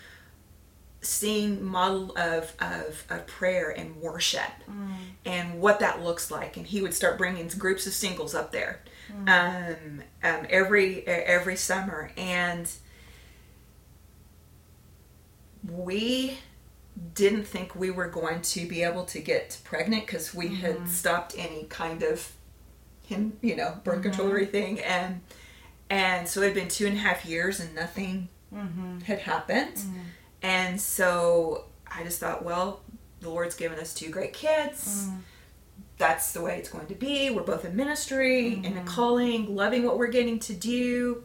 seeing 1.04 1.62
model 1.64 2.16
of, 2.16 2.54
of, 2.60 3.04
of 3.10 3.26
prayer 3.26 3.70
and 3.70 3.96
worship 3.96 4.40
mm. 4.68 4.94
and 5.24 5.60
what 5.60 5.80
that 5.80 6.02
looks 6.02 6.30
like. 6.30 6.56
And 6.56 6.66
he 6.66 6.80
would 6.80 6.94
start 6.94 7.18
bringing 7.18 7.48
groups 7.58 7.86
of 7.86 7.92
singles 7.92 8.34
up 8.34 8.52
there 8.52 8.80
mm. 9.12 9.28
um, 9.28 10.02
um, 10.22 10.46
every 10.48 11.06
every 11.06 11.56
summer. 11.56 12.10
And 12.16 12.70
we 15.68 16.38
didn't 17.14 17.44
think 17.44 17.74
we 17.74 17.90
were 17.90 18.08
going 18.08 18.40
to 18.40 18.66
be 18.66 18.82
able 18.82 19.04
to 19.04 19.20
get 19.20 19.58
pregnant 19.64 20.06
because 20.06 20.34
we 20.34 20.56
had 20.56 20.76
mm-hmm. 20.76 20.86
stopped 20.86 21.34
any 21.36 21.64
kind 21.64 22.02
of 22.02 22.32
him 23.02 23.36
you 23.42 23.56
know 23.56 23.80
birth 23.84 24.00
mm-hmm. 24.00 24.10
control 24.10 24.46
thing 24.46 24.80
and 24.80 25.20
and 25.90 26.28
so 26.28 26.40
it 26.40 26.46
had 26.46 26.54
been 26.54 26.68
two 26.68 26.86
and 26.86 26.96
a 26.96 27.00
half 27.00 27.24
years 27.26 27.60
and 27.60 27.74
nothing 27.74 28.28
mm-hmm. 28.54 29.00
had 29.00 29.18
happened 29.18 29.82
and 30.44 30.80
so 30.80 31.64
i 31.90 32.04
just 32.04 32.20
thought 32.20 32.44
well 32.44 32.80
the 33.24 33.30
lord's 33.30 33.56
given 33.56 33.78
us 33.80 33.92
two 33.92 34.10
great 34.10 34.32
kids. 34.32 35.08
Mm. 35.08 35.18
That's 35.96 36.32
the 36.32 36.42
way 36.42 36.58
it's 36.58 36.68
going 36.68 36.86
to 36.86 36.94
be. 36.94 37.30
We're 37.30 37.42
both 37.42 37.64
in 37.64 37.74
ministry 37.74 38.54
and 38.54 38.66
a 38.66 38.70
mm-hmm. 38.70 38.86
calling 38.86 39.56
loving 39.56 39.84
what 39.84 39.98
we're 39.98 40.08
getting 40.08 40.38
to 40.40 40.54
do. 40.54 41.24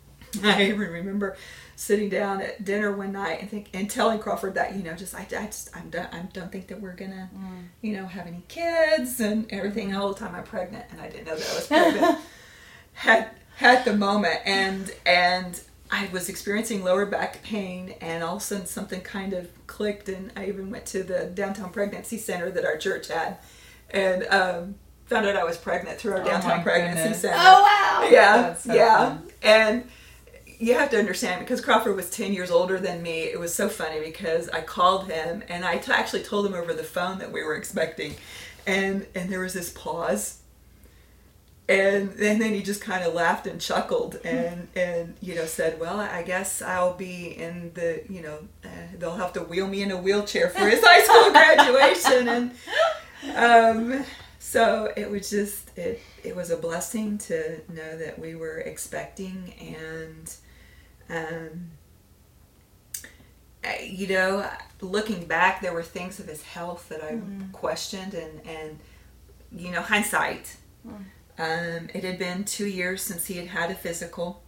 I 0.44 0.64
even 0.64 0.78
remember 0.78 1.36
sitting 1.74 2.10
down 2.10 2.42
at 2.42 2.64
dinner 2.64 2.92
one 2.92 3.12
night 3.12 3.40
and 3.40 3.50
think 3.50 3.70
and 3.72 3.90
telling 3.90 4.18
Crawford 4.18 4.54
that 4.54 4.76
you 4.76 4.82
know 4.82 4.94
just 4.94 5.14
I, 5.14 5.26
I 5.36 5.46
just 5.46 5.74
I'm 5.74 5.90
done 5.90 6.08
I 6.12 6.20
don't 6.32 6.52
think 6.52 6.68
that 6.68 6.80
we're 6.80 6.94
gonna 6.94 7.30
mm. 7.34 7.64
you 7.80 7.94
know 7.94 8.06
have 8.06 8.26
any 8.26 8.44
kids 8.46 9.20
and 9.20 9.46
everything 9.50 9.88
mm-hmm. 9.88 10.00
all 10.00 10.12
the 10.12 10.20
time. 10.20 10.34
I'm 10.34 10.44
pregnant 10.44 10.84
and 10.90 11.00
I 11.00 11.08
didn't 11.08 11.26
know 11.26 11.36
that 11.36 11.50
I 11.50 11.54
was 11.54 11.66
pregnant. 11.66 12.18
Had 12.92 13.30
had 13.56 13.84
the 13.84 13.96
moment 13.96 14.40
and 14.44 14.92
and 15.06 15.60
I 15.90 16.08
was 16.12 16.28
experiencing 16.28 16.84
lower 16.84 17.06
back 17.06 17.42
pain 17.42 17.94
and 18.00 18.22
all 18.22 18.36
of 18.36 18.42
a 18.42 18.44
sudden 18.44 18.66
something 18.66 19.00
kind 19.00 19.32
of 19.32 19.50
clicked 19.66 20.08
and 20.08 20.32
I 20.36 20.46
even 20.46 20.70
went 20.70 20.86
to 20.86 21.02
the 21.02 21.26
downtown 21.26 21.70
pregnancy 21.70 22.18
center 22.18 22.50
that 22.50 22.64
our 22.64 22.76
church 22.76 23.08
had 23.08 23.38
and 23.90 24.24
um, 24.28 24.76
found 25.06 25.26
out 25.26 25.36
I 25.36 25.44
was 25.44 25.56
pregnant 25.58 25.98
through 25.98 26.12
our 26.14 26.22
Oh 26.22 26.24
downtown 26.24 26.58
my 26.58 26.62
pregnancy 26.62 27.14
goodness. 27.14 27.20
center 27.20 27.34
Oh 27.36 27.62
wow! 27.62 28.08
yeah, 28.10 28.42
That's 28.42 28.64
so 28.64 28.74
yeah. 28.74 28.96
fun. 28.96 29.22
And 29.42 29.84
you 30.58 30.74
have 30.74 30.90
to 30.90 30.98
understand 30.98 31.40
because 31.40 31.60
Crawford 31.60 31.96
was 31.96 32.10
10 32.10 32.32
years 32.32 32.50
older 32.50 32.78
than 32.78 33.02
me, 33.02 33.22
it 33.22 33.38
was 33.40 33.54
so 33.54 33.68
funny 33.68 34.00
because 34.00 34.48
I 34.50 34.60
called 34.60 35.10
him 35.10 35.42
and 35.48 35.64
I 35.64 35.78
t- 35.78 35.92
actually 35.92 36.22
told 36.22 36.46
him 36.46 36.54
over 36.54 36.74
the 36.74 36.84
phone 36.84 37.18
that 37.18 37.32
we 37.32 37.42
were 37.42 37.56
expecting. 37.56 38.16
And 38.66 39.06
and 39.14 39.30
there 39.32 39.40
was 39.40 39.54
this 39.54 39.70
pause. 39.70 40.39
And, 41.70 42.10
and 42.18 42.40
then 42.40 42.52
he 42.52 42.62
just 42.62 42.80
kind 42.80 43.04
of 43.04 43.14
laughed 43.14 43.46
and 43.46 43.60
chuckled 43.60 44.16
and, 44.24 44.68
and 44.74 45.14
you 45.20 45.34
know 45.36 45.46
said, 45.46 45.78
"Well, 45.78 46.00
I 46.00 46.22
guess 46.22 46.62
I'll 46.62 46.94
be 46.94 47.28
in 47.28 47.72
the 47.74 48.02
you 48.08 48.22
know 48.22 48.38
uh, 48.64 48.68
they'll 48.98 49.16
have 49.16 49.32
to 49.34 49.40
wheel 49.42 49.68
me 49.68 49.82
in 49.82 49.90
a 49.90 49.96
wheelchair 49.96 50.50
for 50.50 50.68
his 50.68 50.80
high 50.82 51.02
school 51.02 51.30
graduation." 51.32 52.28
And 52.28 52.52
um, 53.36 54.04
so 54.40 54.92
it 54.96 55.08
was 55.08 55.30
just 55.30 55.70
it 55.78 56.00
it 56.24 56.34
was 56.34 56.50
a 56.50 56.56
blessing 56.56 57.18
to 57.18 57.60
know 57.68 57.96
that 57.98 58.18
we 58.18 58.34
were 58.34 58.58
expecting 58.58 59.54
and 59.60 60.34
um 61.10 61.70
you 63.82 64.08
know 64.08 64.48
looking 64.80 65.26
back 65.26 65.60
there 65.60 65.74
were 65.74 65.82
things 65.82 66.18
of 66.18 66.26
his 66.26 66.42
health 66.42 66.88
that 66.88 67.02
i 67.04 67.20
questioned 67.52 68.14
and 68.14 68.40
and 68.46 68.78
you 69.52 69.70
know 69.70 69.82
hindsight 69.82 70.56
um, 71.40 71.88
it 71.94 72.04
had 72.04 72.18
been 72.18 72.44
two 72.44 72.66
years 72.66 73.00
since 73.00 73.26
he 73.26 73.34
had 73.38 73.46
had 73.48 73.70
a 73.70 73.74
physical 73.74 74.42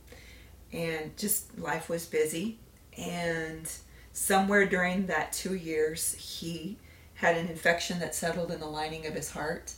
and 0.75 1.17
just 1.17 1.59
life 1.59 1.89
was 1.89 2.05
busy. 2.05 2.59
And 2.99 3.67
somewhere 4.13 4.67
during 4.67 5.07
that 5.07 5.33
two 5.33 5.55
years 5.55 6.13
he 6.15 6.77
had 7.15 7.39
an 7.39 7.49
infection 7.49 7.99
that 8.01 8.15
settled 8.15 8.51
in 8.51 8.61
the 8.61 8.67
lining 8.67 9.07
of 9.07 9.15
his 9.15 9.31
heart 9.31 9.73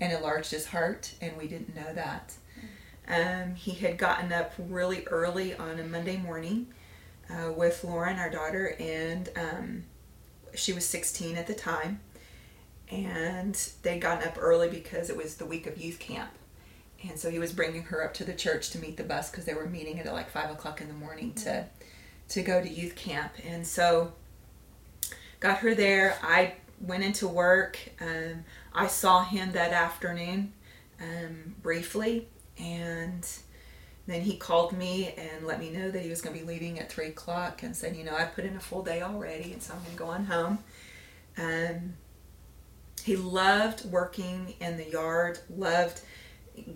and 0.00 0.12
enlarged 0.12 0.52
his 0.52 0.66
heart 0.66 1.12
and 1.20 1.36
we 1.36 1.48
didn't 1.48 1.74
know 1.74 1.92
that. 1.92 2.34
Um, 3.08 3.56
he 3.56 3.72
had 3.72 3.98
gotten 3.98 4.32
up 4.32 4.52
really 4.56 5.04
early 5.08 5.56
on 5.56 5.80
a 5.80 5.84
monday 5.84 6.18
morning 6.18 6.68
uh, 7.28 7.50
with 7.50 7.82
lauren 7.82 8.20
our 8.20 8.30
daughter 8.30 8.76
and 8.78 9.28
um, 9.34 9.82
she 10.54 10.72
was 10.72 10.86
16 10.86 11.36
at 11.36 11.48
the 11.48 11.54
time. 11.54 11.98
And 12.88 13.56
they'd 13.82 14.00
gotten 14.00 14.28
up 14.28 14.36
early 14.38 14.68
because 14.68 15.10
it 15.10 15.16
was 15.16 15.34
the 15.34 15.46
week 15.46 15.66
of 15.66 15.76
youth 15.76 15.98
camp 15.98 16.30
and 17.08 17.18
so 17.18 17.30
he 17.30 17.38
was 17.38 17.52
bringing 17.52 17.82
her 17.84 18.04
up 18.04 18.14
to 18.14 18.24
the 18.24 18.34
church 18.34 18.70
to 18.70 18.78
meet 18.78 18.96
the 18.96 19.04
bus 19.04 19.30
because 19.30 19.44
they 19.44 19.54
were 19.54 19.66
meeting 19.66 19.98
at 19.98 20.12
like 20.12 20.30
five 20.30 20.50
o'clock 20.50 20.80
in 20.80 20.88
the 20.88 20.94
morning 20.94 21.32
to 21.34 21.66
to 22.28 22.42
go 22.42 22.62
to 22.62 22.68
youth 22.68 22.94
camp. 22.94 23.32
And 23.46 23.66
so 23.66 24.12
got 25.40 25.58
her 25.58 25.74
there. 25.74 26.16
I 26.22 26.54
went 26.80 27.02
into 27.02 27.26
work. 27.26 27.78
Um, 28.00 28.44
I 28.72 28.86
saw 28.86 29.24
him 29.24 29.52
that 29.52 29.72
afternoon 29.72 30.52
um, 31.00 31.56
briefly, 31.62 32.28
and 32.58 33.26
then 34.06 34.22
he 34.22 34.36
called 34.36 34.76
me 34.76 35.14
and 35.16 35.46
let 35.46 35.58
me 35.58 35.70
know 35.70 35.90
that 35.90 36.02
he 36.02 36.08
was 36.08 36.20
going 36.20 36.38
to 36.38 36.44
be 36.44 36.46
leaving 36.46 36.78
at 36.78 36.90
three 36.90 37.08
o'clock, 37.08 37.62
and 37.62 37.74
said, 37.74 37.96
you 37.96 38.04
know, 38.04 38.14
I 38.14 38.24
put 38.24 38.44
in 38.44 38.56
a 38.56 38.60
full 38.60 38.82
day 38.82 39.02
already, 39.02 39.52
and 39.52 39.62
so 39.62 39.74
I'm 39.74 39.80
going 39.80 39.92
to 39.92 39.98
go 39.98 40.06
on 40.06 40.24
home. 40.26 40.58
Um, 41.38 41.94
he 43.02 43.16
loved 43.16 43.86
working 43.86 44.54
in 44.60 44.76
the 44.76 44.88
yard. 44.88 45.38
Loved 45.48 46.02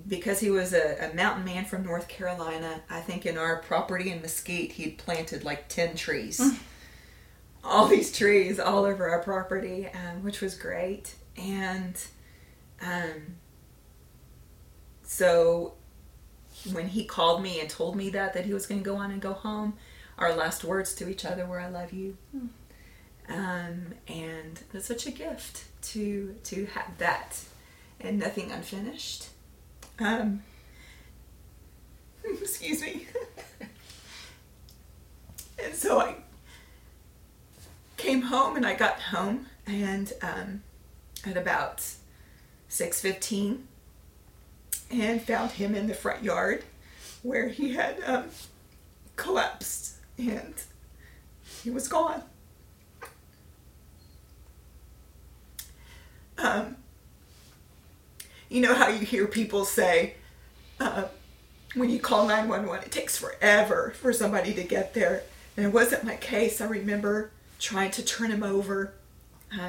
because 0.07 0.41
he 0.41 0.51
was 0.51 0.73
a, 0.73 1.11
a 1.11 1.15
mountain 1.15 1.45
man 1.45 1.65
from 1.65 1.85
North 1.85 2.09
Carolina, 2.09 2.83
I 2.91 3.01
think 3.01 3.27
in 3.27 3.39
our 3.39 3.57
property 3.63 4.11
in 4.11 4.21
Mesquite, 4.23 4.73
he'd 4.73 4.99
planted 4.99 5.45
like 5.45 5.69
10 5.69 5.97
trees. 5.97 6.41
all 7.65 7.87
these 7.87 8.13
trees 8.13 8.61
all 8.61 8.85
over 8.85 9.09
our 9.09 9.23
property, 9.23 9.89
um, 9.89 10.23
which 10.23 10.41
was 10.41 10.55
great. 10.55 11.15
And 11.37 11.97
um, 12.83 13.37
so 15.03 15.75
when 16.73 16.89
he 16.89 17.05
called 17.05 17.43
me 17.43 17.61
and 17.61 17.69
told 17.69 17.97
me 17.97 18.11
that, 18.11 18.35
that 18.35 18.45
he 18.45 18.53
was 18.55 18.67
going 18.67 18.83
to 18.83 18.85
go 18.85 18.97
on 18.97 19.11
and 19.11 19.21
go 19.21 19.33
home, 19.33 19.75
our 20.19 20.35
last 20.35 20.65
words 20.65 20.95
to 20.97 21.09
each 21.09 21.25
other 21.25 21.47
were, 21.47 21.61
I 21.61 21.69
love 21.69 21.93
you. 21.93 22.17
Um, 23.29 23.95
and 24.07 24.61
it's 24.73 24.87
such 24.87 25.07
a 25.07 25.11
gift 25.11 25.65
to 25.83 26.35
to 26.45 26.67
have 26.67 26.99
that 26.99 27.41
and 28.01 28.19
nothing 28.19 28.51
unfinished. 28.53 29.29
Um, 29.99 30.43
excuse 32.25 32.83
me. 32.83 33.07
and 35.63 35.75
so 35.75 36.01
I 36.01 36.17
came 37.97 38.23
home 38.23 38.57
and 38.57 38.67
I 38.67 38.75
got 38.75 39.01
home 39.01 39.47
and 39.67 40.13
um, 40.21 40.63
at 41.25 41.37
about 41.37 41.79
6.15 42.69 43.61
and 44.91 45.23
found 45.23 45.53
him 45.53 45.75
in 45.75 45.87
the 45.87 45.95
front 45.95 46.23
yard 46.23 46.65
where 47.23 47.49
he 47.49 47.75
had 47.75 47.97
um, 48.05 48.25
collapsed 49.17 49.95
and 50.19 50.55
he 51.63 51.71
was 51.71 51.89
gone. 51.89 52.23
Um, 56.37 56.77
you 58.55 58.61
know 58.61 58.73
how 58.73 58.87
you 58.87 59.05
hear 59.05 59.27
people 59.27 59.65
say, 59.65 60.15
uh, 60.79 61.07
when 61.75 61.91
you 61.91 61.99
call 61.99 62.29
911, 62.29 62.87
it 62.87 62.93
takes 62.93 63.19
forever 63.19 63.93
for 64.01 64.13
somebody 64.13 64.55
to 64.55 64.63
get 64.63 64.95
there. 64.95 65.25
And 65.57 65.67
it 65.67 65.73
wasn't 65.73 66.05
my 66.05 66.15
case. 66.15 66.61
I 66.61 66.67
remember 66.67 67.33
trying 67.59 67.91
to 67.91 68.05
turn 68.05 68.31
him 68.31 68.45
over 68.45 68.95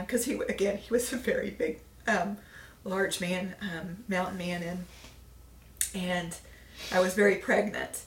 because 0.01 0.25
he, 0.25 0.33
again, 0.33 0.77
he 0.77 0.93
was 0.93 1.11
a 1.11 1.17
very 1.17 1.49
big, 1.49 1.79
um, 2.07 2.37
large 2.83 3.19
man, 3.19 3.55
um, 3.59 4.03
mountain 4.07 4.37
man, 4.37 4.61
and 4.61 4.85
and 5.95 6.37
I 6.91 6.99
was 6.99 7.15
very 7.15 7.37
pregnant, 7.37 8.03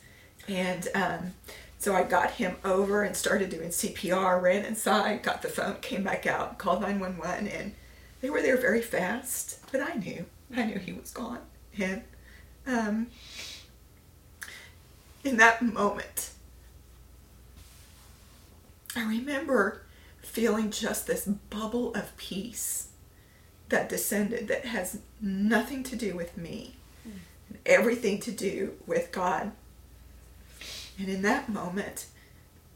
and 0.47 0.87
um, 0.95 1.35
so 1.79 1.95
I 1.95 2.05
got 2.05 2.33
him 2.33 2.57
over 2.65 3.03
and 3.03 3.17
started 3.17 3.51
doing 3.51 3.71
CPR. 3.71 4.41
Ran 4.41 4.65
inside, 4.65 5.25
got 5.25 5.43
the 5.43 5.49
phone, 5.49 5.77
came 5.81 6.05
back 6.05 6.27
out, 6.27 6.59
called 6.59 6.83
911, 6.83 7.49
and 7.49 7.75
they 8.21 8.31
were 8.31 8.43
there 8.43 8.57
very 8.57 8.83
fast. 8.83 9.61
But 9.73 9.81
I 9.81 9.95
knew, 9.95 10.25
I 10.55 10.65
knew 10.65 10.79
he 10.79 10.93
was 10.93 11.11
gone, 11.11 11.41
and 11.79 12.03
um, 12.67 13.09
in 15.25 15.37
that 15.37 15.63
moment, 15.63 16.31
I 18.97 19.05
remember 19.07 19.83
feeling 20.23 20.71
just 20.71 21.07
this 21.07 21.27
bubble 21.27 21.95
of 21.95 22.17
peace 22.17 22.89
that 23.69 23.89
descended 23.89 24.49
that 24.49 24.65
has 24.65 25.01
nothing 25.21 25.83
to 25.85 25.97
do 25.97 26.17
with 26.17 26.37
me, 26.37 26.77
and 27.05 27.59
everything 27.67 28.21
to 28.21 28.33
do 28.33 28.75
with 28.87 29.13
God. 29.13 29.53
And 30.99 31.09
in 31.09 31.23
that 31.23 31.49
moment, 31.49 32.07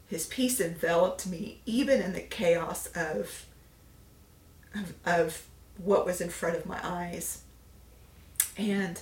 his 0.09 0.27
peace 0.27 0.61
enveloped 0.61 1.27
me, 1.27 1.61
even 1.65 2.01
in 2.03 2.13
the 2.13 2.21
chaos 2.21 2.87
of, 2.89 3.47
of, 4.75 4.95
of 5.05 5.47
what 5.79 6.05
was 6.05 6.21
in 6.21 6.29
front 6.29 6.57
of 6.57 6.67
my 6.67 6.79
eyes. 6.83 7.43
And 8.57 9.01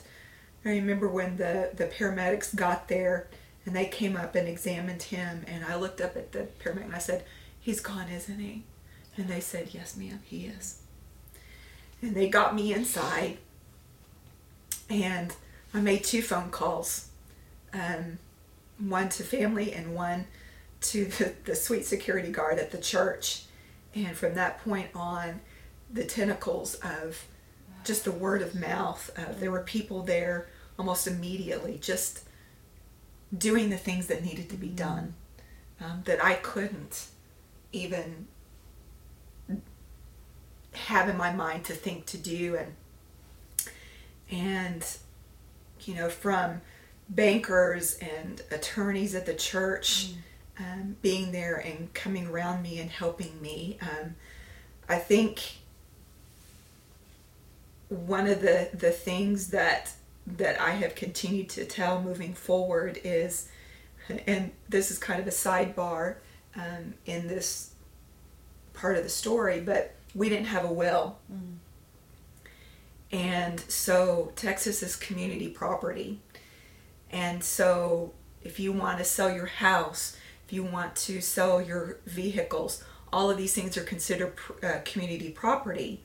I 0.65 0.71
remember 0.71 1.09
when 1.09 1.37
the, 1.37 1.71
the 1.75 1.87
paramedics 1.87 2.55
got 2.55 2.89
there 2.89 3.29
and 3.67 3.75
they 3.75 3.87
came 3.87 4.17
up 4.17 4.35
and 4.35 4.49
examined 4.49 5.03
him, 5.03 5.45
and 5.47 5.65
I 5.65 5.77
looked 5.77 6.01
up 6.01 6.17
at 6.17 6.33
the 6.33 6.49
paramedic 6.63 6.85
and 6.85 6.95
I 6.95 6.99
said, 6.99 7.25
He's 7.61 7.81
gone, 7.81 8.09
isn't 8.09 8.39
he? 8.39 8.65
And 9.17 9.29
they 9.29 9.41
said, 9.41 9.69
Yes, 9.73 9.97
ma'am, 9.97 10.21
he 10.25 10.47
is. 10.47 10.81
And 12.03 12.15
they 12.15 12.29
got 12.29 12.55
me 12.55 12.73
inside, 12.73 13.37
and 14.89 15.35
I 15.75 15.81
made 15.81 16.05
two 16.05 16.23
phone 16.23 16.51
calls 16.51 17.09
um, 17.73 18.19
one 18.79 19.09
to 19.11 19.23
family 19.23 19.73
and 19.73 19.95
one 19.95 20.27
to 20.81 21.05
the, 21.19 21.35
the 21.45 21.55
sweet 21.55 21.87
security 21.87 22.31
guard 22.31 22.59
at 22.59 22.71
the 22.71 22.79
church. 22.79 23.45
And 23.95 24.17
from 24.17 24.35
that 24.35 24.63
point 24.65 24.89
on, 24.95 25.41
the 25.93 26.05
tentacles 26.05 26.77
of 26.77 27.27
just 27.85 28.05
the 28.05 28.13
word 28.13 28.43
of 28.43 28.55
mouth, 28.55 29.11
uh, 29.17 29.33
there 29.39 29.51
were 29.51 29.63
people 29.63 30.03
there 30.03 30.49
almost 30.79 31.07
immediately 31.07 31.79
just 31.81 32.25
doing 33.37 33.71
the 33.71 33.77
things 33.77 34.07
that 34.07 34.25
needed 34.25 34.49
to 34.51 34.57
be 34.57 34.69
done 34.69 35.15
um, 35.81 36.03
that 36.05 36.23
I 36.25 36.35
couldn't 36.35 37.07
even 37.73 38.27
have 40.73 41.09
in 41.09 41.17
my 41.17 41.33
mind 41.33 41.65
to 41.65 41.73
think 41.73 42.07
to 42.07 42.19
do. 42.19 42.57
And 42.57 42.75
and 44.31 44.97
you 45.83 45.95
know 45.95 46.09
from 46.09 46.61
bankers 47.09 47.99
and 47.99 48.43
attorneys 48.51 49.15
at 49.15 49.27
the 49.27 49.35
church 49.35 50.13
um, 50.59 50.97
being 51.03 51.33
there 51.33 51.57
and 51.57 51.93
coming 51.95 52.29
around 52.29 52.63
me 52.63 52.79
and 52.79 52.91
helping 52.91 53.41
me 53.43 53.79
um, 53.83 54.15
i 54.89 54.97
think 54.97 55.57
one 57.91 58.27
of 58.27 58.41
the 58.41 58.71
the 58.73 58.91
things 58.91 59.49
that 59.49 59.93
that 60.27 60.61
i 60.61 60.71
have 60.71 60.95
continued 60.95 61.49
to 61.49 61.65
tell 61.65 62.01
moving 62.01 62.33
forward 62.33 62.99
is 63.05 63.49
and 64.27 64.51
this 64.69 64.91
is 64.91 64.99
kind 64.99 65.21
of 65.21 65.27
a 65.27 65.31
sidebar 65.31 66.17
um, 66.57 66.95
in 67.07 67.29
this 67.29 67.73
part 68.73 68.97
of 68.97 69.03
the 69.03 69.09
story 69.09 69.61
but 69.61 69.95
we 70.15 70.29
didn't 70.29 70.47
have 70.47 70.65
a 70.65 70.73
will 70.73 71.17
and 73.13 73.61
so 73.61 74.33
Texas 74.37 74.83
is 74.83 74.97
community 74.97 75.49
property. 75.49 76.21
And 77.11 77.43
so 77.43 78.13
if 78.43 78.61
you 78.61 78.73
want 78.73 78.99
to 78.99 79.05
sell 79.05 79.31
your 79.31 79.47
house, 79.47 80.17
if 80.47 80.53
you 80.53 80.63
want 80.63 80.95
to 80.97 81.21
sell 81.21 81.61
your 81.61 81.99
vehicles, 82.07 82.85
all 83.13 83.31
of 83.31 83.37
these 83.37 83.53
things 83.53 83.77
are 83.77 83.83
considered 83.83 84.37
pr- 84.37 84.65
uh, 84.65 84.81
community 84.85 85.31
property. 85.31 86.03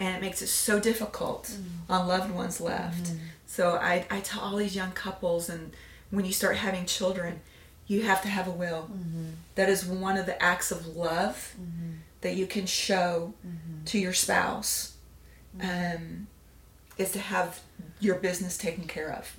And 0.00 0.16
it 0.16 0.20
makes 0.20 0.42
it 0.42 0.48
so 0.48 0.80
difficult 0.80 1.44
mm. 1.44 1.64
on 1.88 2.08
loved 2.08 2.30
ones 2.32 2.60
left. 2.60 3.04
Mm. 3.04 3.18
So 3.46 3.76
I, 3.76 4.04
I 4.10 4.20
tell 4.20 4.40
all 4.40 4.56
these 4.56 4.74
young 4.74 4.92
couples, 4.92 5.48
and 5.48 5.72
when 6.10 6.24
you 6.24 6.32
start 6.32 6.56
having 6.56 6.86
children, 6.86 7.40
you 7.86 8.02
have 8.02 8.22
to 8.22 8.28
have 8.28 8.48
a 8.48 8.50
will. 8.50 8.90
Mm-hmm. 8.92 9.24
That 9.54 9.68
is 9.68 9.84
one 9.84 10.16
of 10.16 10.26
the 10.26 10.40
acts 10.42 10.70
of 10.70 10.96
love 10.96 11.54
mm-hmm. 11.60 11.92
that 12.22 12.34
you 12.34 12.46
can 12.46 12.66
show 12.66 13.34
mm-hmm. 13.46 13.84
to 13.84 13.98
your 13.98 14.12
spouse 14.12 14.96
um, 15.62 16.26
is 16.98 17.12
to 17.12 17.18
have 17.18 17.60
your 18.00 18.16
business 18.16 18.58
taken 18.58 18.84
care 18.86 19.10
of 19.10 19.36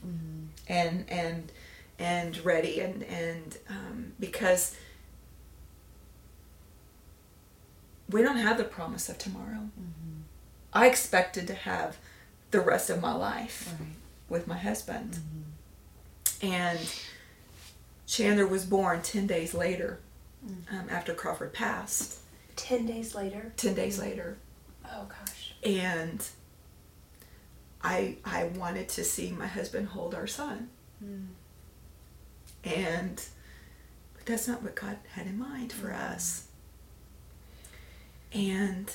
and 0.68 1.06
and 1.10 1.52
and 2.00 2.44
ready 2.44 2.80
and 2.80 3.04
and 3.04 3.58
um, 3.70 4.14
because 4.20 4.76
we 8.10 8.22
don't 8.22 8.38
have 8.38 8.58
the 8.58 8.64
promise 8.64 9.10
of 9.10 9.18
tomorrow 9.18 9.70
i 10.76 10.86
expected 10.88 11.48
to 11.48 11.56
have 11.56 11.98
the 12.52 12.60
rest 12.60 12.90
of 12.90 13.02
my 13.02 13.14
life 13.14 13.74
with 14.30 14.48
my 14.48 14.58
husband 14.58 15.18
mm-hmm. 15.18 16.54
and 16.54 16.96
chandler 18.06 18.46
was 18.46 18.66
born 18.66 19.02
10 19.02 19.26
days 19.26 19.56
later 19.56 20.00
mm. 20.46 20.72
um, 20.72 20.88
after 20.90 21.14
crawford 21.14 21.54
passed 21.54 22.20
10 22.56 22.86
days 22.86 23.16
later. 23.16 23.52
10 23.58 23.74
days 23.74 24.00
later 24.00 24.38
Oh, 24.86 25.08
gosh. 25.10 25.54
and 25.64 26.28
I 27.82 28.18
I 28.24 28.46
wanted 28.56 28.90
to 28.90 29.04
see 29.04 29.32
my 29.32 29.48
husband 29.48 29.90
hold 29.90 30.16
our 30.16 30.28
son. 30.28 30.70
Mm. 31.04 31.28
And 32.64 33.22
but 34.16 34.26
that's 34.26 34.48
not 34.48 34.64
what 34.64 34.76
God 34.76 34.98
had 35.14 35.28
in 35.28 35.38
mind 35.38 35.72
for 35.72 35.90
mm. 35.90 36.12
us. 36.12 36.48
And 38.34 38.92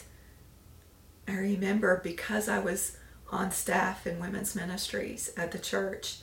I 1.31 1.37
remember 1.37 2.01
because 2.03 2.49
I 2.49 2.59
was 2.59 2.97
on 3.31 3.53
staff 3.53 4.07
in 4.07 4.19
women's 4.19 4.57
ministries 4.57 5.33
at 5.37 5.53
the 5.53 5.59
church, 5.59 6.19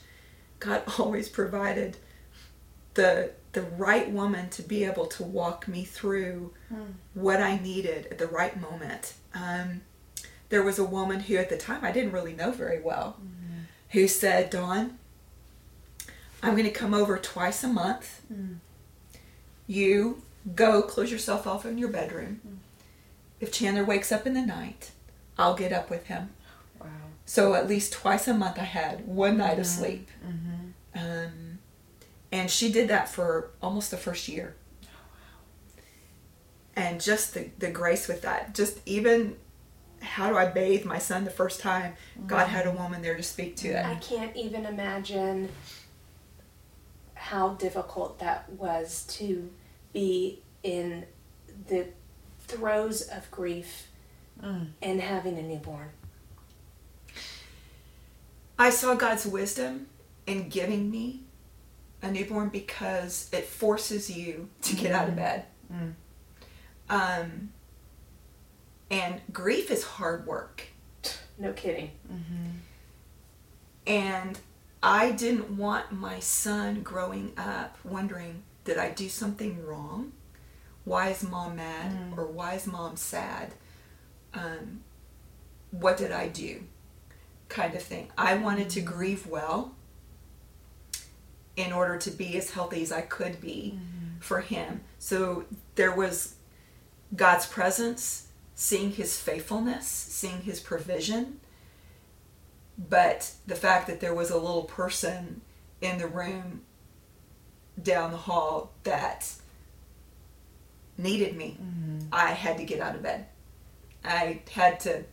God 0.60 0.82
always 0.98 1.28
provided 1.28 1.96
the 2.94 3.30
the 3.52 3.62
right 3.62 4.10
woman 4.10 4.50
to 4.50 4.62
be 4.62 4.84
able 4.84 5.06
to 5.06 5.22
walk 5.22 5.66
me 5.66 5.82
through 5.82 6.52
hmm. 6.68 6.82
what 7.14 7.40
I 7.40 7.58
needed 7.58 8.06
at 8.10 8.18
the 8.18 8.26
right 8.26 8.60
moment. 8.60 9.14
Um, 9.34 9.80
there 10.50 10.62
was 10.62 10.78
a 10.78 10.84
woman 10.84 11.20
who 11.20 11.36
at 11.36 11.48
the 11.48 11.56
time 11.56 11.82
I 11.82 11.90
didn't 11.90 12.12
really 12.12 12.34
know 12.34 12.50
very 12.50 12.80
well 12.80 13.12
hmm. 13.12 13.62
who 13.90 14.06
said, 14.06 14.50
Dawn, 14.50 14.98
I'm 16.42 16.52
going 16.52 16.64
to 16.64 16.70
come 16.70 16.92
over 16.92 17.16
twice 17.16 17.64
a 17.64 17.68
month. 17.68 18.20
Hmm. 18.28 18.54
You 19.66 20.22
go 20.54 20.82
close 20.82 21.10
yourself 21.10 21.46
off 21.46 21.64
in 21.64 21.78
your 21.78 21.88
bedroom. 21.88 22.60
If 23.40 23.50
Chandler 23.50 23.84
wakes 23.84 24.12
up 24.12 24.26
in 24.26 24.34
the 24.34 24.42
night, 24.42 24.90
I'll 25.38 25.54
get 25.54 25.72
up 25.72 25.90
with 25.90 26.06
him. 26.06 26.30
Wow. 26.80 26.86
So 27.24 27.54
at 27.54 27.68
least 27.68 27.92
twice 27.92 28.26
a 28.28 28.34
month 28.34 28.58
I 28.58 28.64
had 28.64 29.06
one 29.06 29.38
night 29.38 29.58
of 29.58 29.66
sleep. 29.66 30.08
Mm-hmm. 30.26 30.98
Um, 30.98 31.58
and 32.32 32.50
she 32.50 32.72
did 32.72 32.88
that 32.88 33.08
for 33.08 33.50
almost 33.62 33.90
the 33.90 33.96
first 33.96 34.28
year. 34.28 34.56
Wow. 34.82 34.88
And 36.76 37.00
just 37.00 37.34
the, 37.34 37.50
the 37.58 37.70
grace 37.70 38.08
with 38.08 38.22
that, 38.22 38.54
just 38.54 38.80
even 38.86 39.36
how 40.00 40.28
do 40.28 40.36
I 40.36 40.46
bathe 40.46 40.84
my 40.84 40.98
son 40.98 41.24
the 41.24 41.30
first 41.30 41.60
time? 41.60 41.94
God 42.26 42.48
had 42.48 42.66
a 42.66 42.70
woman 42.70 43.02
there 43.02 43.16
to 43.16 43.22
speak 43.22 43.56
to 43.56 43.84
I 43.84 43.96
can't 43.96 44.36
even 44.36 44.64
imagine 44.64 45.48
how 47.14 47.50
difficult 47.54 48.18
that 48.20 48.48
was 48.50 49.04
to 49.08 49.50
be 49.92 50.40
in 50.62 51.04
the 51.66 51.86
throes 52.40 53.02
of 53.02 53.30
grief 53.30 53.88
Mm. 54.42 54.68
and 54.82 55.00
having 55.00 55.38
a 55.38 55.42
newborn. 55.42 55.90
I 58.58 58.70
saw 58.70 58.94
God's 58.94 59.26
wisdom 59.26 59.86
in 60.26 60.48
giving 60.48 60.90
me 60.90 61.22
a 62.02 62.10
newborn 62.10 62.48
because 62.48 63.28
it 63.32 63.44
forces 63.44 64.10
you 64.10 64.48
to 64.62 64.76
get 64.76 64.92
out 64.92 65.08
of 65.08 65.14
mm. 65.14 65.16
bed. 65.16 65.44
Mm. 65.72 65.94
Um, 66.90 67.52
and 68.90 69.20
grief 69.32 69.70
is 69.70 69.84
hard 69.84 70.26
work. 70.26 70.68
No 71.38 71.52
kidding. 71.52 71.90
Mm-hmm. 72.10 72.46
And 73.86 74.38
I 74.82 75.12
didn't 75.12 75.56
want 75.56 75.92
my 75.92 76.20
son 76.20 76.82
growing 76.82 77.32
up 77.36 77.78
wondering, 77.84 78.42
did 78.64 78.78
I 78.78 78.90
do 78.90 79.08
something 79.08 79.64
wrong? 79.64 80.12
Why 80.84 81.10
is 81.10 81.22
mom 81.22 81.56
mad? 81.56 82.12
Or 82.16 82.26
why 82.26 82.54
is 82.54 82.66
mom 82.66 82.96
sad? 82.96 83.54
Um, 84.38 84.80
what 85.70 85.96
did 85.96 86.12
I 86.12 86.28
do? 86.28 86.62
Kind 87.48 87.74
of 87.74 87.82
thing. 87.82 88.10
I 88.16 88.36
wanted 88.36 88.70
to 88.70 88.80
grieve 88.80 89.26
well 89.26 89.72
in 91.56 91.72
order 91.72 91.96
to 91.98 92.10
be 92.10 92.36
as 92.36 92.50
healthy 92.50 92.82
as 92.82 92.92
I 92.92 93.00
could 93.00 93.40
be 93.40 93.78
for 94.20 94.40
him. 94.40 94.82
So 94.98 95.44
there 95.74 95.94
was 95.94 96.34
God's 97.14 97.46
presence, 97.46 98.28
seeing 98.54 98.92
his 98.92 99.18
faithfulness, 99.18 99.86
seeing 99.86 100.42
his 100.42 100.60
provision 100.60 101.40
but 102.78 103.32
the 103.46 103.56
fact 103.56 103.88
that 103.88 104.00
there 104.00 104.14
was 104.14 104.30
a 104.30 104.38
little 104.38 104.62
person 104.62 105.40
in 105.80 105.98
the 105.98 106.06
room 106.06 106.62
down 107.82 108.10
the 108.12 108.16
hall 108.16 108.72
that 108.84 109.30
needed 110.96 111.36
me 111.36 111.56
i 112.12 112.30
had 112.30 112.56
to 112.56 112.64
get 112.64 112.80
out 112.80 112.94
of 112.94 113.02
bed 113.02 113.26
i 114.08 114.40
had 114.52 114.80
to 114.80 115.04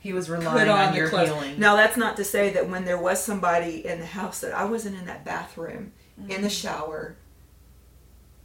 He 0.00 0.12
was 0.12 0.26
put 0.28 0.38
relying 0.38 0.68
on, 0.68 0.88
on, 0.88 0.94
your 0.94 1.08
clothes 1.08 1.28
healing. 1.28 1.58
now 1.60 1.76
that's 1.76 1.96
not 1.96 2.16
to 2.16 2.24
say 2.24 2.50
that 2.50 2.68
when 2.68 2.84
there 2.84 2.98
was 2.98 3.22
somebody 3.22 3.86
in 3.86 4.00
the 4.00 4.06
house 4.06 4.40
that 4.40 4.52
i 4.54 4.64
wasn't 4.64 4.98
in 4.98 5.06
that 5.06 5.24
bathroom 5.24 5.92
in 6.18 6.26
the 6.26 6.34
mm-hmm. 6.34 6.48
shower 6.48 7.16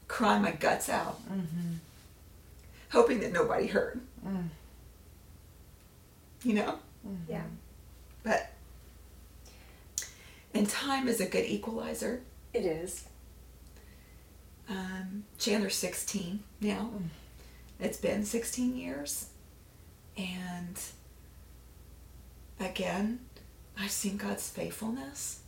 crying 0.08 0.42
my 0.42 0.52
guts 0.52 0.90
out 0.90 1.20
mm-hmm. 1.30 1.74
hoping 2.92 3.20
that 3.20 3.32
nobody 3.34 3.68
heard. 3.68 4.00
Mm. 4.26 4.48
You 6.44 6.54
know? 6.54 6.80
Mm-hmm. 7.08 7.32
Yeah. 7.32 7.44
But, 8.24 8.52
and 10.54 10.68
time 10.70 11.08
is 11.08 11.20
a 11.20 11.26
good 11.26 11.46
equalizer. 11.46 12.22
It 12.54 12.66
is. 12.66 13.06
Um, 14.70 15.24
Chandler's 15.38 15.76
16 15.76 16.42
now. 16.62 16.90
Mm. 16.96 17.08
It's 17.80 17.98
been 17.98 18.26
16 18.26 18.76
years. 18.76 19.28
And 20.18 20.80
again, 22.60 23.20
I've 23.78 23.92
seen 23.92 24.18
God's 24.18 24.50
faithfulness. 24.50 25.42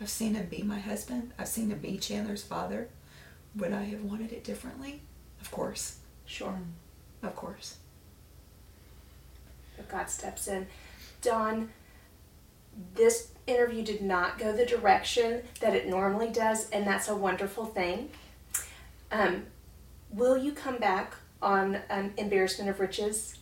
I've 0.00 0.10
seen 0.10 0.34
him 0.34 0.46
be 0.46 0.62
my 0.62 0.78
husband. 0.78 1.32
I've 1.38 1.48
seen 1.48 1.70
him 1.70 1.78
be 1.78 1.98
Chandler's 1.98 2.44
father. 2.44 2.88
Would 3.56 3.72
I 3.72 3.84
have 3.84 4.02
wanted 4.02 4.32
it 4.32 4.44
differently? 4.44 5.00
Of 5.40 5.50
course. 5.50 5.98
Sure. 6.26 6.58
Of 7.22 7.34
course. 7.34 7.78
But 9.76 9.88
God 9.88 10.10
steps 10.10 10.48
in. 10.48 10.66
Dawn, 11.22 11.70
this 12.94 13.32
interview 13.46 13.82
did 13.82 14.02
not 14.02 14.38
go 14.38 14.52
the 14.52 14.66
direction 14.66 15.42
that 15.60 15.74
it 15.74 15.88
normally 15.88 16.28
does, 16.28 16.68
and 16.70 16.86
that's 16.86 17.08
a 17.08 17.16
wonderful 17.16 17.64
thing. 17.64 18.10
Um, 19.10 19.44
will 20.10 20.36
you 20.36 20.52
come 20.52 20.76
back 20.78 21.14
on 21.40 21.80
um, 21.90 22.12
Embarrassment 22.16 22.70
of 22.70 22.80
Riches? 22.80 23.35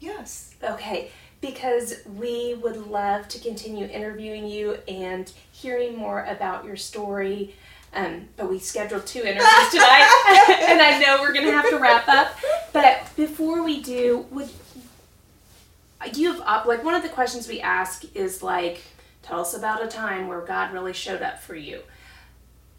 Yes. 0.00 0.54
Okay, 0.62 1.10
because 1.40 1.94
we 2.16 2.54
would 2.54 2.76
love 2.88 3.28
to 3.28 3.38
continue 3.38 3.86
interviewing 3.86 4.46
you 4.46 4.78
and 4.88 5.30
hearing 5.52 5.96
more 5.96 6.24
about 6.24 6.64
your 6.64 6.76
story. 6.76 7.54
Um, 7.92 8.28
but 8.36 8.48
we 8.48 8.58
scheduled 8.58 9.06
two 9.06 9.20
interviews 9.20 9.70
tonight, 9.70 10.08
and 10.68 10.80
I 10.80 10.98
know 11.00 11.20
we're 11.20 11.32
going 11.32 11.46
to 11.46 11.52
have 11.52 11.68
to 11.70 11.78
wrap 11.78 12.08
up. 12.08 12.36
But 12.72 13.10
before 13.16 13.62
we 13.62 13.82
do, 13.82 14.26
would 14.30 14.48
you 16.14 16.32
have 16.32 16.40
op- 16.42 16.66
like 16.66 16.84
one 16.84 16.94
of 16.94 17.02
the 17.02 17.08
questions 17.08 17.48
we 17.48 17.60
ask 17.60 18.04
is 18.14 18.42
like, 18.42 18.82
tell 19.22 19.40
us 19.40 19.54
about 19.54 19.84
a 19.84 19.88
time 19.88 20.28
where 20.28 20.40
God 20.40 20.72
really 20.72 20.92
showed 20.92 21.20
up 21.20 21.40
for 21.40 21.54
you. 21.54 21.82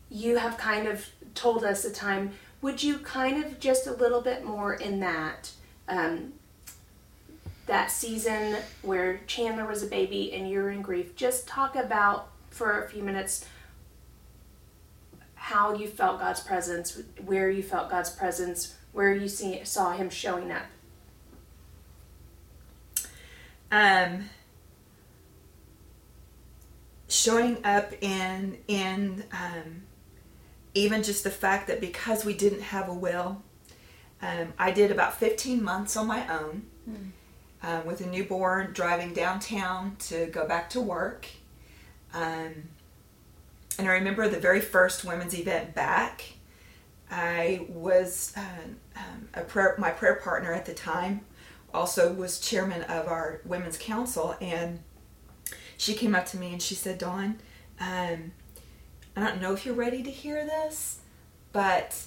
You 0.10 0.38
have 0.38 0.58
kind 0.58 0.88
of 0.88 1.08
told 1.36 1.64
us 1.64 1.86
a 1.86 1.92
time. 1.92 2.32
Would 2.62 2.82
you 2.84 2.98
kind 3.00 3.44
of 3.44 3.60
just 3.60 3.88
a 3.88 3.94
little 3.94 4.22
bit 4.22 4.44
more 4.44 4.74
in 4.74 5.00
that? 5.02 5.52
Um, 5.88 6.34
that 7.72 7.90
season 7.90 8.58
where 8.82 9.22
Chandler 9.28 9.66
was 9.66 9.82
a 9.82 9.88
baby 9.88 10.34
and 10.34 10.50
you're 10.50 10.70
in 10.70 10.82
grief, 10.82 11.16
just 11.16 11.48
talk 11.48 11.78
about 11.78 12.30
for 12.50 12.84
a 12.84 12.90
few 12.90 13.02
minutes 13.02 13.46
how 15.36 15.74
you 15.74 15.88
felt 15.88 16.20
God's 16.20 16.42
presence, 16.42 17.02
where 17.26 17.50
you 17.50 17.64
felt 17.64 17.90
God's 17.90 18.10
presence, 18.10 18.76
where 18.92 19.14
you 19.14 19.30
see, 19.30 19.64
saw 19.64 19.94
Him 19.94 20.10
showing 20.10 20.52
up. 20.52 20.66
um, 23.72 24.30
showing 27.08 27.64
up 27.64 27.94
in 28.02 28.58
in 28.68 29.24
um, 29.32 29.84
even 30.74 31.04
just 31.04 31.24
the 31.24 31.32
fact 31.32 31.68
that 31.68 31.80
because 31.80 32.26
we 32.26 32.34
didn't 32.34 32.62
have 32.62 32.90
a 32.90 32.94
will, 32.94 33.42
um, 34.22 34.54
I 34.60 34.72
did 34.72 34.92
about 34.92 35.18
15 35.18 35.64
months 35.64 35.96
on 35.96 36.08
my 36.08 36.28
own 36.28 36.64
um, 37.64 37.86
with 37.86 38.02
a 38.02 38.08
newborn, 38.08 38.74
driving 38.74 39.14
downtown 39.14 39.96
to 40.00 40.28
go 40.28 40.48
back 40.48 40.70
to 40.72 40.82
work. 40.82 41.28
Um, 42.14 42.70
and 43.78 43.88
I 43.88 43.94
remember 43.94 44.28
the 44.28 44.40
very 44.40 44.62
first 44.62 45.06
women's 45.06 45.38
event 45.38 45.74
back. 45.74 46.26
I 47.10 47.66
was 47.70 48.34
uh, 48.38 49.00
um, 49.00 49.28
a 49.34 49.42
prayer, 49.42 49.76
my 49.78 49.92
prayer 49.92 50.16
partner 50.16 50.54
at 50.54 50.66
the 50.66 50.74
time 50.74 51.22
also 51.74 52.14
was 52.14 52.40
chairman 52.40 52.84
of 52.84 53.08
our 53.08 53.42
women's 53.46 53.78
council 53.78 54.36
and 54.42 54.80
she 55.78 55.94
came 55.94 56.14
up 56.16 56.26
to 56.28 56.38
me 56.38 56.54
and 56.54 56.62
she 56.62 56.76
said 56.76 56.98
dawn 56.98 57.40
um, 57.80 58.32
i 59.16 59.22
don't 59.22 59.42
know 59.42 59.54
if 59.54 59.66
you're 59.66 59.76
ready 59.76 60.04
to 60.04 60.12
hear 60.12 60.46
this 60.46 61.00
but 61.52 62.06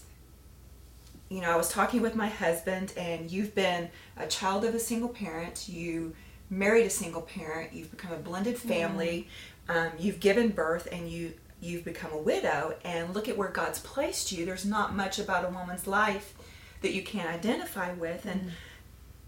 you 1.35 1.41
know 1.41 1.51
i 1.51 1.57
was 1.57 1.69
talking 1.69 2.01
with 2.01 2.15
my 2.15 2.29
husband 2.29 2.93
and 2.97 3.31
you've 3.31 3.55
been 3.55 3.89
a 4.17 4.27
child 4.27 4.65
of 4.65 4.75
a 4.75 4.79
single 4.79 5.09
parent. 5.09 5.69
You 5.69 6.15
married 6.51 6.87
a 6.87 6.91
single 6.91 7.23
parent. 7.23 7.73
You've 7.73 7.91
become 7.91 8.13
a 8.13 8.17
blended 8.17 8.59
family. 8.59 9.29
Um, 9.69 9.91
you've 9.99 10.21
given 10.21 10.51
birth 10.51 10.89
and 10.93 11.09
you 11.09 11.35
you've 11.61 11.85
become 11.85 12.13
a 12.13 12.19
widow. 12.19 12.75
And 12.85 13.15
look 13.15 13.29
at 13.29 13.37
where 13.37 13.49
god's 13.49 13.79
placed 13.81 14.33
you. 14.33 14.45
There's 14.45 14.67
not 14.67 14.95
much 14.95 15.19
about 15.19 15.45
a 15.45 15.49
woman's 15.49 15.87
life 15.87 16.35
that 16.83 16.93
you 16.93 17.03
can't 17.03 17.29
identify 17.29 17.93
with. 17.95 18.27
And 18.27 18.53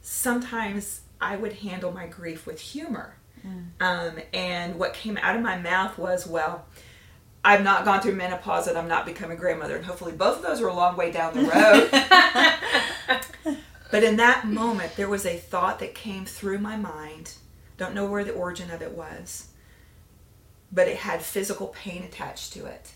sometimes 0.03 1.01
I 1.21 1.37
would 1.37 1.55
handle 1.55 1.93
my 1.93 2.07
grief 2.07 2.47
with 2.47 2.61
humor. 2.61 3.17
Um, 3.81 4.19
and 4.35 4.77
what 4.79 4.93
came 4.93 5.17
out 5.19 5.37
of 5.37 5.43
my 5.43 5.57
mouth 5.57 5.97
was, 5.99 6.27
well, 6.27 6.67
I've 7.47 7.63
not 7.63 7.85
gone 7.85 8.01
through 8.01 8.17
menopause 8.17 8.67
and 8.67 8.77
I'm 8.77 8.89
not 8.89 9.07
becoming 9.07 9.37
a 9.37 9.41
grandmother. 9.41 9.77
And 9.77 9.85
hopefully 9.85 10.11
both 10.11 10.39
of 10.39 10.43
those 10.43 10.61
are 10.61 10.67
a 10.67 10.75
long 10.75 10.97
way 10.97 11.13
down 11.13 11.33
the 11.33 11.45
road. 11.45 11.89
but 13.93 14.03
in 14.03 14.17
that 14.17 14.49
moment, 14.49 14.97
there 14.97 15.09
was 15.09 15.25
a 15.25 15.37
thought 15.37 15.79
that 15.79 15.95
came 15.95 16.25
through 16.25 16.59
my 16.59 16.77
mind. 16.77 17.35
Don't 17.77 17.95
know 17.95 18.05
where 18.05 18.25
the 18.25 18.33
origin 18.33 18.73
of 18.73 18.83
it 18.83 18.91
was, 18.91 19.51
but 20.73 20.89
it 20.89 20.97
had 20.97 21.23
physical 21.23 21.69
pain 21.69 22.03
attached 22.03 22.53
to 22.55 22.67
it. 22.67 22.95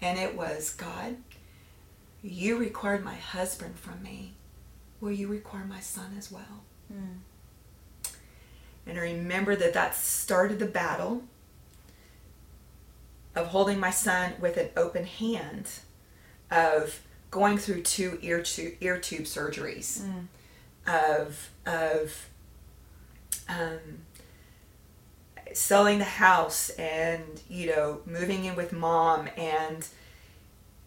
And 0.00 0.18
it 0.18 0.34
was, 0.34 0.70
God, 0.70 1.16
you 2.22 2.56
required 2.56 3.04
my 3.04 3.16
husband 3.16 3.78
from 3.78 4.02
me. 4.02 4.32
Will 5.02 5.12
you 5.12 5.28
require 5.28 5.66
my 5.66 5.80
son 5.80 6.14
as 6.16 6.32
well? 6.32 6.64
Hmm. 6.90 7.18
And 8.86 8.98
I 8.98 9.02
remember 9.02 9.54
that 9.56 9.74
that 9.74 9.94
started 9.94 10.58
the 10.58 10.64
battle 10.64 11.24
of 13.34 13.48
holding 13.48 13.80
my 13.80 13.90
son 13.90 14.32
with 14.40 14.56
an 14.56 14.68
open 14.76 15.04
hand, 15.04 15.68
of 16.50 17.00
going 17.30 17.58
through 17.58 17.82
two 17.82 18.18
ear 18.22 18.42
tube, 18.42 18.74
ear 18.80 18.98
tube 18.98 19.24
surgeries, 19.24 20.02
of 20.86 21.50
of 21.66 22.28
um, 23.48 23.78
selling 25.52 25.98
the 25.98 26.04
house 26.04 26.70
and 26.70 27.42
you 27.48 27.66
know 27.66 28.00
moving 28.06 28.44
in 28.44 28.56
with 28.56 28.72
mom 28.72 29.28
and 29.36 29.86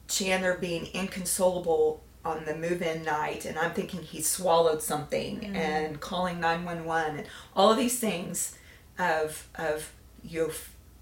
Chandler 0.07 0.57
being 0.57 0.87
inconsolable 0.93 2.01
on 2.23 2.45
the 2.45 2.55
move-in 2.55 3.03
night 3.03 3.45
and 3.45 3.57
I'm 3.57 3.71
thinking 3.73 4.01
he 4.01 4.21
swallowed 4.21 4.81
something 4.81 5.55
and 5.55 5.99
calling 5.99 6.39
911 6.39 7.19
and 7.19 7.27
all 7.55 7.71
of 7.71 7.77
these 7.77 7.99
things 7.99 8.57
of 8.99 9.47
of 9.55 9.91
your 10.23 10.51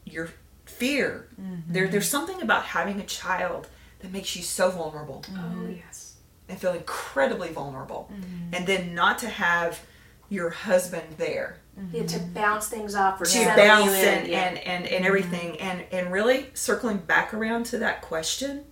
your 0.06 0.30
fear. 0.66 1.30
Mm-hmm. 1.40 1.74
There 1.74 1.88
there's 1.88 2.10
something 2.10 2.42
about 2.42 2.64
having 2.64 3.00
a 3.00 3.06
child 3.06 3.68
that 4.00 4.12
makes 4.12 4.36
you 4.36 4.44
so 4.44 4.70
vulnerable. 4.72 5.24
Oh, 5.30 5.38
mm-hmm. 5.38 5.74
yes. 5.74 6.16
and 6.48 6.60
feel 6.60 6.74
incredibly 6.74 7.50
vulnerable. 7.50 8.12
Mm-hmm. 8.14 8.54
And 8.56 8.68
then 8.68 8.94
not 8.94 9.20
to 9.20 9.30
have 9.30 9.82
your 10.30 10.50
husband 10.50 11.16
there. 11.18 11.60
Yeah, 11.92 12.06
to 12.06 12.20
bounce 12.20 12.70
things 12.70 12.96
off 12.96 13.20
or 13.20 13.26
to 13.26 13.46
bounce 13.58 13.86
you 13.86 13.92
in. 13.92 14.08
and, 14.08 14.28
yeah. 14.30 14.42
and, 14.44 14.58
and, 14.60 14.88
and 14.88 15.06
everything. 15.06 15.60
And, 15.60 15.84
and 15.92 16.10
really 16.10 16.46
circling 16.54 17.00
back 17.00 17.34
around 17.34 17.66
to 17.66 17.80
that 17.80 18.02
question 18.02 18.64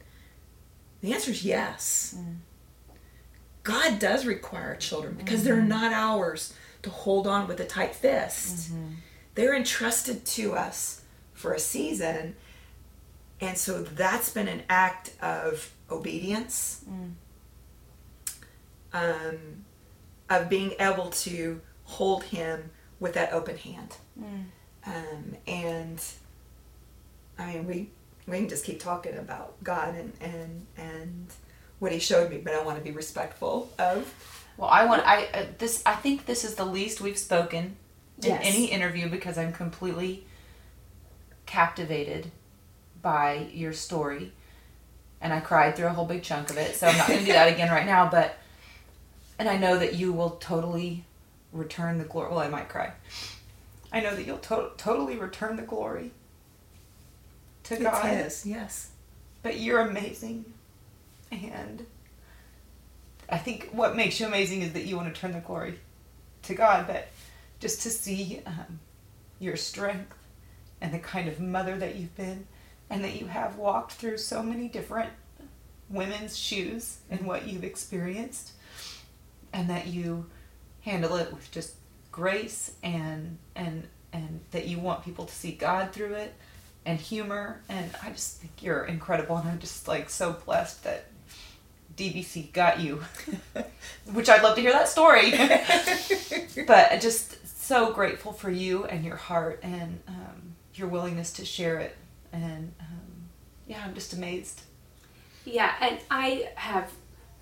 the 1.04 1.14
answer 1.14 1.32
is 1.32 1.44
yes. 1.44 2.16
Mm. 2.18 2.38
God 3.64 4.00
does 4.00 4.26
require 4.26 4.76
children 4.78 5.16
because 5.16 5.44
they're 5.44 5.62
not 5.62 5.91
ours 5.91 6.54
to 6.82 6.89
hold 6.89 7.28
on 7.28 7.48
with 7.48 7.60
a 7.60 7.66
tight 7.66 7.94
fist. 7.94 8.72
They're 9.36 9.54
entrusted 9.54 10.26
to 10.26 10.54
us 10.54 11.02
for 11.44 11.54
a 11.54 11.60
season 11.60 12.36
and 13.41 13.58
so 13.58 13.84
that's 13.84 14.30
been 14.30 14.48
an 14.48 14.64
act 14.70 15.12
of 15.22 15.70
obedience 15.91 16.86
um, 18.94 19.38
of 20.30 20.50
being 20.50 20.74
able 20.80 21.10
to 21.10 21.60
hold 21.84 22.24
him 22.24 22.72
with 23.00 23.14
that 23.16 23.34
open 23.34 23.58
hand 23.58 23.98
um, 24.86 25.36
and 25.48 26.02
I 27.38 27.54
mean, 27.54 27.68
we 27.68 27.89
we 28.28 28.38
can 28.38 28.48
just 28.50 28.64
keep 28.64 28.80
talking 28.80 29.18
about 29.18 29.62
God 29.64 29.96
and 29.96 30.14
and 30.22 30.66
and 30.78 31.28
what 31.80 31.91
He 31.91 32.00
showed 32.00 32.30
me, 32.30 32.38
but 32.38 32.54
I 32.54 32.64
want 32.64 32.78
to 32.78 32.84
be 32.84 32.91
respectful 32.91 33.72
of. 33.80 34.14
Well, 34.58 34.70
I 34.70 34.86
want 34.86 35.06
I 35.06 35.26
uh, 35.34 35.46
this 35.58 35.82
I 35.86 35.96
think 35.96 36.26
this 36.26 36.44
is 36.44 36.56
the 36.56 36.66
least 36.66 37.02
we've 37.02 37.18
spoken 37.18 37.76
in 38.22 38.30
Yes. 38.30 38.41
any 38.46 38.66
interview 38.66 39.10
because 39.10 39.38
I'm 39.38 39.52
completely 39.52 40.26
captivated 41.46 42.32
by 43.02 43.48
your 43.54 43.74
story. 43.74 44.32
And 45.22 45.32
I 45.32 45.39
cried 45.39 45.76
through 45.76 45.88
a 45.88 45.94
whole 45.94 46.06
big 46.06 46.24
chunk 46.24 46.50
of 46.50 46.58
it, 46.58 46.76
so 46.76 46.88
I'm 46.88 46.98
not 46.98 47.08
going 47.08 47.20
to 47.20 47.26
do 47.26 47.32
that 47.32 47.52
again 47.52 47.72
right 47.72 47.86
now, 47.86 48.10
but 48.10 48.38
and 49.39 49.50
I 49.50 49.58
know 49.58 49.78
that 49.78 49.96
you 49.96 50.14
will 50.14 50.32
totally 50.32 51.06
return 51.52 51.98
the 51.98 52.04
glory. 52.04 52.30
Well, 52.30 52.39
I 52.39 52.50
might 52.50 52.70
cry. 52.70 52.94
I 53.91 54.00
know 54.00 54.16
that 54.16 54.26
you'll 54.26 54.38
to- 54.39 54.72
totally 54.78 55.18
return 55.18 55.56
the 55.56 55.64
glory 55.64 56.12
to 57.64 57.76
It's 57.76 57.84
God. 57.84 58.06
His, 58.06 58.46
yes. 58.46 58.91
But 59.41 59.60
you're 59.60 59.82
amazing. 59.82 60.46
And 61.32 61.86
I 63.30 63.38
think 63.38 63.70
what 63.72 63.96
makes 63.96 64.20
you 64.20 64.28
amazing 64.28 64.62
is 64.62 64.74
that 64.74 64.86
you 64.86 64.96
want 64.96 65.14
to 65.14 65.20
turn 65.20 65.32
the 65.32 65.39
glory 65.39 65.80
to 66.44 66.54
God, 66.54 66.88
but 66.88 67.08
just 67.60 67.82
to 67.84 67.89
see 67.89 68.41
um, 68.46 68.80
your 69.39 69.56
strength 69.56 70.16
and 70.84 70.94
the 70.94 71.00
kind 71.00 71.28
of 71.28 71.40
mother 71.40 71.78
that 71.78 71.96
you've 71.96 72.16
been, 72.16 72.46
and 72.90 73.04
that 73.04 73.20
you 73.20 73.26
have 73.26 73.56
walked 73.58 73.94
through 73.94 74.18
so 74.20 74.44
many 74.44 74.68
different 74.68 75.10
women's 75.90 76.38
shoes 76.38 77.00
and 77.10 77.26
what 77.26 77.48
you've 77.48 77.64
experienced, 77.64 78.52
and 79.52 79.70
that 79.70 79.88
you 79.88 80.28
handle 80.82 81.16
it 81.16 81.34
with 81.34 81.50
just 81.52 81.76
grace 82.12 82.74
and 82.84 83.40
and 83.56 83.88
and 84.12 84.42
that 84.52 84.68
you 84.68 84.78
want 84.78 85.04
people 85.04 85.26
to 85.26 85.34
see 85.34 85.52
God 85.52 85.92
through 85.92 86.14
it 86.14 86.34
and 86.86 87.00
humor 87.00 87.62
and 87.70 87.90
I 88.04 88.10
just 88.12 88.40
think 88.40 88.62
you're 88.62 88.84
incredible 88.84 89.38
and 89.38 89.50
I'm 89.50 89.58
just 89.58 89.88
like 89.88 90.10
so 90.10 90.34
blessed 90.34 90.84
that 90.84 91.06
DBC 91.98 92.54
got 92.54 92.80
you 92.80 93.02
which 94.14 94.30
I'd 94.30 94.44
love 94.44 94.56
to 94.56 94.62
hear 94.62 94.74
that 94.74 94.90
story. 94.90 95.34
But 96.68 97.02
just 97.02 97.48
so 97.64 97.92
grateful 97.92 98.32
for 98.32 98.52
you 98.52 98.86
and 98.86 99.04
your 99.04 99.16
heart 99.16 99.60
and 99.64 100.00
um, 100.08 100.53
your 100.76 100.88
willingness 100.88 101.32
to 101.34 101.46
share 101.46 101.80
it 101.80 101.96
and 102.32 102.74
um, 102.80 103.30
yeah 103.68 103.82
I'm 103.86 103.94
just 103.94 104.14
amazed 104.14 104.62
Yeah, 105.46 105.74
and 105.82 106.00
I 106.10 106.50
have 106.56 106.92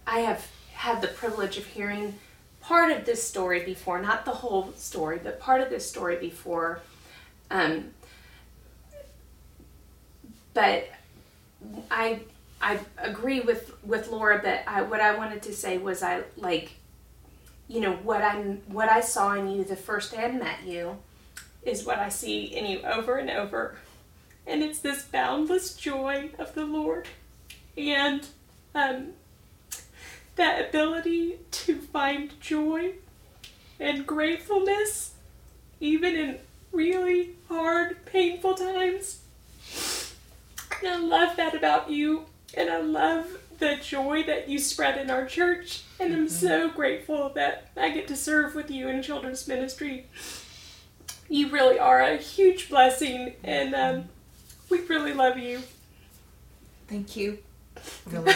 I 0.07 0.19
have 0.19 0.47
had 0.73 1.01
the 1.01 1.07
privilege 1.07 1.57
of 1.57 1.65
hearing 1.65 2.15
part 2.61 2.91
of 2.91 3.05
this 3.05 3.23
story 3.23 3.63
before, 3.63 4.01
not 4.01 4.25
the 4.25 4.31
whole 4.31 4.73
story, 4.75 5.19
but 5.23 5.39
part 5.39 5.61
of 5.61 5.69
this 5.69 5.87
story 5.87 6.15
before. 6.17 6.81
Um, 7.49 7.91
but 10.53 10.89
I 11.89 12.19
I 12.61 12.79
agree 12.97 13.39
with 13.41 13.71
with 13.83 14.09
Laura, 14.09 14.39
but 14.43 14.63
I, 14.67 14.81
what 14.81 15.01
I 15.01 15.15
wanted 15.15 15.41
to 15.43 15.53
say 15.53 15.77
was 15.77 16.01
I 16.01 16.23
like, 16.37 16.71
you 17.67 17.79
know, 17.81 17.93
what 17.93 18.21
I'm 18.23 18.57
what 18.67 18.89
I 18.89 19.01
saw 19.01 19.33
in 19.33 19.47
you 19.47 19.63
the 19.63 19.75
first 19.75 20.11
day 20.11 20.25
I 20.25 20.31
met 20.31 20.63
you, 20.65 20.97
is 21.63 21.85
what 21.85 21.99
I 21.99 22.09
see 22.09 22.43
in 22.45 22.65
you 22.65 22.81
over 22.81 23.17
and 23.17 23.29
over, 23.29 23.75
and 24.47 24.63
it's 24.63 24.79
this 24.79 25.03
boundless 25.03 25.75
joy 25.75 26.31
of 26.39 26.55
the 26.55 26.65
Lord, 26.65 27.07
and 27.77 28.27
um, 28.73 29.09
that 30.35 30.69
ability 30.69 31.39
to 31.51 31.75
find 31.79 32.39
joy 32.39 32.93
and 33.79 34.05
gratefulness, 34.07 35.13
even 35.79 36.15
in 36.15 36.39
really 36.71 37.31
hard, 37.47 38.05
painful 38.05 38.55
times. 38.55 39.21
And 40.79 40.89
I 40.89 40.97
love 40.97 41.35
that 41.37 41.53
about 41.53 41.89
you, 41.89 42.25
and 42.55 42.69
I 42.69 42.81
love 42.81 43.37
the 43.59 43.75
joy 43.75 44.23
that 44.23 44.49
you 44.49 44.57
spread 44.57 44.97
in 44.97 45.11
our 45.11 45.25
church. 45.25 45.83
And 45.99 46.13
I'm 46.13 46.29
so 46.29 46.69
grateful 46.69 47.29
that 47.35 47.69
I 47.77 47.91
get 47.91 48.07
to 48.07 48.15
serve 48.15 48.55
with 48.55 48.71
you 48.71 48.87
in 48.87 49.03
children's 49.03 49.47
ministry. 49.47 50.07
You 51.31 51.47
really 51.49 51.79
are 51.79 52.01
a 52.01 52.17
huge 52.17 52.67
blessing, 52.69 53.35
and 53.41 53.73
um, 53.73 54.03
we 54.69 54.81
really 54.81 55.13
love 55.13 55.37
you. 55.37 55.61
Thank 56.89 57.15
you. 57.15 57.37
really 58.07 58.33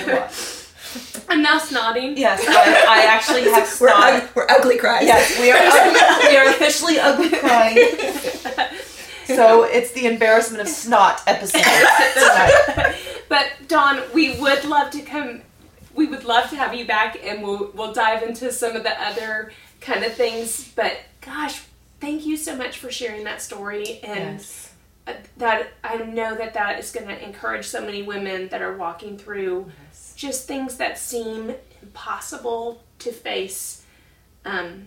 I'm 1.28 1.42
now 1.42 1.60
snotting. 1.60 2.18
yes 2.18 2.42
I, 2.48 3.02
I 3.02 3.06
actually 3.06 3.42
have 3.52 3.64
We're, 3.82 3.90
snot 3.90 4.14
ug- 4.24 4.30
we're 4.34 4.48
ugly 4.50 4.78
cries. 4.78 5.04
Yes, 5.04 5.38
we 5.38 5.52
are. 5.52 5.58
ugly- 5.62 6.30
we 6.30 6.38
are 6.38 6.48
officially 6.50 6.98
ugly 6.98 7.30
crying. 7.38 7.76
So 9.26 9.64
it's 9.64 9.92
the 9.92 10.06
embarrassment 10.06 10.62
of 10.62 10.70
snot 10.70 11.22
episode 11.28 11.62
tonight. 12.14 12.96
But 13.28 13.52
Dawn, 13.68 14.04
we 14.14 14.40
would 14.40 14.64
love 14.64 14.90
to 14.92 15.02
come. 15.02 15.42
We 15.94 16.08
would 16.08 16.24
love 16.24 16.50
to 16.52 16.56
have 16.56 16.74
you 16.74 16.86
back, 16.86 17.18
and 17.22 17.44
we'll 17.44 17.72
we'll 17.74 17.92
dive 17.94 18.24
into 18.24 18.54
some 18.54 18.76
of 18.78 18.84
the 18.84 19.02
other 19.04 19.52
kind 19.82 20.06
of 20.06 20.14
things. 20.14 20.72
But 20.76 20.98
gosh, 21.20 21.64
thank 22.00 22.26
you 22.26 22.38
so 22.38 22.56
much 22.56 22.78
for 22.80 22.92
sharing 22.92 23.24
that 23.26 23.42
story, 23.42 24.00
and 24.04 24.38
Yes. 24.40 24.72
uh, 25.08 25.14
that 25.38 25.68
I 25.84 25.98
know 25.98 26.36
that 26.36 26.54
that 26.54 26.80
is 26.80 26.92
going 26.92 27.08
to 27.08 27.24
encourage 27.24 27.66
so 27.66 27.82
many 27.82 28.04
women 28.04 28.50
that 28.50 28.62
are 28.62 28.76
walking 28.76 29.18
through 29.18 29.72
Yes. 29.90 30.14
just 30.16 30.48
things 30.48 30.78
that 30.78 30.98
seem 30.98 31.56
impossible 31.82 32.84
to 33.00 33.12
face. 33.12 33.84
Um, 34.46 34.84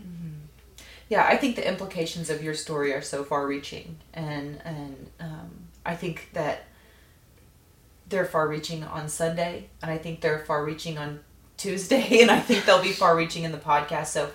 Yeah, 1.11 1.27
I 1.27 1.37
think 1.39 1.57
the 1.57 1.67
implications 1.67 2.29
of 2.29 2.43
your 2.43 2.53
story 2.55 2.93
are 2.93 3.01
so 3.01 3.25
far-reaching, 3.25 3.97
and 4.13 4.61
and 4.65 5.11
um, 5.21 5.51
I 5.87 5.95
think 5.97 6.29
that 6.35 6.65
they're 8.11 8.27
far-reaching 8.27 8.85
on 8.85 9.09
Sunday, 9.09 9.69
and 9.83 9.91
I 9.91 9.97
think 9.99 10.21
they're 10.21 10.41
far-reaching 10.41 10.99
on 10.99 11.21
Tuesday, 11.57 12.19
and 12.23 12.31
I 12.31 12.41
think 12.41 12.65
they'll 12.67 12.83
be 12.83 12.93
far-reaching 12.93 13.45
in 13.45 13.53
the 13.53 13.59
podcast. 13.59 14.07
So 14.09 14.31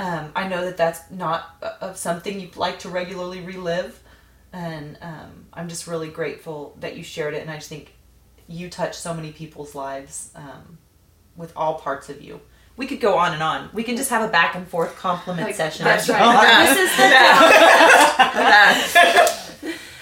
um, 0.00 0.32
I 0.34 0.48
know 0.48 0.64
that 0.64 0.78
that's 0.78 1.10
not 1.10 1.62
of 1.82 1.98
something 1.98 2.40
you'd 2.40 2.56
like 2.56 2.78
to 2.80 2.88
regularly 2.88 3.42
relive, 3.42 4.02
and 4.50 4.96
um, 5.02 5.44
I'm 5.52 5.68
just 5.68 5.86
really 5.86 6.08
grateful 6.08 6.74
that 6.80 6.96
you 6.96 7.02
shared 7.02 7.34
it, 7.34 7.42
and 7.42 7.50
I 7.50 7.56
just 7.56 7.68
think 7.68 7.92
you 8.48 8.70
touch 8.70 8.96
so 8.96 9.12
many 9.12 9.30
people's 9.30 9.74
lives 9.74 10.30
um, 10.34 10.78
with 11.36 11.52
all 11.54 11.74
parts 11.74 12.08
of 12.08 12.22
you. 12.22 12.40
We 12.78 12.86
could 12.86 13.00
go 13.00 13.18
on 13.18 13.34
and 13.34 13.42
on. 13.42 13.68
We 13.74 13.82
can 13.82 13.98
just 13.98 14.08
have 14.08 14.26
a 14.26 14.32
back 14.32 14.54
and 14.54 14.66
forth 14.66 14.96
compliment 14.96 15.46
like, 15.46 15.54
session. 15.54 15.84
That's 15.84 16.06
Dawn. 16.06 16.18
right. 16.18 16.74
this 16.74 16.78
is 16.80 16.96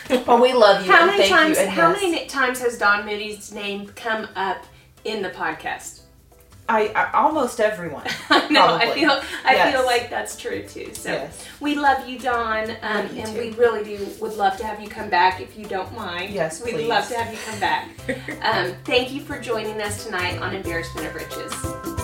the 0.09 0.25
But 0.25 0.41
we 0.41 0.53
love 0.53 0.87
you. 0.87 0.93
How 0.93 1.01
and 1.01 1.09
many 1.09 1.25
thank 1.25 1.35
times? 1.35 1.59
You, 1.59 1.67
how 1.67 1.91
yes, 1.91 2.01
many 2.01 2.27
times 2.27 2.61
has 2.61 2.79
Dawn 2.79 3.05
Moody's 3.05 3.53
name 3.53 3.89
come 3.89 4.29
up 4.37 4.65
in 5.05 5.23
the 5.23 5.31
podcast? 5.31 6.03
I, 6.69 6.89
I 6.89 7.11
almost 7.23 7.61
everyone. 7.61 8.07
I 8.31 8.49
know. 8.51 8.75
I 8.75 8.91
feel. 8.93 9.11
I 9.45 9.55
Yes. 9.55 9.75
feel 9.75 9.87
like 9.87 10.11
that's 10.11 10.37
true 10.37 10.63
too. 10.63 10.93
So 10.95 11.11
Yes. 11.13 11.45
we 11.61 11.75
love 11.75 12.07
you, 12.09 12.19
Dawn, 12.19 12.71
um, 12.83 13.05
Love 13.05 13.15
you 13.15 13.23
and 13.23 13.35
too. 13.35 13.41
we 13.41 13.51
really 13.53 13.85
do. 13.85 14.07
Would 14.21 14.35
love 14.37 14.57
to 14.59 14.65
have 14.67 14.81
you 14.81 14.89
come 14.89 15.09
back 15.09 15.41
if 15.41 15.57
you 15.59 15.65
don't 15.65 15.93
mind. 15.95 16.35
Yes, 16.35 16.63
we'd 16.63 16.75
please. 16.75 16.89
love 16.89 17.09
to 17.09 17.17
have 17.17 17.33
you 17.33 17.39
come 17.51 17.61
back. 17.61 17.89
um, 18.43 18.75
thank 18.85 19.13
you 19.13 19.21
for 19.23 19.39
joining 19.41 19.81
us 19.81 20.05
tonight 20.05 20.39
on 20.43 20.55
Embarrassment 20.55 21.07
of 21.07 21.15
Riches. 21.15 21.98